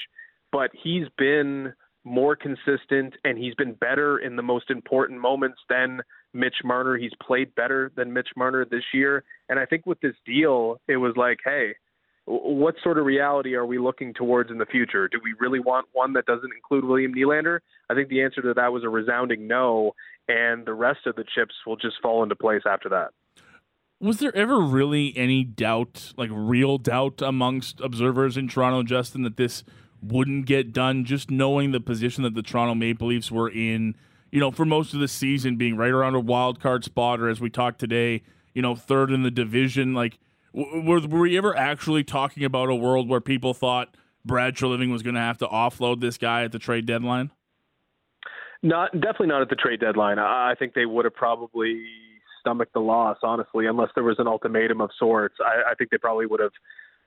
but 0.52 0.70
he's 0.82 1.06
been 1.16 1.72
more 2.04 2.36
consistent 2.36 3.14
and 3.24 3.38
he's 3.38 3.54
been 3.54 3.72
better 3.72 4.18
in 4.18 4.36
the 4.36 4.42
most 4.42 4.70
important 4.70 5.20
moments 5.20 5.58
than 5.68 6.00
Mitch 6.34 6.56
Marner. 6.62 6.96
He's 6.96 7.12
played 7.22 7.54
better 7.54 7.90
than 7.96 8.12
Mitch 8.12 8.28
Marner 8.36 8.64
this 8.64 8.84
year. 8.92 9.24
And 9.48 9.58
I 9.58 9.64
think 9.64 9.86
with 9.86 10.00
this 10.00 10.14
deal, 10.26 10.80
it 10.86 10.98
was 10.98 11.14
like, 11.16 11.38
hey, 11.44 11.74
what 12.26 12.74
sort 12.82 12.98
of 12.98 13.04
reality 13.04 13.54
are 13.54 13.66
we 13.66 13.78
looking 13.78 14.14
towards 14.14 14.50
in 14.50 14.58
the 14.58 14.66
future? 14.66 15.08
Do 15.08 15.20
we 15.22 15.34
really 15.38 15.60
want 15.60 15.86
one 15.92 16.14
that 16.14 16.26
doesn't 16.26 16.52
include 16.54 16.84
William 16.84 17.14
Nylander? 17.14 17.60
I 17.90 17.94
think 17.94 18.08
the 18.08 18.22
answer 18.22 18.40
to 18.42 18.54
that 18.54 18.72
was 18.72 18.82
a 18.82 18.88
resounding 18.88 19.46
no, 19.46 19.92
and 20.26 20.64
the 20.64 20.72
rest 20.72 21.00
of 21.06 21.16
the 21.16 21.24
chips 21.34 21.54
will 21.66 21.76
just 21.76 21.96
fall 22.02 22.22
into 22.22 22.34
place 22.34 22.62
after 22.66 22.88
that. 22.90 23.10
Was 24.00 24.18
there 24.18 24.34
ever 24.34 24.58
really 24.58 25.12
any 25.16 25.44
doubt, 25.44 26.12
like 26.16 26.30
real 26.32 26.78
doubt 26.78 27.20
amongst 27.22 27.80
observers 27.80 28.36
in 28.36 28.48
Toronto, 28.48 28.82
Justin, 28.82 29.22
that 29.22 29.36
this 29.36 29.62
wouldn't 30.06 30.46
get 30.46 30.72
done, 30.72 31.04
just 31.04 31.30
knowing 31.30 31.72
the 31.72 31.80
position 31.80 32.22
that 32.24 32.34
the 32.34 32.42
Toronto 32.42 32.74
Maple 32.74 33.08
Leafs 33.08 33.30
were 33.30 33.48
in, 33.48 33.94
you 34.30 34.40
know, 34.40 34.50
for 34.50 34.64
most 34.64 34.94
of 34.94 35.00
the 35.00 35.08
season, 35.08 35.56
being 35.56 35.76
right 35.76 35.90
around 35.90 36.14
a 36.14 36.20
wild 36.20 36.60
card 36.60 36.84
spot, 36.84 37.20
or 37.20 37.28
as 37.28 37.40
we 37.40 37.50
talked 37.50 37.78
today, 37.78 38.22
you 38.52 38.62
know, 38.62 38.74
third 38.74 39.10
in 39.10 39.22
the 39.22 39.30
division. 39.30 39.94
Like, 39.94 40.18
were, 40.52 41.00
were 41.00 41.20
we 41.20 41.36
ever 41.36 41.56
actually 41.56 42.04
talking 42.04 42.44
about 42.44 42.68
a 42.68 42.74
world 42.74 43.08
where 43.08 43.20
people 43.20 43.54
thought 43.54 43.96
Brad 44.24 44.54
Treliving 44.54 44.90
was 44.90 45.02
going 45.02 45.14
to 45.14 45.20
have 45.20 45.38
to 45.38 45.46
offload 45.46 46.00
this 46.00 46.18
guy 46.18 46.44
at 46.44 46.52
the 46.52 46.58
trade 46.58 46.86
deadline? 46.86 47.30
Not 48.62 48.92
definitely 48.92 49.26
not 49.26 49.42
at 49.42 49.50
the 49.50 49.56
trade 49.56 49.80
deadline. 49.80 50.18
I 50.18 50.54
think 50.58 50.72
they 50.74 50.86
would 50.86 51.04
have 51.04 51.14
probably 51.14 51.84
stomached 52.40 52.72
the 52.72 52.80
loss, 52.80 53.18
honestly, 53.22 53.66
unless 53.66 53.90
there 53.94 54.04
was 54.04 54.16
an 54.18 54.26
ultimatum 54.26 54.80
of 54.80 54.90
sorts. 54.98 55.36
I, 55.40 55.72
I 55.72 55.74
think 55.74 55.90
they 55.90 55.98
probably 55.98 56.26
would 56.26 56.40
have 56.40 56.52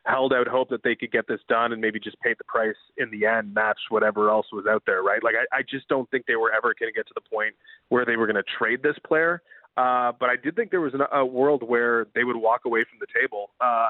held 0.08 0.34
out 0.34 0.48
hope 0.48 0.70
that 0.70 0.84
they 0.84 0.96
could 0.96 1.12
get 1.12 1.28
this 1.28 1.40
done 1.50 1.74
and 1.74 1.82
maybe 1.82 2.00
just 2.00 2.20
pay 2.22 2.34
the 2.38 2.44
price 2.46 2.76
in 2.98 3.12
the 3.12 3.26
end, 3.26 3.54
match 3.54 3.78
whatever 3.90 4.30
else 4.30 4.48
was 4.52 4.66
out 4.70 4.84
there, 4.86 5.04
right? 5.04 5.24
Like 5.24 5.36
I, 5.36 5.58
I 5.58 5.62
just 5.70 5.88
don't 5.88 6.10
think 6.10 6.26
they 6.26 6.36
were 6.36 6.52
ever 6.52 6.74
going 6.80 6.92
to 6.92 6.98
get 6.98 7.08
to 7.08 7.14
the 7.14 7.30
point 7.30 7.56
where 7.90 8.06
they 8.06 8.16
were 8.16 8.26
going 8.26 8.42
to 8.42 8.58
trade 8.58 8.82
this 8.82 8.96
player. 9.06 9.42
Uh, 9.76 10.12
but 10.20 10.30
I 10.30 10.36
did 10.42 10.56
think 10.56 10.72
there 10.72 10.82
was 10.82 10.94
an, 10.94 11.02
a 11.14 11.26
world 11.26 11.62
where 11.62 12.08
they 12.16 12.24
would 12.24 12.38
walk 12.38 12.62
away 12.66 12.84
from 12.90 13.00
the 13.00 13.20
table. 13.20 13.52
Uh, 13.62 13.88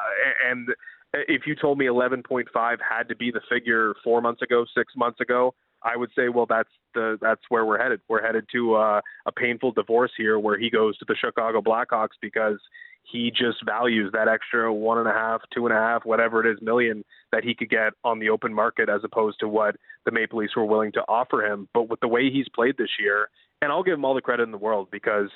and 0.49 0.67
if 1.13 1.43
you 1.45 1.55
told 1.55 1.77
me 1.77 1.85
11.5 1.85 2.45
had 2.53 3.07
to 3.09 3.15
be 3.15 3.31
the 3.31 3.41
figure 3.49 3.93
four 4.03 4.21
months 4.21 4.41
ago, 4.41 4.65
six 4.75 4.93
months 4.97 5.21
ago, 5.21 5.53
I 5.83 5.95
would 5.95 6.09
say, 6.17 6.29
well, 6.29 6.47
that's 6.47 6.69
the 6.95 7.17
that's 7.21 7.41
where 7.49 7.65
we're 7.65 7.81
headed. 7.81 8.01
We're 8.09 8.25
headed 8.25 8.45
to 8.51 8.75
uh, 8.75 9.01
a 9.25 9.31
painful 9.31 9.71
divorce 9.73 10.11
here, 10.17 10.39
where 10.39 10.57
he 10.57 10.69
goes 10.69 10.97
to 10.97 11.05
the 11.07 11.15
Chicago 11.15 11.61
Blackhawks 11.61 12.17
because 12.21 12.59
he 13.09 13.31
just 13.31 13.65
values 13.65 14.11
that 14.13 14.27
extra 14.27 14.73
one 14.73 14.97
and 14.97 15.07
a 15.07 15.13
half, 15.13 15.41
two 15.53 15.65
and 15.65 15.75
a 15.75 15.79
half, 15.79 16.05
whatever 16.05 16.45
it 16.45 16.51
is, 16.51 16.61
million 16.61 17.05
that 17.31 17.43
he 17.43 17.55
could 17.55 17.69
get 17.69 17.93
on 18.03 18.19
the 18.19 18.29
open 18.29 18.53
market 18.53 18.89
as 18.89 19.01
opposed 19.03 19.39
to 19.39 19.47
what 19.47 19.75
the 20.05 20.11
Maple 20.11 20.39
Leafs 20.39 20.55
were 20.55 20.65
willing 20.65 20.91
to 20.91 21.01
offer 21.07 21.45
him. 21.45 21.69
But 21.73 21.89
with 21.89 22.01
the 22.01 22.07
way 22.07 22.29
he's 22.29 22.47
played 22.53 22.75
this 22.77 22.89
year, 22.99 23.29
and 23.61 23.71
I'll 23.71 23.83
give 23.83 23.93
him 23.93 24.05
all 24.05 24.13
the 24.13 24.21
credit 24.21 24.43
in 24.43 24.51
the 24.51 24.57
world 24.57 24.89
because 24.91 25.29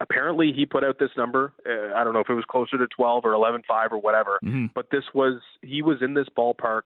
apparently 0.00 0.52
he 0.52 0.66
put 0.66 0.84
out 0.84 0.98
this 0.98 1.10
number. 1.16 1.54
Uh, 1.66 1.96
I 1.96 2.04
don't 2.04 2.12
know 2.12 2.20
if 2.20 2.28
it 2.28 2.34
was 2.34 2.44
closer 2.48 2.76
to 2.76 2.86
12 2.94 3.24
or 3.24 3.32
11.5 3.32 3.92
or 3.92 3.98
whatever, 3.98 4.38
mm-hmm. 4.44 4.66
but 4.74 4.90
this 4.90 5.04
was, 5.14 5.40
he 5.62 5.80
was 5.80 5.98
in 6.02 6.14
this 6.14 6.26
ballpark 6.36 6.82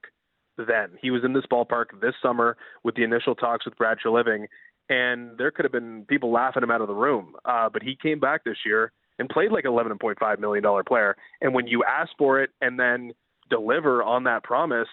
then. 0.56 0.90
He 1.00 1.10
was 1.10 1.24
in 1.24 1.32
this 1.32 1.44
ballpark 1.50 2.00
this 2.00 2.14
summer 2.22 2.56
with 2.84 2.94
the 2.94 3.02
initial 3.02 3.34
talks 3.34 3.64
with 3.64 3.76
Brad 3.76 3.98
Living, 4.04 4.46
and 4.88 5.36
there 5.36 5.50
could 5.50 5.64
have 5.64 5.72
been 5.72 6.04
people 6.08 6.30
laughing 6.30 6.62
him 6.62 6.70
out 6.70 6.80
of 6.80 6.88
the 6.88 6.94
room. 6.94 7.34
Uh, 7.44 7.68
but 7.68 7.82
he 7.82 7.96
came 8.00 8.20
back 8.20 8.44
this 8.44 8.58
year 8.64 8.92
and 9.18 9.28
played 9.28 9.52
like 9.52 9.64
$11.5 9.64 10.38
million 10.38 10.64
player. 10.86 11.16
And 11.40 11.54
when 11.54 11.66
you 11.66 11.84
ask 11.84 12.10
for 12.18 12.42
it 12.42 12.50
and 12.60 12.78
then 12.78 13.12
deliver 13.50 14.02
on 14.02 14.24
that 14.24 14.44
promise, 14.44 14.88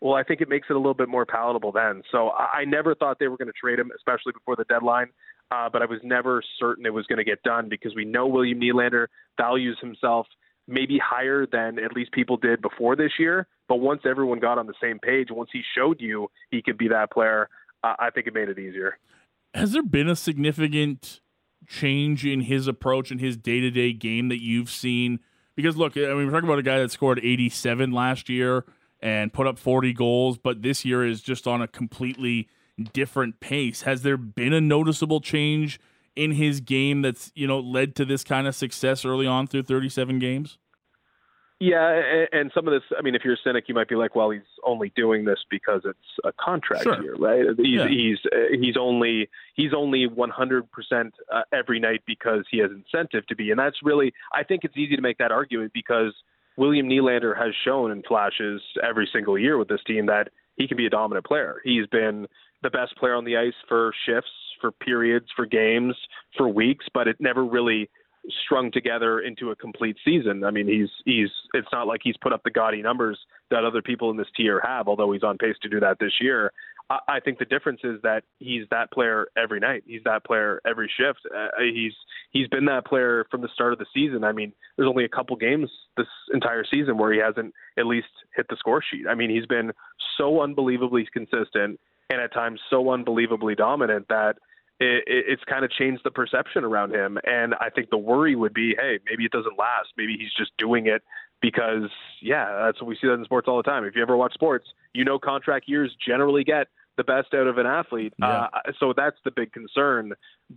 well, 0.00 0.14
I 0.14 0.22
think 0.22 0.40
it 0.40 0.48
makes 0.48 0.66
it 0.68 0.74
a 0.74 0.78
little 0.78 0.94
bit 0.94 1.08
more 1.08 1.24
palatable 1.24 1.72
then. 1.72 2.02
So 2.12 2.30
I, 2.30 2.64
never 2.66 2.94
thought 2.94 3.18
they 3.18 3.28
were 3.28 3.38
going 3.38 3.48
to 3.48 3.54
trade 3.58 3.78
him, 3.78 3.90
especially 3.96 4.32
before 4.32 4.56
the 4.56 4.64
deadline. 4.64 5.06
Uh, 5.50 5.68
but 5.72 5.82
I 5.82 5.86
was 5.86 6.00
never 6.02 6.42
certain 6.58 6.84
it 6.84 6.92
was 6.92 7.06
going 7.06 7.18
to 7.18 7.24
get 7.24 7.42
done 7.42 7.68
because 7.68 7.94
we 7.94 8.04
know 8.04 8.26
William 8.26 8.60
Nylander 8.60 9.06
values 9.38 9.78
himself 9.80 10.26
maybe 10.66 10.98
higher 10.98 11.46
than 11.46 11.78
at 11.78 11.92
least 11.92 12.12
people 12.12 12.36
did 12.36 12.62
before 12.62 12.96
this 12.96 13.12
year. 13.18 13.46
But 13.68 13.76
once 13.76 14.02
everyone 14.04 14.40
got 14.40 14.58
on 14.58 14.66
the 14.66 14.74
same 14.82 14.98
page, 14.98 15.28
once 15.30 15.50
he 15.52 15.62
showed 15.76 16.00
you 16.00 16.28
he 16.50 16.62
could 16.62 16.78
be 16.78 16.88
that 16.88 17.10
player, 17.10 17.48
uh, 17.82 17.94
I 17.98 18.10
think 18.10 18.26
it 18.26 18.34
made 18.34 18.48
it 18.48 18.58
easier. 18.58 18.98
Has 19.54 19.72
there 19.72 19.82
been 19.82 20.08
a 20.08 20.16
significant 20.16 21.20
change 21.66 22.24
in 22.24 22.42
his 22.42 22.66
approach 22.66 23.10
and 23.10 23.20
his 23.20 23.36
day 23.36 23.60
to 23.60 23.70
day 23.70 23.92
game 23.92 24.28
that 24.28 24.42
you've 24.42 24.70
seen? 24.70 25.20
Because 25.56 25.76
look, 25.76 25.96
I 25.96 26.00
mean, 26.00 26.26
we're 26.26 26.32
talking 26.32 26.48
about 26.48 26.58
a 26.58 26.62
guy 26.62 26.78
that 26.78 26.90
scored 26.90 27.20
87 27.22 27.92
last 27.92 28.28
year 28.28 28.64
and 29.00 29.32
put 29.32 29.46
up 29.46 29.58
40 29.58 29.92
goals, 29.92 30.38
but 30.38 30.62
this 30.62 30.84
year 30.84 31.06
is 31.06 31.20
just 31.20 31.46
on 31.46 31.62
a 31.62 31.68
completely 31.68 32.48
different 32.92 33.40
pace. 33.40 33.82
Has 33.82 34.02
there 34.02 34.16
been 34.16 34.52
a 34.52 34.60
noticeable 34.60 35.20
change 35.20 35.78
in 36.16 36.32
his 36.32 36.60
game 36.60 37.02
that's 37.02 37.32
you 37.34 37.46
know 37.46 37.60
led 37.60 37.94
to 37.96 38.04
this 38.04 38.24
kind 38.24 38.46
of 38.46 38.54
success 38.54 39.04
early 39.04 39.26
on 39.26 39.46
through 39.46 39.62
37 39.64 40.18
games? 40.18 40.58
Yeah, 41.64 42.26
and 42.30 42.50
some 42.54 42.68
of 42.68 42.74
this, 42.74 42.82
I 42.98 43.00
mean, 43.00 43.14
if 43.14 43.22
you're 43.24 43.34
a 43.34 43.42
cynic, 43.42 43.64
you 43.68 43.74
might 43.74 43.88
be 43.88 43.94
like, 43.94 44.14
well, 44.14 44.28
he's 44.28 44.42
only 44.66 44.92
doing 44.94 45.24
this 45.24 45.38
because 45.50 45.80
it's 45.86 45.98
a 46.22 46.30
contract 46.32 46.82
sure. 46.82 47.02
year, 47.02 47.14
right? 47.14 47.46
He's 47.56 47.78
yeah. 47.78 47.88
he's 47.88 48.18
he's 48.60 48.76
only 48.78 49.30
he's 49.54 49.72
only 49.74 50.06
100% 50.06 51.10
uh, 51.32 51.40
every 51.54 51.80
night 51.80 52.02
because 52.06 52.44
he 52.50 52.58
has 52.58 52.70
incentive 52.70 53.26
to 53.28 53.34
be, 53.34 53.50
and 53.50 53.58
that's 53.58 53.78
really, 53.82 54.12
I 54.34 54.42
think 54.42 54.64
it's 54.64 54.76
easy 54.76 54.94
to 54.94 55.00
make 55.00 55.16
that 55.16 55.32
argument 55.32 55.72
because 55.72 56.12
William 56.58 56.86
Nylander 56.86 57.34
has 57.34 57.54
shown 57.64 57.90
in 57.90 58.02
flashes 58.02 58.60
every 58.86 59.08
single 59.10 59.38
year 59.38 59.56
with 59.56 59.68
this 59.68 59.80
team 59.86 60.04
that 60.04 60.28
he 60.56 60.68
can 60.68 60.76
be 60.76 60.84
a 60.84 60.90
dominant 60.90 61.24
player. 61.24 61.62
He's 61.64 61.86
been 61.86 62.26
the 62.62 62.68
best 62.68 62.94
player 62.98 63.14
on 63.14 63.24
the 63.24 63.38
ice 63.38 63.54
for 63.68 63.94
shifts, 64.04 64.30
for 64.60 64.70
periods, 64.70 65.28
for 65.34 65.46
games, 65.46 65.96
for 66.36 66.46
weeks, 66.46 66.84
but 66.92 67.08
it 67.08 67.16
never 67.20 67.42
really 67.42 67.88
strung 68.44 68.70
together 68.70 69.20
into 69.20 69.50
a 69.50 69.56
complete 69.56 69.96
season. 70.04 70.44
I 70.44 70.50
mean, 70.50 70.66
he's 70.66 70.88
he's 71.04 71.30
it's 71.52 71.68
not 71.72 71.86
like 71.86 72.00
he's 72.02 72.16
put 72.20 72.32
up 72.32 72.42
the 72.44 72.50
gaudy 72.50 72.82
numbers 72.82 73.18
that 73.50 73.64
other 73.64 73.82
people 73.82 74.10
in 74.10 74.16
this 74.16 74.26
tier 74.36 74.60
have, 74.64 74.88
although 74.88 75.12
he's 75.12 75.22
on 75.22 75.38
pace 75.38 75.56
to 75.62 75.68
do 75.68 75.80
that 75.80 75.98
this 75.98 76.12
year. 76.20 76.52
I, 76.90 77.18
think 77.20 77.38
the 77.38 77.46
difference 77.46 77.80
is 77.82 78.00
that 78.02 78.24
he's 78.40 78.66
that 78.70 78.92
player 78.92 79.26
every 79.38 79.58
night. 79.58 79.84
He's 79.86 80.02
that 80.04 80.22
player 80.22 80.60
every 80.66 80.90
shift. 80.94 81.20
Uh, 81.34 81.48
he's 81.58 81.94
he's 82.30 82.46
been 82.48 82.66
that 82.66 82.84
player 82.84 83.24
from 83.30 83.40
the 83.40 83.48
start 83.54 83.72
of 83.72 83.78
the 83.78 83.86
season. 83.94 84.22
I 84.22 84.32
mean, 84.32 84.52
there's 84.76 84.88
only 84.88 85.04
a 85.04 85.08
couple 85.08 85.34
games 85.36 85.70
this 85.96 86.06
entire 86.32 86.64
season 86.70 86.98
where 86.98 87.10
he 87.10 87.18
hasn't 87.18 87.54
at 87.78 87.86
least 87.86 88.08
hit 88.36 88.46
the 88.50 88.56
score 88.58 88.82
sheet. 88.82 89.06
I 89.08 89.14
mean, 89.14 89.30
he's 89.30 89.46
been 89.46 89.72
so 90.18 90.42
unbelievably 90.42 91.08
consistent 91.12 91.80
and 92.10 92.20
at 92.20 92.34
times 92.34 92.60
so 92.68 92.90
unbelievably 92.90 93.54
dominant 93.54 94.06
that 94.08 94.36
it, 94.80 95.04
it's 95.06 95.44
kind 95.44 95.64
of 95.64 95.70
changed 95.70 96.02
the 96.04 96.10
perception 96.10 96.64
around 96.64 96.94
him. 96.94 97.18
And 97.24 97.54
I 97.54 97.70
think 97.70 97.90
the 97.90 97.98
worry 97.98 98.36
would 98.36 98.54
be, 98.54 98.74
hey, 98.78 98.98
maybe 99.08 99.24
it 99.24 99.32
doesn't 99.32 99.58
last. 99.58 99.88
Maybe 99.96 100.16
he's 100.18 100.32
just 100.36 100.52
doing 100.58 100.86
it 100.86 101.02
because, 101.40 101.90
yeah, 102.22 102.64
that's 102.64 102.80
what 102.80 102.88
we 102.88 102.96
see 103.00 103.06
that 103.06 103.14
in 103.14 103.24
sports 103.24 103.48
all 103.48 103.56
the 103.56 103.62
time. 103.62 103.84
If 103.84 103.94
you 103.96 104.02
ever 104.02 104.16
watch 104.16 104.34
sports, 104.34 104.66
you 104.92 105.04
know 105.04 105.18
contract 105.18 105.68
years 105.68 105.94
generally 106.06 106.44
get 106.44 106.68
the 106.96 107.04
best 107.04 107.34
out 107.34 107.46
of 107.46 107.58
an 107.58 107.66
athlete. 107.66 108.14
Yeah. 108.18 108.48
Uh, 108.52 108.72
so 108.78 108.92
that's 108.96 109.16
the 109.24 109.30
big 109.30 109.52
concern. 109.52 110.12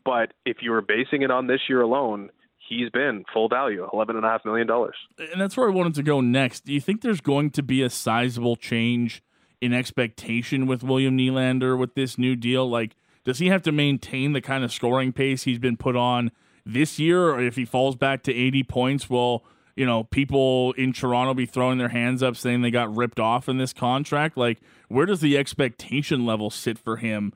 But 0.06 0.34
if 0.46 0.58
you 0.62 0.72
were 0.72 0.82
basing 0.82 1.24
it 1.24 1.32
on 1.32 1.48
this 1.48 1.62
year 1.68 1.82
alone, 1.82 2.30
he's 2.70 2.90
been 2.90 3.24
full 3.34 3.50
value, 3.50 3.88
eleven 3.92 4.16
and 4.16 4.26
a 4.26 4.30
half 4.30 4.46
million 4.46 4.68
dollars. 4.68 4.96
And 5.18 5.42
that's 5.42 5.58
where 5.58 5.68
I 5.68 5.72
wanted 5.72 5.96
to 5.96 6.04
go 6.04 6.22
next. 6.22 6.66
Do 6.66 6.74
you 6.74 6.82
think 6.82 7.02
there's 7.02 7.22
going 7.22 7.52
to 7.52 7.64
be 7.64 7.82
a 7.82 7.90
sizable 7.90 8.56
change 8.56 9.24
in 9.62 9.74
expectation 9.74 10.68
with 10.68 10.84
William 10.84 11.18
Nylander 11.18 11.78
with 11.78 11.96
this 11.96 12.18
new 12.18 12.36
deal? 12.36 12.70
Like, 12.70 12.96
does 13.28 13.40
he 13.40 13.48
have 13.48 13.62
to 13.64 13.74
maintain 13.74 14.32
the 14.32 14.40
kind 14.40 14.64
of 14.64 14.72
scoring 14.72 15.12
pace 15.12 15.44
he's 15.44 15.60
been 15.60 15.76
put 15.76 15.98
on 15.98 16.32
this 16.66 16.98
year? 16.98 17.30
Or 17.32 17.42
if 17.42 17.58
he 17.58 17.66
falls 17.66 17.98
back 17.98 18.24
to 18.24 18.34
80 18.34 18.64
points, 18.64 19.10
will, 19.10 19.44
you 19.76 19.86
know, 19.86 20.06
people 20.06 20.72
in 20.78 20.94
Toronto 20.94 21.34
be 21.34 21.46
throwing 21.46 21.78
their 21.78 21.90
hands 21.90 22.24
up 22.24 22.38
saying 22.38 22.62
they 22.62 22.72
got 22.72 22.96
ripped 22.96 23.20
off 23.20 23.50
in 23.50 23.58
this 23.58 23.74
contract? 23.74 24.38
Like, 24.38 24.62
where 24.88 25.06
does 25.06 25.20
the 25.20 25.38
expectation 25.38 26.26
level 26.26 26.50
sit 26.50 26.80
for 26.80 26.96
him 26.96 27.34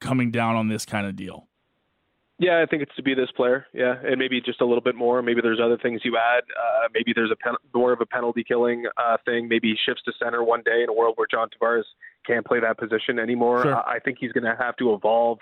coming 0.00 0.32
down 0.32 0.56
on 0.56 0.66
this 0.66 0.84
kind 0.84 1.06
of 1.06 1.14
deal? 1.14 1.46
Yeah, 2.40 2.60
I 2.60 2.66
think 2.66 2.82
it's 2.82 2.94
to 2.96 3.02
be 3.04 3.14
this 3.14 3.30
player. 3.36 3.66
Yeah, 3.72 3.94
and 4.04 4.18
maybe 4.18 4.40
just 4.40 4.60
a 4.60 4.64
little 4.64 4.82
bit 4.82 4.96
more. 4.96 5.22
Maybe 5.22 5.40
there's 5.40 5.60
other 5.64 5.78
things 5.78 6.00
you 6.02 6.16
add. 6.16 6.42
Uh, 6.50 6.88
maybe 6.92 7.12
there's 7.14 7.30
a 7.30 7.36
pen- 7.36 7.54
more 7.72 7.92
of 7.92 8.00
a 8.00 8.06
penalty 8.06 8.42
killing 8.42 8.86
uh, 8.96 9.18
thing. 9.24 9.46
Maybe 9.46 9.68
he 9.68 9.76
shifts 9.86 10.02
to 10.06 10.12
center 10.20 10.42
one 10.42 10.62
day 10.64 10.82
in 10.82 10.88
a 10.88 10.92
world 10.92 11.14
where 11.16 11.28
John 11.30 11.48
Tavares 11.48 11.84
can't 12.28 12.46
play 12.46 12.60
that 12.60 12.78
position 12.78 13.18
anymore. 13.18 13.62
Sure. 13.62 13.76
I 13.76 13.96
I 13.96 13.98
think 13.98 14.18
he's 14.20 14.32
going 14.32 14.44
to 14.44 14.56
have 14.56 14.76
to 14.76 14.94
evolve 14.94 15.38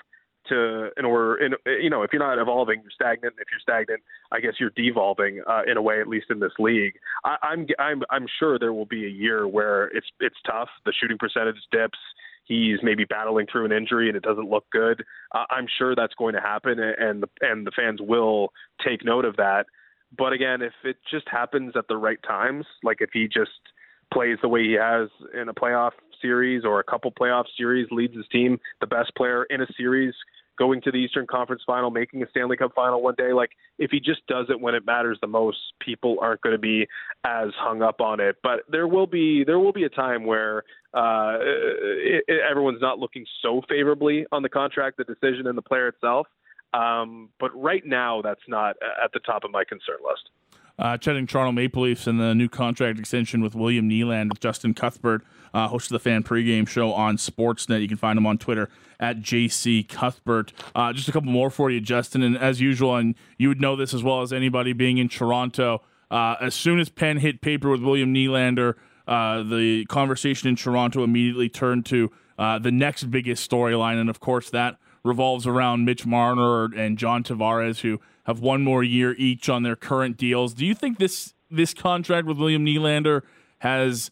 to 0.49 0.91
in 0.97 1.05
order. 1.05 1.37
In, 1.37 1.55
you 1.83 1.91
know, 1.91 2.03
if 2.03 2.13
you're 2.13 2.27
not 2.27 2.41
evolving, 2.41 2.81
you're 2.81 2.91
stagnant. 2.91 3.35
If 3.39 3.49
you're 3.51 3.61
stagnant, 3.61 4.03
I 4.33 4.41
guess 4.41 4.55
you're 4.59 4.71
devolving 4.71 5.43
uh, 5.47 5.63
in 5.71 5.77
a 5.77 5.83
way, 5.83 6.01
at 6.01 6.09
least 6.09 6.27
in 6.31 6.41
this 6.41 6.53
league. 6.59 6.95
I, 7.25 7.37
I'm 7.43 7.67
I'm 7.79 8.03
I'm 8.11 8.27
sure 8.39 8.59
there 8.59 8.73
will 8.73 8.87
be 8.87 9.05
a 9.05 9.11
year 9.11 9.47
where 9.47 9.87
it's 9.89 10.07
it's 10.21 10.37
tough. 10.47 10.69
The 10.85 10.93
shooting 10.99 11.19
percentage 11.19 11.57
dips 11.73 11.99
he's 12.47 12.79
maybe 12.83 13.05
battling 13.05 13.47
through 13.51 13.65
an 13.65 13.73
injury 13.73 14.09
and 14.09 14.17
it 14.17 14.23
doesn't 14.23 14.49
look 14.49 14.65
good. 14.71 15.05
Uh, 15.35 15.45
I'm 15.51 15.67
sure 15.79 15.95
that's 15.95 16.15
going 16.15 16.35
to 16.35 16.41
happen, 16.41 16.79
and 16.79 17.23
the 17.23 17.29
and 17.41 17.67
the 17.67 17.73
fans 17.73 18.01
will 18.01 18.53
take 18.85 19.05
note 19.05 19.25
of 19.25 19.37
that. 19.37 19.67
But 20.17 20.33
again, 20.33 20.63
if 20.63 20.73
it 20.85 20.97
just 21.11 21.29
happens 21.29 21.75
at 21.77 21.89
the 21.89 21.97
right 21.97 22.23
times, 22.23 22.65
like 22.83 22.99
if 23.01 23.11
he 23.13 23.27
just 23.27 23.51
plays 24.13 24.39
the 24.41 24.49
way 24.49 24.63
he 24.63 24.75
has 24.75 25.09
in 25.35 25.49
a 25.49 25.55
playoff 25.55 25.91
series 26.27 26.65
or 26.65 26.81
a 26.81 26.85
couple 26.85 27.11
playoff 27.13 27.45
series, 27.57 27.87
leads 27.91 28.17
his 28.17 28.27
team, 28.33 28.59
the 28.81 28.87
best 28.87 29.11
player 29.17 29.45
in 29.45 29.61
a 29.61 29.67
series, 29.77 30.15
going 30.57 30.81
to 30.83 30.91
the 30.91 30.99
Eastern 30.99 31.27
Conference 31.27 31.63
Final, 31.67 31.91
making 31.91 32.23
a 32.23 32.27
Stanley 32.31 32.57
Cup 32.57 32.73
Final 32.75 33.03
one 33.03 33.15
day, 33.17 33.33
like 33.33 33.51
if 33.79 33.91
he 33.91 34.01
just 34.01 34.27
does 34.27 34.47
it 34.49 34.61
when 34.61 34.75
it 34.75 34.85
matters 34.87 35.19
the 35.21 35.27
most, 35.27 35.59
people 35.81 36.17
aren't 36.21 36.41
going 36.41 36.55
to 36.55 36.59
be 36.59 36.87
as 37.25 37.49
hung 37.57 37.83
up 37.83 38.01
on 38.01 38.21
it. 38.21 38.37
But 38.43 38.61
there 38.69 38.89
will 38.89 39.07
be 39.07 39.45
there 39.45 39.59
will 39.59 39.73
be 39.73 39.85
a 39.85 39.89
time 39.89 40.25
where 40.25 40.65
uh, 40.95 41.37
it, 41.41 42.25
it, 42.27 42.41
everyone's 42.51 42.81
not 42.81 42.99
looking 42.99 43.27
so 43.43 43.63
favorably 43.69 44.27
on 44.33 44.43
the 44.43 44.49
contract, 44.49 44.97
the 44.97 45.05
decision, 45.05 45.47
and 45.47 45.57
the 45.57 45.63
player 45.63 45.89
itself. 45.89 46.27
Um, 46.75 47.31
but 47.39 47.51
right 47.55 47.85
now, 47.87 48.23
that's 48.23 48.47
not 48.49 48.77
at 49.03 49.13
the 49.13 49.21
top 49.21 49.45
of 49.45 49.51
my 49.51 49.65
concern 49.65 49.99
list. 50.09 50.31
Uh, 50.79 50.97
chatting 50.99 51.27
Toronto 51.27 51.53
Maple 51.53 51.85
Leafs 51.85 52.07
and 52.07 52.21
the 52.21 52.35
new 52.35 52.49
contract 52.49 52.99
extension 52.99 53.41
with 53.41 53.55
William 53.55 53.89
Nyland 53.89 54.31
with 54.31 54.41
Justin 54.41 54.75
Cuthbert, 54.75 55.23
uh, 55.55 55.69
host 55.69 55.87
of 55.87 55.95
the 55.95 55.99
fan 55.99 56.23
pregame 56.23 56.69
show 56.69 56.93
on 56.93 57.17
Sportsnet. 57.17 57.81
You 57.81 57.89
can 57.89 57.97
find 57.97 58.19
him 58.19 58.27
on 58.27 58.37
Twitter 58.37 58.69
at 59.01 59.21
JC 59.21 59.89
Cuthbert. 59.89 60.53
Uh, 60.75 60.93
just 60.93 61.09
a 61.09 61.13
couple 61.13 61.31
more 61.31 61.49
for 61.49 61.71
you, 61.71 61.81
Justin. 61.81 62.23
And 62.23 62.37
as 62.37 62.61
usual, 62.61 62.97
and 62.97 63.15
you 63.39 63.49
would 63.49 63.61
know 63.61 63.75
this 63.75 63.95
as 63.95 64.03
well 64.03 64.21
as 64.21 64.33
anybody 64.35 64.75
being 64.75 64.99
in 64.99 65.09
Toronto, 65.09 65.83
uh, 66.11 66.37
as 66.41 66.55
soon 66.55 66.79
as 66.79 66.89
pen 66.89 67.19
hit 67.19 67.41
paper 67.41 67.71
with 67.71 67.83
William 67.83 68.13
Nylander, 68.13 68.75
uh, 69.09 69.43
the 69.43 69.87
conversation 69.87 70.49
in 70.49 70.57
Toronto 70.57 71.03
immediately 71.03 71.49
turned 71.49 71.87
to 71.87 72.11
uh, 72.39 72.59
the 72.59 72.71
next 72.71 73.05
biggest 73.05 73.49
storyline. 73.49 74.01
And 74.01 74.11
of 74.11 74.21
course, 74.21 74.51
that 74.51 74.77
revolves 75.05 75.47
around 75.47 75.85
Mitch 75.85 76.05
Marner 76.05 76.65
and 76.65 76.99
John 76.99 77.23
Tavares, 77.23 77.81
who 77.81 78.01
have 78.27 78.41
one 78.41 78.63
more 78.63 78.83
year 78.85 79.15
each 79.17 79.49
on 79.49 79.63
their 79.63 79.77
current 79.77 80.17
deals. 80.17 80.53
Do 80.55 80.67
you 80.67 80.75
think 80.75 80.99
this 80.99 81.35
this 81.51 81.73
contract 81.73 82.27
with 82.27 82.39
William 82.39 82.67
Nylander 82.67 83.23
has 83.59 84.11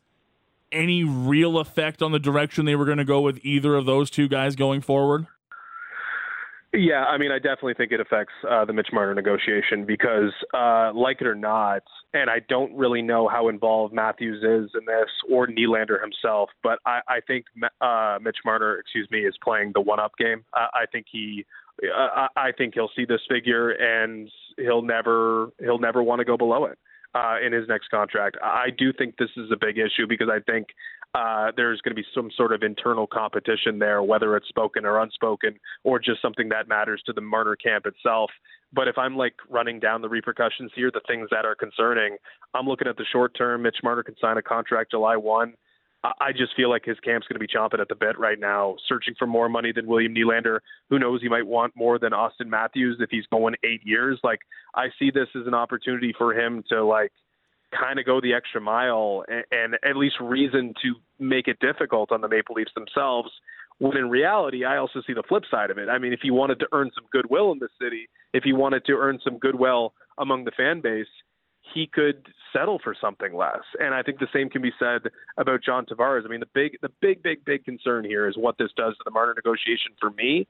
any 0.70 1.04
real 1.04 1.58
effect 1.58 2.02
on 2.02 2.12
the 2.12 2.18
direction 2.18 2.64
they 2.64 2.76
were 2.76 2.84
going 2.84 2.98
to 2.98 3.04
go 3.04 3.20
with 3.20 3.38
either 3.42 3.74
of 3.74 3.86
those 3.86 4.10
two 4.10 4.28
guys 4.28 4.56
going 4.56 4.80
forward? 4.80 5.26
Yeah, 6.72 7.04
I 7.04 7.18
mean, 7.18 7.30
I 7.30 7.38
definitely 7.38 7.74
think 7.74 7.92
it 7.92 8.00
affects 8.00 8.32
uh, 8.50 8.64
the 8.64 8.72
Mitch 8.72 8.88
Marner 8.92 9.14
negotiation 9.14 9.84
because, 9.86 10.32
uh, 10.52 10.92
like 10.92 11.20
it 11.20 11.26
or 11.28 11.36
not, 11.36 11.84
and 12.12 12.28
I 12.28 12.40
don't 12.48 12.74
really 12.74 13.00
know 13.00 13.28
how 13.28 13.48
involved 13.48 13.94
Matthews 13.94 14.38
is 14.42 14.72
in 14.74 14.84
this 14.84 15.08
or 15.30 15.46
Nylander 15.46 16.00
himself, 16.02 16.50
but 16.64 16.80
I, 16.84 17.00
I 17.06 17.20
think 17.24 17.46
uh, 17.80 18.18
Mitch 18.20 18.38
Marner, 18.44 18.76
excuse 18.78 19.08
me, 19.12 19.20
is 19.20 19.36
playing 19.42 19.70
the 19.74 19.80
one-up 19.80 20.12
game. 20.18 20.44
I 20.52 20.86
think 20.90 21.06
he, 21.10 21.46
I 21.82 22.52
think 22.56 22.74
he'll 22.74 22.90
see 22.94 23.04
this 23.04 23.20
figure 23.28 23.70
and 23.70 24.30
he'll 24.56 24.82
never, 24.82 25.48
he'll 25.60 25.78
never 25.78 26.02
want 26.02 26.20
to 26.20 26.24
go 26.24 26.36
below 26.36 26.64
it. 26.66 26.78
Uh, 27.16 27.36
in 27.46 27.52
his 27.52 27.68
next 27.68 27.88
contract. 27.92 28.36
I 28.42 28.70
do 28.76 28.92
think 28.92 29.18
this 29.18 29.30
is 29.36 29.48
a 29.52 29.56
big 29.56 29.78
issue 29.78 30.04
because 30.08 30.26
I 30.28 30.40
think 30.50 30.66
uh, 31.14 31.52
there's 31.56 31.80
going 31.80 31.94
to 31.94 32.02
be 32.02 32.06
some 32.12 32.28
sort 32.36 32.52
of 32.52 32.64
internal 32.64 33.06
competition 33.06 33.78
there, 33.78 34.02
whether 34.02 34.36
it's 34.36 34.48
spoken 34.48 34.84
or 34.84 35.00
unspoken, 35.00 35.54
or 35.84 36.00
just 36.00 36.20
something 36.20 36.48
that 36.48 36.66
matters 36.66 37.00
to 37.06 37.12
the 37.12 37.20
Marner 37.20 37.54
camp 37.54 37.86
itself. 37.86 38.32
But 38.72 38.88
if 38.88 38.98
I'm 38.98 39.16
like 39.16 39.34
running 39.48 39.78
down 39.78 40.02
the 40.02 40.08
repercussions 40.08 40.72
here, 40.74 40.90
the 40.92 41.02
things 41.06 41.28
that 41.30 41.44
are 41.44 41.54
concerning, 41.54 42.16
I'm 42.52 42.66
looking 42.66 42.88
at 42.88 42.96
the 42.96 43.04
short 43.12 43.36
term. 43.36 43.62
Mitch 43.62 43.76
Marner 43.84 44.02
can 44.02 44.16
sign 44.20 44.36
a 44.36 44.42
contract 44.42 44.90
July 44.90 45.16
1. 45.16 45.54
I 46.20 46.32
just 46.32 46.54
feel 46.54 46.68
like 46.68 46.84
his 46.84 47.00
camp's 47.00 47.26
going 47.26 47.40
to 47.40 47.40
be 47.40 47.46
chomping 47.46 47.80
at 47.80 47.88
the 47.88 47.94
bit 47.94 48.18
right 48.18 48.38
now, 48.38 48.76
searching 48.86 49.14
for 49.18 49.26
more 49.26 49.48
money 49.48 49.72
than 49.72 49.86
William 49.86 50.14
Nylander. 50.14 50.58
Who 50.90 50.98
knows? 50.98 51.22
He 51.22 51.30
might 51.30 51.46
want 51.46 51.74
more 51.74 51.98
than 51.98 52.12
Auston 52.12 52.46
Matthews 52.46 52.98
if 53.00 53.08
he's 53.10 53.24
going 53.30 53.54
eight 53.64 53.80
years. 53.84 54.20
Like 54.22 54.40
I 54.74 54.88
see 54.98 55.10
this 55.10 55.28
as 55.34 55.46
an 55.46 55.54
opportunity 55.54 56.14
for 56.16 56.38
him 56.38 56.62
to 56.68 56.84
like 56.84 57.12
kind 57.78 57.98
of 57.98 58.04
go 58.04 58.20
the 58.20 58.34
extra 58.34 58.60
mile 58.60 59.24
and, 59.28 59.44
and 59.50 59.74
at 59.82 59.96
least 59.96 60.16
reason 60.20 60.74
to 60.82 60.94
make 61.18 61.48
it 61.48 61.58
difficult 61.60 62.12
on 62.12 62.20
the 62.20 62.28
Maple 62.28 62.54
Leafs 62.54 62.72
themselves. 62.74 63.30
When 63.78 63.96
in 63.96 64.10
reality, 64.10 64.64
I 64.64 64.76
also 64.76 65.02
see 65.06 65.14
the 65.14 65.24
flip 65.26 65.44
side 65.50 65.70
of 65.70 65.78
it. 65.78 65.88
I 65.88 65.98
mean, 65.98 66.12
if 66.12 66.20
he 66.22 66.30
wanted 66.30 66.60
to 66.60 66.68
earn 66.72 66.90
some 66.94 67.04
goodwill 67.10 67.50
in 67.50 67.58
the 67.58 67.68
city, 67.80 68.08
if 68.32 68.44
he 68.44 68.52
wanted 68.52 68.84
to 68.86 68.92
earn 68.92 69.18
some 69.24 69.38
goodwill 69.38 69.94
among 70.18 70.44
the 70.44 70.52
fan 70.52 70.80
base, 70.80 71.08
he 71.74 71.86
could 71.86 72.28
settle 72.52 72.78
for 72.82 72.94
something 72.98 73.34
less. 73.34 73.62
And 73.80 73.94
I 73.94 74.02
think 74.02 74.20
the 74.20 74.28
same 74.32 74.48
can 74.48 74.62
be 74.62 74.72
said 74.78 75.10
about 75.36 75.62
John 75.62 75.84
Tavares. 75.84 76.24
I 76.24 76.28
mean, 76.28 76.40
the 76.40 76.48
big, 76.54 76.78
the 76.80 76.90
big, 77.00 77.22
big, 77.22 77.44
big 77.44 77.64
concern 77.64 78.04
here 78.04 78.28
is 78.28 78.36
what 78.38 78.56
this 78.58 78.70
does 78.76 78.94
to 78.94 79.02
the 79.04 79.10
Marner 79.10 79.34
negotiation 79.34 79.92
for 80.00 80.10
me. 80.10 80.46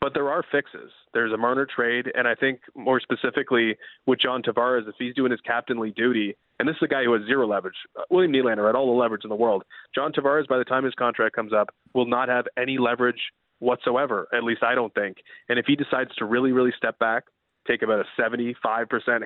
But 0.00 0.12
there 0.12 0.28
are 0.28 0.42
fixes. 0.52 0.90
There's 1.14 1.32
a 1.32 1.36
Marner 1.36 1.66
trade, 1.66 2.12
and 2.14 2.28
I 2.28 2.34
think 2.34 2.60
more 2.74 3.00
specifically 3.00 3.76
with 4.04 4.18
John 4.18 4.42
Tavares, 4.42 4.86
if 4.86 4.96
he's 4.98 5.14
doing 5.14 5.30
his 5.30 5.40
captainly 5.40 5.92
duty, 5.92 6.36
and 6.58 6.68
this 6.68 6.76
is 6.76 6.82
a 6.82 6.88
guy 6.88 7.04
who 7.04 7.14
has 7.14 7.22
zero 7.24 7.46
leverage. 7.46 7.76
Uh, 7.98 8.02
William 8.10 8.32
Nylander 8.32 8.66
had 8.66 8.74
all 8.74 8.86
the 8.86 9.00
leverage 9.00 9.24
in 9.24 9.30
the 9.30 9.36
world. 9.36 9.64
John 9.94 10.12
Tavares, 10.12 10.46
by 10.46 10.58
the 10.58 10.64
time 10.64 10.84
his 10.84 10.94
contract 10.94 11.34
comes 11.34 11.52
up, 11.52 11.70
will 11.94 12.06
not 12.06 12.28
have 12.28 12.46
any 12.58 12.76
leverage 12.76 13.20
whatsoever. 13.60 14.28
At 14.34 14.44
least 14.44 14.62
I 14.62 14.74
don't 14.74 14.92
think. 14.94 15.18
And 15.48 15.58
if 15.58 15.66
he 15.66 15.74
decides 15.74 16.14
to 16.16 16.26
really, 16.26 16.52
really 16.52 16.72
step 16.76 16.98
back, 16.98 17.24
take 17.66 17.82
about 17.82 18.04
a 18.04 18.20
75% 18.20 18.54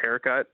haircut, 0.01 0.47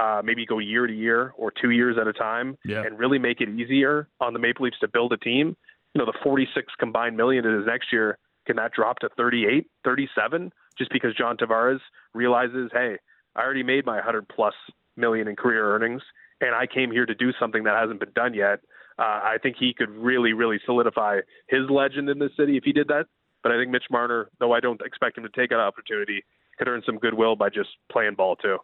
uh, 0.00 0.22
maybe 0.24 0.46
go 0.46 0.58
year 0.58 0.86
to 0.86 0.92
year 0.94 1.32
or 1.36 1.52
two 1.60 1.70
years 1.70 1.96
at 2.00 2.06
a 2.06 2.12
time, 2.12 2.56
Yeah. 2.64 2.82
and 2.84 2.98
really 2.98 3.18
make 3.18 3.40
it 3.40 3.48
easier 3.50 4.08
on 4.20 4.32
the 4.32 4.38
Maple 4.38 4.64
Leafs 4.64 4.78
to 4.80 4.88
build 4.88 5.12
a 5.12 5.16
team. 5.18 5.56
You 5.94 5.98
know, 5.98 6.06
the 6.06 6.18
46 6.22 6.72
combined 6.78 7.16
million 7.16 7.44
it 7.44 7.52
is 7.60 7.66
next 7.66 7.92
year. 7.92 8.16
Can 8.46 8.56
that 8.56 8.72
drop 8.72 8.98
to 9.00 9.08
38, 9.16 9.66
37, 9.84 10.52
just 10.78 10.90
because 10.90 11.14
John 11.14 11.36
Tavares 11.36 11.80
realizes, 12.14 12.70
hey, 12.72 12.96
I 13.36 13.42
already 13.42 13.62
made 13.62 13.84
my 13.84 13.96
100 13.96 14.26
plus 14.28 14.54
million 14.96 15.28
in 15.28 15.36
career 15.36 15.74
earnings, 15.74 16.02
and 16.40 16.54
I 16.54 16.66
came 16.66 16.90
here 16.90 17.06
to 17.06 17.14
do 17.14 17.32
something 17.38 17.64
that 17.64 17.76
hasn't 17.76 18.00
been 18.00 18.12
done 18.14 18.32
yet. 18.34 18.60
Uh, 18.98 19.02
I 19.34 19.36
think 19.42 19.56
he 19.58 19.74
could 19.74 19.90
really, 19.90 20.32
really 20.32 20.60
solidify 20.64 21.20
his 21.48 21.68
legend 21.70 22.08
in 22.08 22.18
this 22.18 22.32
city 22.36 22.56
if 22.56 22.64
he 22.64 22.72
did 22.72 22.88
that. 22.88 23.06
But 23.42 23.52
I 23.52 23.56
think 23.58 23.70
Mitch 23.70 23.84
Marner, 23.90 24.28
though 24.38 24.52
I 24.52 24.60
don't 24.60 24.80
expect 24.82 25.16
him 25.18 25.24
to 25.24 25.30
take 25.30 25.50
an 25.52 25.58
opportunity, 25.58 26.24
could 26.58 26.68
earn 26.68 26.82
some 26.84 26.98
goodwill 26.98 27.36
by 27.36 27.48
just 27.48 27.70
playing 27.90 28.14
ball 28.14 28.36
too. 28.36 28.58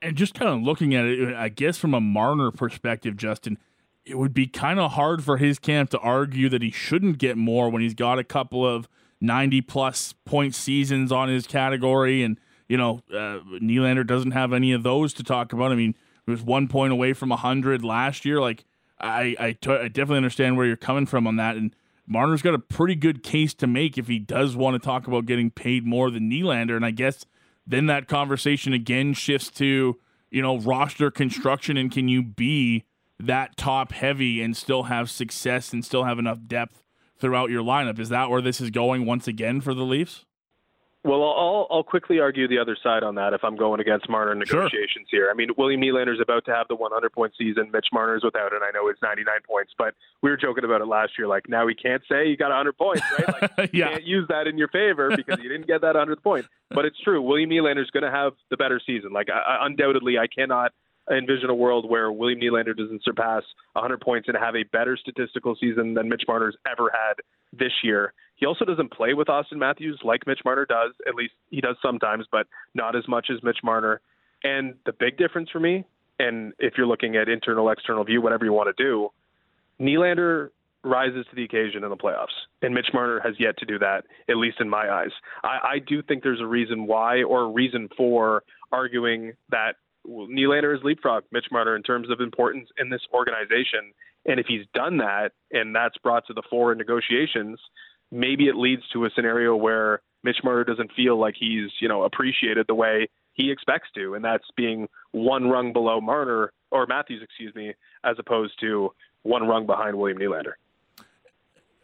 And 0.00 0.16
just 0.16 0.34
kind 0.34 0.50
of 0.50 0.62
looking 0.62 0.94
at 0.94 1.04
it, 1.04 1.34
I 1.34 1.48
guess 1.48 1.76
from 1.76 1.94
a 1.94 2.00
Marner 2.00 2.50
perspective, 2.50 3.16
Justin, 3.16 3.58
it 4.04 4.18
would 4.18 4.34
be 4.34 4.46
kind 4.46 4.78
of 4.78 4.92
hard 4.92 5.24
for 5.24 5.36
his 5.36 5.58
camp 5.58 5.90
to 5.90 5.98
argue 5.98 6.48
that 6.48 6.62
he 6.62 6.70
shouldn't 6.70 7.18
get 7.18 7.36
more 7.36 7.68
when 7.68 7.82
he's 7.82 7.94
got 7.94 8.18
a 8.18 8.24
couple 8.24 8.66
of 8.66 8.88
90 9.20 9.60
plus 9.62 10.12
point 10.24 10.54
seasons 10.54 11.12
on 11.12 11.28
his 11.28 11.46
category. 11.46 12.22
And, 12.22 12.38
you 12.68 12.76
know, 12.76 13.00
uh, 13.10 13.40
Nylander 13.60 14.06
doesn't 14.06 14.32
have 14.32 14.52
any 14.52 14.72
of 14.72 14.82
those 14.82 15.12
to 15.14 15.22
talk 15.22 15.52
about. 15.52 15.72
I 15.72 15.76
mean, 15.76 15.94
he 16.26 16.30
was 16.30 16.42
one 16.42 16.68
point 16.68 16.92
away 16.92 17.12
from 17.12 17.30
100 17.30 17.84
last 17.84 18.24
year. 18.24 18.40
Like, 18.40 18.64
I, 19.00 19.36
I, 19.38 19.52
t- 19.52 19.70
I 19.70 19.88
definitely 19.88 20.18
understand 20.18 20.56
where 20.56 20.66
you're 20.66 20.76
coming 20.76 21.06
from 21.06 21.26
on 21.26 21.36
that. 21.36 21.56
And 21.56 21.74
Marner's 22.06 22.42
got 22.42 22.54
a 22.54 22.58
pretty 22.58 22.94
good 22.94 23.22
case 23.22 23.54
to 23.54 23.66
make 23.66 23.98
if 23.98 24.08
he 24.08 24.18
does 24.18 24.56
want 24.56 24.80
to 24.80 24.84
talk 24.84 25.06
about 25.06 25.26
getting 25.26 25.50
paid 25.50 25.86
more 25.86 26.10
than 26.10 26.30
Nylander. 26.30 26.76
And 26.76 26.84
I 26.84 26.90
guess 26.90 27.24
then 27.66 27.86
that 27.86 28.08
conversation 28.08 28.72
again 28.72 29.14
shifts 29.14 29.50
to, 29.50 29.98
you 30.30 30.42
know, 30.42 30.58
roster 30.58 31.10
construction 31.10 31.76
and 31.76 31.90
can 31.90 32.08
you 32.08 32.22
be 32.22 32.84
that 33.18 33.56
top 33.56 33.92
heavy 33.92 34.42
and 34.42 34.56
still 34.56 34.84
have 34.84 35.10
success 35.10 35.72
and 35.72 35.84
still 35.84 36.04
have 36.04 36.18
enough 36.18 36.38
depth 36.46 36.82
throughout 37.18 37.50
your 37.50 37.62
lineup. 37.62 37.98
Is 37.98 38.08
that 38.08 38.30
where 38.30 38.42
this 38.42 38.60
is 38.60 38.70
going 38.70 39.06
once 39.06 39.28
again 39.28 39.60
for 39.60 39.74
the 39.74 39.84
Leafs? 39.84 40.24
Well, 41.04 41.24
I'll, 41.24 41.66
I'll 41.68 41.82
quickly 41.82 42.20
argue 42.20 42.46
the 42.46 42.58
other 42.58 42.76
side 42.80 43.02
on 43.02 43.16
that 43.16 43.32
if 43.32 43.42
I'm 43.42 43.56
going 43.56 43.80
against 43.80 44.08
Marner 44.08 44.36
negotiations 44.36 45.08
here. 45.10 45.30
I 45.32 45.34
mean, 45.34 45.48
William 45.58 45.80
Nylander's 45.80 46.20
about 46.22 46.44
to 46.44 46.54
have 46.54 46.68
the 46.68 46.76
100 46.76 47.12
point 47.12 47.32
season. 47.36 47.70
Mitch 47.72 47.88
Marner's 47.92 48.22
without 48.22 48.52
it. 48.52 48.62
I 48.62 48.70
know 48.70 48.88
it's 48.88 49.02
99 49.02 49.26
points, 49.44 49.72
but 49.76 49.94
we 50.22 50.30
were 50.30 50.36
joking 50.36 50.62
about 50.62 50.80
it 50.80 50.86
last 50.86 51.14
year. 51.18 51.26
Like, 51.26 51.48
now 51.48 51.66
we 51.66 51.74
can't 51.74 52.02
say 52.08 52.28
you 52.28 52.36
got 52.36 52.50
100 52.50 52.78
points, 52.78 53.02
right? 53.18 53.42
Like, 53.42 53.50
yeah. 53.72 53.86
you 53.86 53.90
can't 53.90 54.04
use 54.04 54.26
that 54.28 54.46
in 54.46 54.56
your 54.56 54.68
favor 54.68 55.10
because 55.16 55.40
you 55.42 55.48
didn't 55.48 55.66
get 55.66 55.80
that 55.80 55.96
100th 55.96 56.22
point. 56.22 56.46
But 56.70 56.84
it's 56.84 57.00
true. 57.00 57.20
William 57.20 57.50
Nylander's 57.50 57.90
going 57.90 58.04
to 58.04 58.10
have 58.10 58.34
the 58.50 58.56
better 58.56 58.80
season. 58.86 59.12
Like, 59.12 59.26
I, 59.28 59.66
undoubtedly, 59.66 60.18
I 60.18 60.28
cannot 60.28 60.70
envision 61.10 61.50
a 61.50 61.54
world 61.54 61.88
where 61.88 62.12
William 62.12 62.40
Nylander 62.40 62.76
doesn't 62.76 63.02
surpass 63.02 63.42
100 63.72 64.00
points 64.00 64.28
and 64.28 64.36
have 64.36 64.54
a 64.54 64.62
better 64.72 64.96
statistical 64.96 65.56
season 65.58 65.94
than 65.94 66.08
Mitch 66.08 66.22
Marner's 66.28 66.56
ever 66.70 66.92
had 66.92 67.14
this 67.52 67.72
year. 67.82 68.12
He 68.42 68.46
also 68.46 68.64
doesn't 68.64 68.90
play 68.90 69.14
with 69.14 69.28
Auston 69.28 69.58
Matthews 69.58 70.00
like 70.02 70.26
Mitch 70.26 70.40
Marner 70.44 70.66
does. 70.66 70.90
At 71.06 71.14
least 71.14 71.32
he 71.52 71.60
does 71.60 71.76
sometimes, 71.80 72.26
but 72.32 72.48
not 72.74 72.96
as 72.96 73.06
much 73.06 73.28
as 73.32 73.40
Mitch 73.44 73.58
Marner. 73.62 74.00
And 74.42 74.74
the 74.84 74.92
big 74.92 75.16
difference 75.16 75.48
for 75.48 75.60
me, 75.60 75.84
and 76.18 76.52
if 76.58 76.74
you're 76.76 76.88
looking 76.88 77.14
at 77.14 77.28
internal, 77.28 77.70
external 77.70 78.02
view, 78.02 78.20
whatever 78.20 78.44
you 78.44 78.52
want 78.52 78.76
to 78.76 78.82
do, 78.82 79.10
Nylander 79.80 80.48
rises 80.82 81.24
to 81.30 81.36
the 81.36 81.44
occasion 81.44 81.84
in 81.84 81.90
the 81.90 81.96
playoffs, 81.96 82.34
and 82.62 82.74
Mitch 82.74 82.88
Marner 82.92 83.20
has 83.20 83.34
yet 83.38 83.56
to 83.58 83.64
do 83.64 83.78
that, 83.78 84.06
at 84.28 84.36
least 84.36 84.56
in 84.58 84.68
my 84.68 84.90
eyes. 84.90 85.12
I, 85.44 85.74
I 85.74 85.78
do 85.78 86.02
think 86.02 86.24
there's 86.24 86.40
a 86.40 86.46
reason 86.46 86.88
why 86.88 87.22
or 87.22 87.42
a 87.42 87.48
reason 87.48 87.90
for 87.96 88.42
arguing 88.72 89.34
that 89.50 89.76
Nylander 90.04 90.76
is 90.76 90.82
leapfrog 90.82 91.22
Mitch 91.30 91.46
Marner 91.52 91.76
in 91.76 91.84
terms 91.84 92.10
of 92.10 92.20
importance 92.20 92.70
in 92.76 92.90
this 92.90 93.02
organization. 93.14 93.92
And 94.26 94.40
if 94.40 94.46
he's 94.46 94.66
done 94.74 94.96
that, 94.96 95.30
and 95.52 95.76
that's 95.76 95.96
brought 95.98 96.26
to 96.26 96.32
the 96.32 96.42
fore 96.50 96.72
in 96.72 96.78
negotiations, 96.78 97.60
maybe 98.12 98.46
it 98.46 98.54
leads 98.54 98.82
to 98.92 99.06
a 99.06 99.10
scenario 99.16 99.56
where 99.56 100.02
Mitch 100.22 100.36
Marner 100.44 100.62
doesn't 100.62 100.92
feel 100.92 101.18
like 101.18 101.34
he's, 101.36 101.70
you 101.80 101.88
know, 101.88 102.04
appreciated 102.04 102.66
the 102.68 102.74
way 102.74 103.08
he 103.32 103.50
expects 103.50 103.88
to, 103.94 104.14
and 104.14 104.24
that's 104.24 104.44
being 104.56 104.88
one 105.10 105.48
rung 105.48 105.72
below 105.72 106.00
Marner 106.00 106.52
or 106.70 106.86
Matthews, 106.86 107.22
excuse 107.22 107.54
me, 107.54 107.74
as 108.04 108.16
opposed 108.18 108.52
to 108.60 108.92
one 109.22 109.48
rung 109.48 109.66
behind 109.66 109.96
William 109.96 110.18
Nylander. 110.18 110.52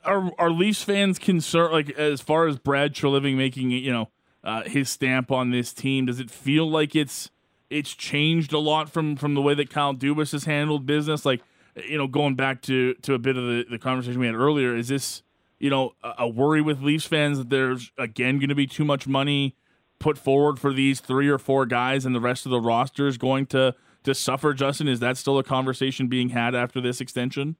Are 0.05 0.31
are 0.39 0.51
Leafs 0.51 0.83
fans 0.83 1.19
concerned, 1.19 1.73
like 1.73 1.91
as 1.91 2.21
far 2.21 2.47
as 2.47 2.59
Brad 2.59 2.95
Treliving 2.95 3.37
making 3.37 3.71
you 3.71 3.93
know 3.93 4.09
uh, 4.45 4.63
his 4.63 4.89
stamp 4.89 5.33
on 5.33 5.51
this 5.51 5.73
team? 5.73 6.07
Does 6.07 6.21
it 6.21 6.31
feel 6.31 6.71
like 6.71 6.95
it's 6.95 7.31
it's 7.69 7.95
changed 7.95 8.53
a 8.53 8.59
lot 8.59 8.89
from 8.91 9.17
from 9.17 9.35
the 9.35 9.43
way 9.43 9.55
that 9.55 9.71
Kyle 9.71 9.95
Dubas 9.95 10.33
has 10.33 10.45
handled 10.45 10.87
business? 10.87 11.27
Like 11.27 11.43
you 11.89 11.99
know, 11.99 12.07
going 12.07 12.37
back 12.37 12.63
to 12.63 12.95
to 12.95 13.15
a 13.15 13.19
bit 13.19 13.37
of 13.37 13.45
the, 13.45 13.67
the 13.71 13.79
conversation 13.79 14.21
we 14.21 14.27
had 14.27 14.37
earlier, 14.37 14.77
is 14.77 14.89
this 14.89 15.23
you 15.59 15.71
know, 15.71 15.93
a 16.03 16.29
worry 16.29 16.63
with 16.63 16.83
Leafs 16.83 17.07
fans 17.07 17.39
that 17.39 17.51
there's 17.51 17.91
again 17.99 18.39
going 18.39 18.49
to 18.49 18.55
be 18.55 18.67
too 18.67 18.85
much 18.85 19.07
money 19.07 19.57
put 19.99 20.17
forward 20.17 20.59
for 20.59 20.73
these 20.73 21.01
three 21.01 21.29
or 21.29 21.39
four 21.39 21.67
guys, 21.67 22.07
and 22.07 22.15
the 22.15 22.21
rest 22.21 22.47
of 22.47 22.51
the 22.51 22.61
roster 22.61 23.07
is 23.07 23.19
going 23.19 23.47
to 23.47 23.75
to 24.05 24.15
suffer. 24.15 24.55
Justin, 24.55 24.89
is 24.89 25.01
that 25.01 25.17
still 25.17 25.39
a 25.39 25.45
conversation 25.45 26.09
being 26.09 26.31
had 26.31 26.55
after 26.55 26.81
this 26.81 27.01
extension? 27.01 27.57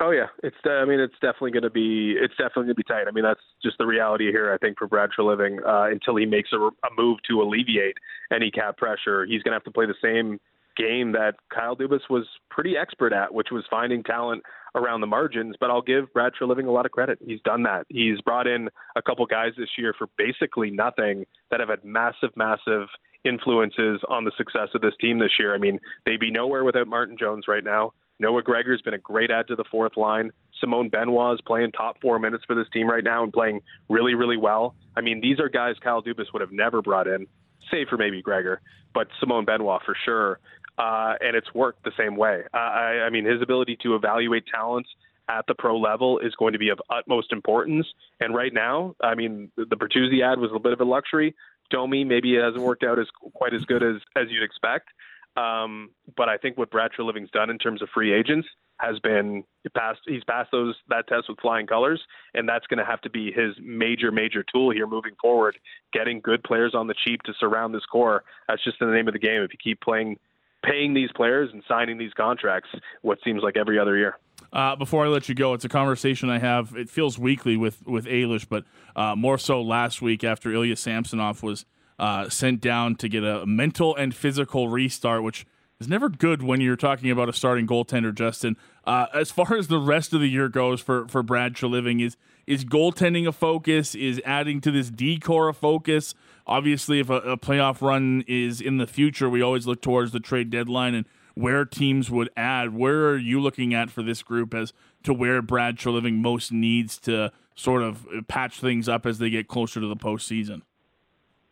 Oh 0.00 0.10
yeah, 0.10 0.26
it's. 0.42 0.56
I 0.64 0.84
mean, 0.84 0.98
it's 0.98 1.14
definitely 1.20 1.52
going 1.52 1.62
to 1.62 1.70
be. 1.70 2.16
It's 2.18 2.34
definitely 2.34 2.64
going 2.64 2.68
to 2.68 2.74
be 2.74 2.82
tight. 2.84 3.06
I 3.06 3.12
mean, 3.12 3.24
that's 3.24 3.40
just 3.62 3.78
the 3.78 3.86
reality 3.86 4.30
here. 4.32 4.52
I 4.52 4.58
think 4.58 4.78
for 4.78 4.88
Brad 4.88 5.10
Treliving, 5.16 5.58
uh, 5.64 5.92
until 5.92 6.16
he 6.16 6.26
makes 6.26 6.50
a, 6.52 6.56
a 6.56 6.90
move 6.96 7.18
to 7.28 7.40
alleviate 7.40 7.96
any 8.32 8.50
cap 8.50 8.76
pressure, 8.78 9.24
he's 9.26 9.42
going 9.42 9.52
to 9.52 9.56
have 9.56 9.64
to 9.64 9.70
play 9.70 9.86
the 9.86 9.94
same 10.02 10.40
game 10.76 11.12
that 11.12 11.34
Kyle 11.54 11.76
Dubas 11.76 12.00
was 12.10 12.26
pretty 12.50 12.76
expert 12.76 13.12
at, 13.12 13.32
which 13.32 13.48
was 13.52 13.64
finding 13.70 14.02
talent 14.02 14.42
around 14.74 15.00
the 15.00 15.06
margins. 15.06 15.56
But 15.58 15.70
I'll 15.70 15.82
give 15.82 16.12
Brad 16.12 16.32
Treliving 16.40 16.66
a 16.66 16.70
lot 16.70 16.86
of 16.86 16.92
credit. 16.92 17.18
He's 17.24 17.40
done 17.42 17.62
that. 17.64 17.86
He's 17.88 18.20
brought 18.20 18.46
in 18.46 18.68
a 18.96 19.02
couple 19.02 19.24
guys 19.26 19.52
this 19.56 19.70
year 19.78 19.94
for 19.96 20.08
basically 20.18 20.70
nothing 20.70 21.24
that 21.50 21.60
have 21.60 21.68
had 21.68 21.84
massive, 21.84 22.30
massive 22.36 22.88
influences 23.24 24.00
on 24.08 24.24
the 24.24 24.32
success 24.36 24.68
of 24.74 24.80
this 24.80 24.94
team 25.00 25.18
this 25.18 25.32
year. 25.38 25.54
I 25.54 25.58
mean, 25.58 25.78
they'd 26.06 26.20
be 26.20 26.30
nowhere 26.30 26.64
without 26.64 26.88
Martin 26.88 27.16
Jones 27.18 27.44
right 27.46 27.64
now. 27.64 27.92
Noah 28.18 28.42
Gregor's 28.42 28.82
been 28.82 28.94
a 28.94 28.98
great 28.98 29.30
add 29.30 29.48
to 29.48 29.56
the 29.56 29.64
fourth 29.70 29.96
line. 29.96 30.30
Simon 30.60 30.88
Benoit 30.88 31.34
is 31.34 31.40
playing 31.44 31.72
top 31.72 32.00
four 32.00 32.18
minutes 32.18 32.44
for 32.46 32.54
this 32.54 32.66
team 32.72 32.88
right 32.88 33.02
now 33.02 33.24
and 33.24 33.32
playing 33.32 33.60
really, 33.88 34.14
really 34.14 34.36
well. 34.36 34.76
I 34.96 35.00
mean, 35.00 35.20
these 35.20 35.40
are 35.40 35.48
guys 35.48 35.74
Kyle 35.82 36.02
Dubas 36.02 36.26
would 36.32 36.40
have 36.40 36.52
never 36.52 36.82
brought 36.82 37.08
in, 37.08 37.26
save 37.70 37.88
for 37.88 37.96
maybe 37.96 38.22
Gregor, 38.22 38.60
but 38.94 39.08
Simon 39.18 39.44
Benoit 39.44 39.80
for 39.84 39.96
sure 40.04 40.38
uh, 40.78 41.14
and 41.20 41.36
it's 41.36 41.52
worked 41.54 41.84
the 41.84 41.92
same 41.98 42.16
way. 42.16 42.42
I, 42.52 43.02
I 43.06 43.10
mean, 43.10 43.24
his 43.24 43.42
ability 43.42 43.78
to 43.82 43.94
evaluate 43.94 44.44
talents 44.46 44.88
at 45.28 45.46
the 45.46 45.54
pro 45.54 45.78
level 45.78 46.18
is 46.18 46.34
going 46.34 46.52
to 46.52 46.58
be 46.58 46.68
of 46.68 46.80
utmost 46.90 47.32
importance. 47.32 47.86
And 48.20 48.34
right 48.34 48.52
now, 48.52 48.94
I 49.02 49.14
mean, 49.14 49.50
the, 49.56 49.64
Bertuzzi 49.64 50.22
add 50.22 50.38
was 50.38 50.50
a 50.54 50.58
bit 50.58 50.72
of 50.72 50.80
a 50.80 50.84
luxury. 50.84 51.34
Domi 51.70 52.04
maybe 52.04 52.36
it 52.36 52.42
hasn't 52.42 52.62
worked 52.62 52.84
out 52.84 52.98
as 52.98 53.06
quite 53.34 53.54
as 53.54 53.64
good 53.64 53.82
as 53.82 53.96
as 54.16 54.26
you'd 54.30 54.42
expect. 54.42 54.88
Um, 55.36 55.90
but 56.16 56.28
I 56.28 56.36
think 56.36 56.58
what 56.58 56.70
Bradshaw 56.70 57.02
Treliving's 57.02 57.30
done 57.30 57.48
in 57.48 57.56
terms 57.56 57.80
of 57.80 57.88
free 57.94 58.12
agents 58.12 58.46
has 58.78 58.98
been 58.98 59.44
passed. 59.74 60.00
He's 60.06 60.24
passed 60.24 60.50
those 60.50 60.74
that 60.88 61.06
test 61.06 61.28
with 61.28 61.38
flying 61.40 61.66
colors, 61.66 62.02
and 62.34 62.46
that's 62.46 62.66
going 62.66 62.78
to 62.78 62.84
have 62.84 63.00
to 63.02 63.10
be 63.10 63.32
his 63.32 63.54
major, 63.62 64.12
major 64.12 64.44
tool 64.52 64.70
here 64.70 64.86
moving 64.86 65.14
forward. 65.20 65.56
Getting 65.92 66.20
good 66.20 66.42
players 66.42 66.74
on 66.74 66.86
the 66.86 66.94
cheap 67.04 67.22
to 67.22 67.32
surround 67.40 67.74
this 67.74 67.86
core. 67.86 68.24
That's 68.48 68.62
just 68.62 68.80
in 68.82 68.88
the 68.88 68.94
name 68.94 69.08
of 69.08 69.14
the 69.14 69.20
game. 69.20 69.40
If 69.42 69.52
you 69.52 69.58
keep 69.62 69.80
playing 69.80 70.18
paying 70.62 70.94
these 70.94 71.10
players 71.14 71.50
and 71.52 71.62
signing 71.68 71.98
these 71.98 72.12
contracts 72.14 72.68
what 73.02 73.18
seems 73.24 73.42
like 73.42 73.56
every 73.56 73.78
other 73.78 73.96
year. 73.96 74.16
Uh, 74.52 74.76
before 74.76 75.04
I 75.04 75.08
let 75.08 75.28
you 75.28 75.34
go, 75.34 75.54
it's 75.54 75.64
a 75.64 75.68
conversation 75.68 76.28
I 76.28 76.38
have. 76.38 76.76
It 76.76 76.90
feels 76.90 77.18
weekly 77.18 77.56
with 77.56 77.86
with 77.86 78.04
Ailish, 78.06 78.46
but 78.48 78.64
uh, 78.94 79.16
more 79.16 79.38
so 79.38 79.62
last 79.62 80.02
week 80.02 80.24
after 80.24 80.52
Ilya 80.52 80.76
Samsonov 80.76 81.42
was 81.42 81.64
uh, 81.98 82.28
sent 82.28 82.60
down 82.60 82.96
to 82.96 83.08
get 83.08 83.24
a 83.24 83.46
mental 83.46 83.96
and 83.96 84.14
physical 84.14 84.68
restart, 84.68 85.22
which 85.22 85.46
is 85.80 85.88
never 85.88 86.08
good 86.08 86.42
when 86.42 86.60
you're 86.60 86.76
talking 86.76 87.10
about 87.10 87.28
a 87.28 87.32
starting 87.32 87.66
goaltender. 87.66 88.14
Justin, 88.14 88.56
uh, 88.84 89.06
as 89.14 89.30
far 89.30 89.56
as 89.56 89.68
the 89.68 89.78
rest 89.78 90.12
of 90.12 90.20
the 90.20 90.28
year 90.28 90.48
goes 90.48 90.80
for 90.80 91.08
for 91.08 91.22
Brad 91.22 91.54
Treliving, 91.54 92.04
is 92.04 92.16
is 92.46 92.64
goaltending 92.64 93.26
a 93.26 93.32
focus? 93.32 93.94
Is 93.94 94.20
adding 94.24 94.60
to 94.62 94.70
this 94.70 94.90
D 94.90 95.18
corps 95.18 95.48
a 95.48 95.54
focus? 95.54 96.14
Obviously, 96.46 97.00
if 97.00 97.10
a, 97.10 97.16
a, 97.16 97.36
playoff 97.36 97.80
run 97.80 98.24
is 98.26 98.60
in 98.60 98.78
the 98.78 98.86
future, 98.86 99.28
we 99.28 99.42
always 99.42 99.66
look 99.66 99.80
towards 99.80 100.12
the 100.12 100.20
trade 100.20 100.50
deadline 100.50 100.94
and 100.94 101.06
where 101.34 101.64
teams 101.64 102.10
would 102.10 102.30
add. 102.36 102.74
Where 102.74 103.08
are 103.08 103.16
you 103.16 103.40
looking 103.40 103.74
at 103.74 103.90
for 103.90 104.02
this 104.02 104.22
group 104.22 104.52
as 104.54 104.72
to 105.04 105.14
where 105.14 105.40
Brad 105.40 105.76
Treliving 105.76 106.20
most 106.20 106.52
needs 106.52 106.98
to 107.00 107.32
sort 107.54 107.82
of 107.82 108.06
patch 108.28 108.60
things 108.60 108.88
up 108.88 109.06
as 109.06 109.18
they 109.18 109.30
get 109.30 109.48
closer 109.48 109.80
to 109.80 109.86
the 109.86 109.96
postseason? 109.96 110.62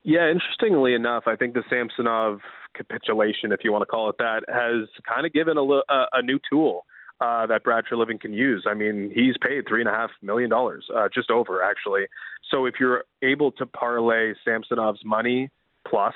Yeah, 0.03 0.31
interestingly 0.31 0.95
enough, 0.95 1.25
I 1.27 1.37
think 1.37 1.55
the 1.55 1.63
Samsonov 1.69 2.41
capitulation, 2.75 3.53
if 3.53 3.61
you 3.63 3.73
want 3.73 3.83
to 3.83 3.87
call 3.87 4.09
it 4.09 4.17
that, 4.19 4.45
has 4.49 4.89
kind 5.07 5.27
of 5.27 5.33
given 5.33 5.59
a, 5.59 5.63
a, 5.63 6.07
a 6.15 6.23
new 6.23 6.39
tool 6.51 6.87
uh, 7.21 7.47
that 7.47 7.65
Brad 7.65 7.85
Treliving 7.91 8.21
can 8.21 8.33
use. 8.33 8.67
I 8.69 8.75
mean, 8.75 9.11
he's 9.15 9.35
paid 9.41 9.69
three 9.69 9.81
and 9.81 9.89
a 9.89 9.93
half 9.93 10.11
million 10.23 10.49
dollars, 10.51 10.87
uh, 10.95 11.09
just 11.13 11.31
over 11.31 11.63
actually. 11.63 12.03
So 12.51 12.67
if 12.67 12.75
you're 12.81 13.05
able 13.23 13.53
to 13.53 13.67
parlay 13.67 14.33
Samsonov's 14.45 15.05
money 15.05 15.51
plus 15.87 16.15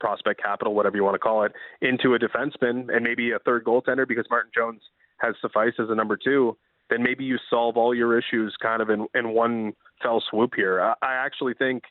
prospect 0.00 0.42
capital, 0.42 0.74
whatever 0.74 0.96
you 0.96 1.04
want 1.04 1.14
to 1.14 1.20
call 1.20 1.44
it, 1.44 1.52
into 1.80 2.14
a 2.14 2.18
defenseman 2.18 2.94
and 2.94 3.04
maybe 3.04 3.30
a 3.30 3.38
third 3.38 3.64
goaltender 3.64 4.06
because 4.06 4.26
Martin 4.28 4.50
Jones 4.54 4.80
has 5.18 5.34
sufficed 5.40 5.78
as 5.78 5.88
a 5.90 5.94
number 5.94 6.18
two, 6.22 6.56
then 6.90 7.02
maybe 7.02 7.24
you 7.24 7.38
solve 7.48 7.76
all 7.76 7.94
your 7.94 8.18
issues 8.18 8.54
kind 8.60 8.82
of 8.82 8.90
in, 8.90 9.06
in 9.14 9.30
one 9.30 9.72
fell 10.02 10.22
swoop 10.28 10.52
here. 10.56 10.80
I, 10.80 10.94
I 11.02 11.14
actually 11.14 11.54
think, 11.54 11.84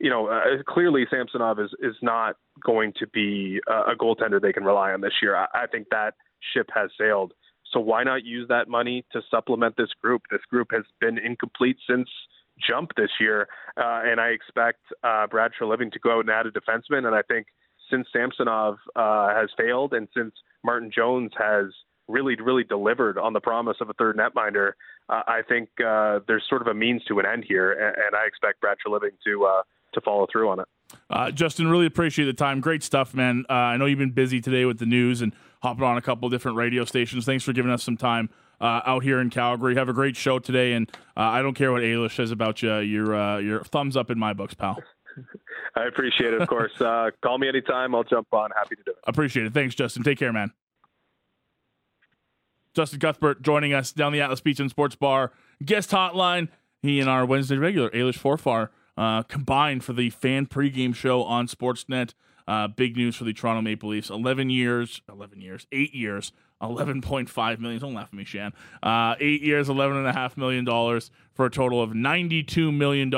you 0.00 0.08
know, 0.08 0.28
uh, 0.28 0.62
clearly 0.66 1.04
Samsonov 1.10 1.60
is, 1.60 1.70
is 1.80 1.94
not 2.00 2.36
going 2.64 2.94
to 2.98 3.06
be 3.08 3.60
a, 3.68 3.92
a 3.92 3.96
goaltender 3.96 4.40
they 4.40 4.52
can 4.52 4.64
rely 4.64 4.92
on 4.92 5.02
this 5.02 5.12
year. 5.20 5.36
I, 5.36 5.46
I 5.54 5.66
think 5.66 5.88
that 5.90 6.14
ship 6.54 6.70
has 6.74 6.90
sailed. 6.98 7.34
So 7.72 7.80
why 7.80 8.02
not 8.02 8.24
use 8.24 8.48
that 8.48 8.68
money 8.68 9.04
to 9.12 9.20
supplement 9.30 9.76
this 9.76 9.90
group? 10.02 10.22
This 10.30 10.40
group 10.50 10.68
has 10.72 10.84
been 11.00 11.18
incomplete 11.18 11.76
since 11.88 12.08
jump 12.68 12.90
this 12.96 13.10
year, 13.20 13.48
uh, 13.76 14.02
and 14.04 14.20
I 14.20 14.28
expect 14.28 14.80
uh, 15.04 15.26
Brad 15.26 15.52
Treliving 15.58 15.92
to 15.92 15.98
go 15.98 16.18
out 16.18 16.20
and 16.20 16.30
add 16.30 16.46
a 16.46 16.50
defenseman. 16.50 17.06
And 17.06 17.14
I 17.14 17.22
think 17.22 17.46
since 17.90 18.06
Samsonov 18.12 18.78
uh, 18.96 19.28
has 19.34 19.50
failed, 19.56 19.92
and 19.92 20.08
since 20.16 20.32
Martin 20.64 20.90
Jones 20.94 21.32
has 21.38 21.66
really, 22.08 22.36
really 22.36 22.64
delivered 22.64 23.18
on 23.18 23.32
the 23.32 23.40
promise 23.40 23.76
of 23.80 23.90
a 23.90 23.92
third 23.94 24.16
netminder, 24.16 24.72
uh, 25.08 25.22
I 25.26 25.42
think 25.48 25.68
uh, 25.84 26.20
there's 26.26 26.44
sort 26.48 26.62
of 26.62 26.68
a 26.68 26.74
means 26.74 27.04
to 27.04 27.18
an 27.18 27.26
end 27.26 27.44
here, 27.46 27.72
and, 27.72 27.96
and 27.96 28.16
I 28.16 28.26
expect 28.26 28.60
Brad 28.60 28.78
Treliving 28.84 29.12
to 29.24 29.44
uh, 29.44 29.62
to 29.94 30.00
follow 30.00 30.26
through 30.30 30.48
on 30.50 30.60
it. 30.60 30.66
Uh, 31.10 31.30
Justin, 31.30 31.68
really 31.68 31.86
appreciate 31.86 32.26
the 32.26 32.32
time. 32.32 32.60
Great 32.60 32.82
stuff, 32.82 33.14
man. 33.14 33.44
Uh, 33.48 33.52
I 33.52 33.76
know 33.76 33.86
you've 33.86 33.98
been 33.98 34.10
busy 34.10 34.40
today 34.40 34.64
with 34.64 34.78
the 34.78 34.86
news 34.86 35.20
and 35.20 35.34
hopping 35.62 35.84
on 35.84 35.96
a 35.96 36.02
couple 36.02 36.28
different 36.28 36.56
radio 36.56 36.84
stations. 36.84 37.24
Thanks 37.24 37.44
for 37.44 37.52
giving 37.52 37.70
us 37.70 37.82
some 37.82 37.96
time 37.96 38.30
uh, 38.60 38.80
out 38.86 39.02
here 39.02 39.20
in 39.20 39.30
Calgary. 39.30 39.74
Have 39.74 39.88
a 39.88 39.92
great 39.92 40.16
show 40.16 40.38
today, 40.38 40.72
and 40.72 40.90
uh, 41.16 41.20
I 41.20 41.42
don't 41.42 41.54
care 41.54 41.72
what 41.72 41.82
Ailish 41.82 42.16
says 42.16 42.30
about 42.30 42.62
you. 42.62 42.76
Your 42.78 43.14
uh, 43.14 43.38
your 43.38 43.64
thumbs 43.64 43.96
up 43.96 44.10
in 44.10 44.18
my 44.18 44.32
books, 44.32 44.54
pal. 44.54 44.82
I 45.74 45.84
appreciate 45.84 46.32
it. 46.32 46.40
Of 46.40 46.48
course, 46.48 46.80
uh, 46.80 47.10
call 47.22 47.38
me 47.38 47.48
anytime. 47.48 47.94
I'll 47.94 48.04
jump 48.04 48.28
on. 48.32 48.50
Happy 48.56 48.76
to 48.76 48.82
do 48.84 48.90
it. 48.92 48.98
Appreciate 49.04 49.46
it. 49.46 49.54
Thanks, 49.54 49.74
Justin. 49.74 50.02
Take 50.02 50.18
care, 50.18 50.32
man. 50.32 50.52
Justin 52.74 53.00
Cuthbert 53.00 53.42
joining 53.42 53.74
us 53.74 53.92
down 53.92 54.12
the 54.12 54.20
Atlas 54.20 54.40
Beach 54.40 54.60
and 54.60 54.70
Sports 54.70 54.94
Bar 54.94 55.32
guest 55.64 55.90
hotline. 55.90 56.48
He 56.80 57.00
and 57.00 57.08
our 57.08 57.26
Wednesday 57.26 57.56
regular, 57.56 57.90
Ailish 57.90 58.18
Forfar, 58.18 58.68
uh, 58.96 59.24
combined 59.24 59.82
for 59.82 59.92
the 59.92 60.10
fan 60.10 60.46
pregame 60.46 60.94
show 60.94 61.24
on 61.24 61.48
Sportsnet. 61.48 62.14
Uh, 62.48 62.66
big 62.66 62.96
news 62.96 63.14
for 63.14 63.24
the 63.24 63.34
Toronto 63.34 63.60
Maple 63.60 63.90
Leafs. 63.90 64.08
11 64.08 64.48
years, 64.48 65.02
11 65.06 65.42
years, 65.42 65.66
eight 65.70 65.94
years, 65.94 66.32
11.5 66.62 67.58
million. 67.58 67.78
Don't 67.78 67.92
laugh 67.92 68.08
at 68.10 68.14
me, 68.14 68.24
Shan. 68.24 68.54
Uh, 68.82 69.16
eight 69.20 69.42
years, 69.42 69.68
$11.5 69.68 70.36
million 70.38 70.64
for 71.34 71.44
a 71.44 71.50
total 71.50 71.82
of 71.82 71.90
$92 71.90 72.74
million 72.74 73.12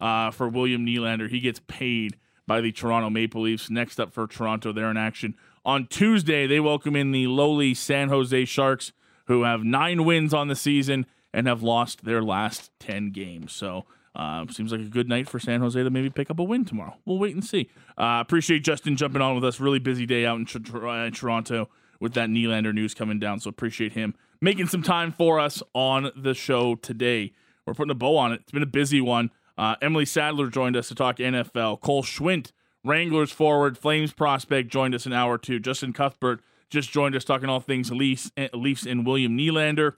uh, 0.00 0.30
for 0.30 0.48
William 0.48 0.86
Nylander. 0.86 1.28
He 1.28 1.38
gets 1.38 1.60
paid 1.66 2.16
by 2.46 2.62
the 2.62 2.72
Toronto 2.72 3.10
Maple 3.10 3.42
Leafs. 3.42 3.68
Next 3.68 4.00
up 4.00 4.10
for 4.10 4.26
Toronto, 4.26 4.72
they're 4.72 4.90
in 4.90 4.96
action. 4.96 5.34
On 5.66 5.86
Tuesday, 5.86 6.46
they 6.46 6.58
welcome 6.58 6.96
in 6.96 7.10
the 7.10 7.26
lowly 7.26 7.74
San 7.74 8.08
Jose 8.08 8.46
Sharks, 8.46 8.92
who 9.26 9.42
have 9.42 9.64
nine 9.64 10.04
wins 10.06 10.32
on 10.32 10.48
the 10.48 10.56
season 10.56 11.04
and 11.34 11.46
have 11.46 11.62
lost 11.62 12.06
their 12.06 12.22
last 12.22 12.70
10 12.80 13.10
games. 13.10 13.52
So, 13.52 13.84
uh, 14.16 14.46
seems 14.50 14.72
like 14.72 14.80
a 14.80 14.84
good 14.84 15.08
night 15.08 15.28
for 15.28 15.38
San 15.38 15.60
Jose 15.60 15.80
to 15.80 15.90
maybe 15.90 16.10
pick 16.10 16.30
up 16.30 16.38
a 16.38 16.42
win 16.42 16.64
tomorrow. 16.64 16.96
We'll 17.04 17.18
wait 17.18 17.34
and 17.34 17.44
see. 17.44 17.68
Uh, 17.98 18.18
appreciate 18.20 18.60
Justin 18.60 18.96
jumping 18.96 19.20
on 19.20 19.34
with 19.34 19.44
us. 19.44 19.60
Really 19.60 19.78
busy 19.78 20.06
day 20.06 20.24
out 20.24 20.36
in, 20.36 20.46
in 20.46 21.12
Toronto 21.12 21.68
with 22.00 22.14
that 22.14 22.28
Nylander 22.30 22.74
news 22.74 22.94
coming 22.94 23.18
down. 23.18 23.40
So 23.40 23.50
appreciate 23.50 23.92
him 23.92 24.14
making 24.40 24.68
some 24.68 24.82
time 24.82 25.12
for 25.12 25.38
us 25.38 25.62
on 25.74 26.10
the 26.16 26.34
show 26.34 26.74
today. 26.76 27.32
We're 27.64 27.74
putting 27.74 27.90
a 27.90 27.94
bow 27.94 28.16
on 28.16 28.32
it. 28.32 28.40
It's 28.42 28.52
been 28.52 28.62
a 28.62 28.66
busy 28.66 29.00
one. 29.00 29.30
Uh, 29.58 29.76
Emily 29.80 30.04
Sadler 30.04 30.48
joined 30.48 30.76
us 30.76 30.88
to 30.88 30.94
talk 30.94 31.16
NFL. 31.16 31.80
Cole 31.80 32.02
Schwindt, 32.02 32.52
Wranglers 32.84 33.32
forward, 33.32 33.78
Flames 33.78 34.12
prospect, 34.12 34.70
joined 34.70 34.94
us 34.94 35.06
an 35.06 35.12
hour 35.12 35.34
or 35.34 35.38
two. 35.38 35.58
Justin 35.58 35.92
Cuthbert 35.92 36.40
just 36.70 36.90
joined 36.90 37.16
us 37.16 37.24
talking 37.24 37.48
all 37.48 37.60
things 37.60 37.90
Leafs, 37.90 38.30
eh, 38.36 38.48
Leafs 38.52 38.86
and 38.86 39.06
William 39.06 39.36
Nylander. 39.36 39.94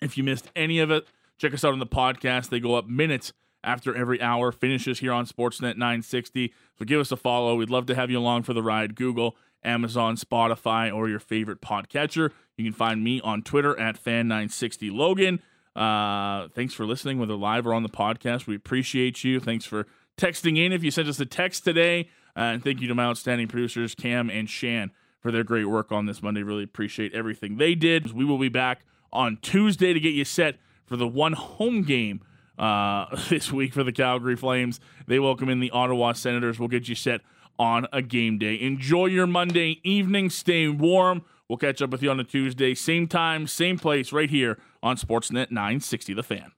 If 0.00 0.18
you 0.18 0.24
missed 0.24 0.50
any 0.54 0.78
of 0.78 0.90
it, 0.90 1.06
check 1.38 1.54
us 1.54 1.64
out 1.64 1.72
on 1.72 1.78
the 1.78 1.86
podcast. 1.86 2.50
They 2.50 2.60
go 2.60 2.74
up 2.74 2.86
minutes 2.86 3.32
after 3.64 3.94
every 3.94 4.22
hour, 4.22 4.52
finishes 4.52 5.00
here 5.00 5.12
on 5.12 5.26
Sportsnet 5.26 5.76
960. 5.76 6.54
So 6.78 6.84
give 6.84 7.00
us 7.00 7.10
a 7.10 7.16
follow. 7.16 7.56
We'd 7.56 7.70
love 7.70 7.86
to 7.86 7.94
have 7.94 8.10
you 8.10 8.18
along 8.18 8.44
for 8.44 8.54
the 8.54 8.62
ride. 8.62 8.94
Google, 8.94 9.36
Amazon, 9.64 10.16
Spotify, 10.16 10.94
or 10.94 11.08
your 11.08 11.18
favorite 11.18 11.60
podcatcher. 11.60 12.30
You 12.56 12.64
can 12.64 12.72
find 12.72 13.02
me 13.02 13.20
on 13.20 13.42
Twitter 13.42 13.78
at 13.78 14.02
Fan960Logan. 14.02 15.40
Uh, 15.74 16.48
thanks 16.54 16.72
for 16.72 16.86
listening, 16.86 17.18
whether 17.18 17.34
live 17.34 17.66
or 17.66 17.74
on 17.74 17.82
the 17.82 17.88
podcast. 17.88 18.46
We 18.46 18.54
appreciate 18.54 19.24
you. 19.24 19.40
Thanks 19.40 19.66
for 19.66 19.86
texting 20.16 20.56
in 20.64 20.72
if 20.72 20.82
you 20.82 20.90
sent 20.90 21.08
us 21.08 21.20
a 21.20 21.26
text 21.26 21.64
today. 21.64 22.08
Uh, 22.36 22.40
and 22.40 22.64
thank 22.64 22.80
you 22.80 22.88
to 22.88 22.94
my 22.94 23.04
outstanding 23.04 23.48
producers, 23.48 23.94
Cam 23.94 24.30
and 24.30 24.48
Shan, 24.48 24.92
for 25.20 25.32
their 25.32 25.44
great 25.44 25.66
work 25.66 25.90
on 25.90 26.06
this 26.06 26.22
Monday. 26.22 26.42
Really 26.42 26.62
appreciate 26.62 27.12
everything 27.12 27.56
they 27.56 27.74
did. 27.74 28.12
We 28.12 28.24
will 28.24 28.38
be 28.38 28.48
back 28.48 28.84
on 29.12 29.38
Tuesday 29.42 29.92
to 29.92 30.00
get 30.00 30.14
you 30.14 30.24
set 30.24 30.58
for 30.86 30.96
the 30.96 31.06
one 31.06 31.34
home 31.34 31.82
game 31.82 32.22
uh, 32.58 33.14
this 33.28 33.52
week 33.52 33.74
for 33.74 33.84
the 33.84 33.92
Calgary 33.92 34.36
Flames. 34.36 34.80
They 35.06 35.18
welcome 35.18 35.48
in 35.48 35.60
the 35.60 35.70
Ottawa 35.70 36.12
Senators. 36.12 36.58
We'll 36.58 36.68
get 36.68 36.88
you 36.88 36.94
set 36.94 37.20
on 37.58 37.86
a 37.92 38.02
game 38.02 38.38
day. 38.38 38.60
Enjoy 38.60 39.06
your 39.06 39.26
Monday 39.26 39.80
evening. 39.82 40.30
Stay 40.30 40.68
warm. 40.68 41.22
We'll 41.48 41.58
catch 41.58 41.80
up 41.80 41.90
with 41.90 42.02
you 42.02 42.10
on 42.10 42.18
a 42.18 42.24
Tuesday, 42.24 42.74
same 42.74 43.06
time, 43.06 43.46
same 43.46 43.78
place, 43.78 44.12
right 44.12 44.28
here 44.28 44.58
on 44.82 44.96
Sportsnet 44.96 45.52
960 45.52 46.14
The 46.14 46.22
Fan. 46.24 46.55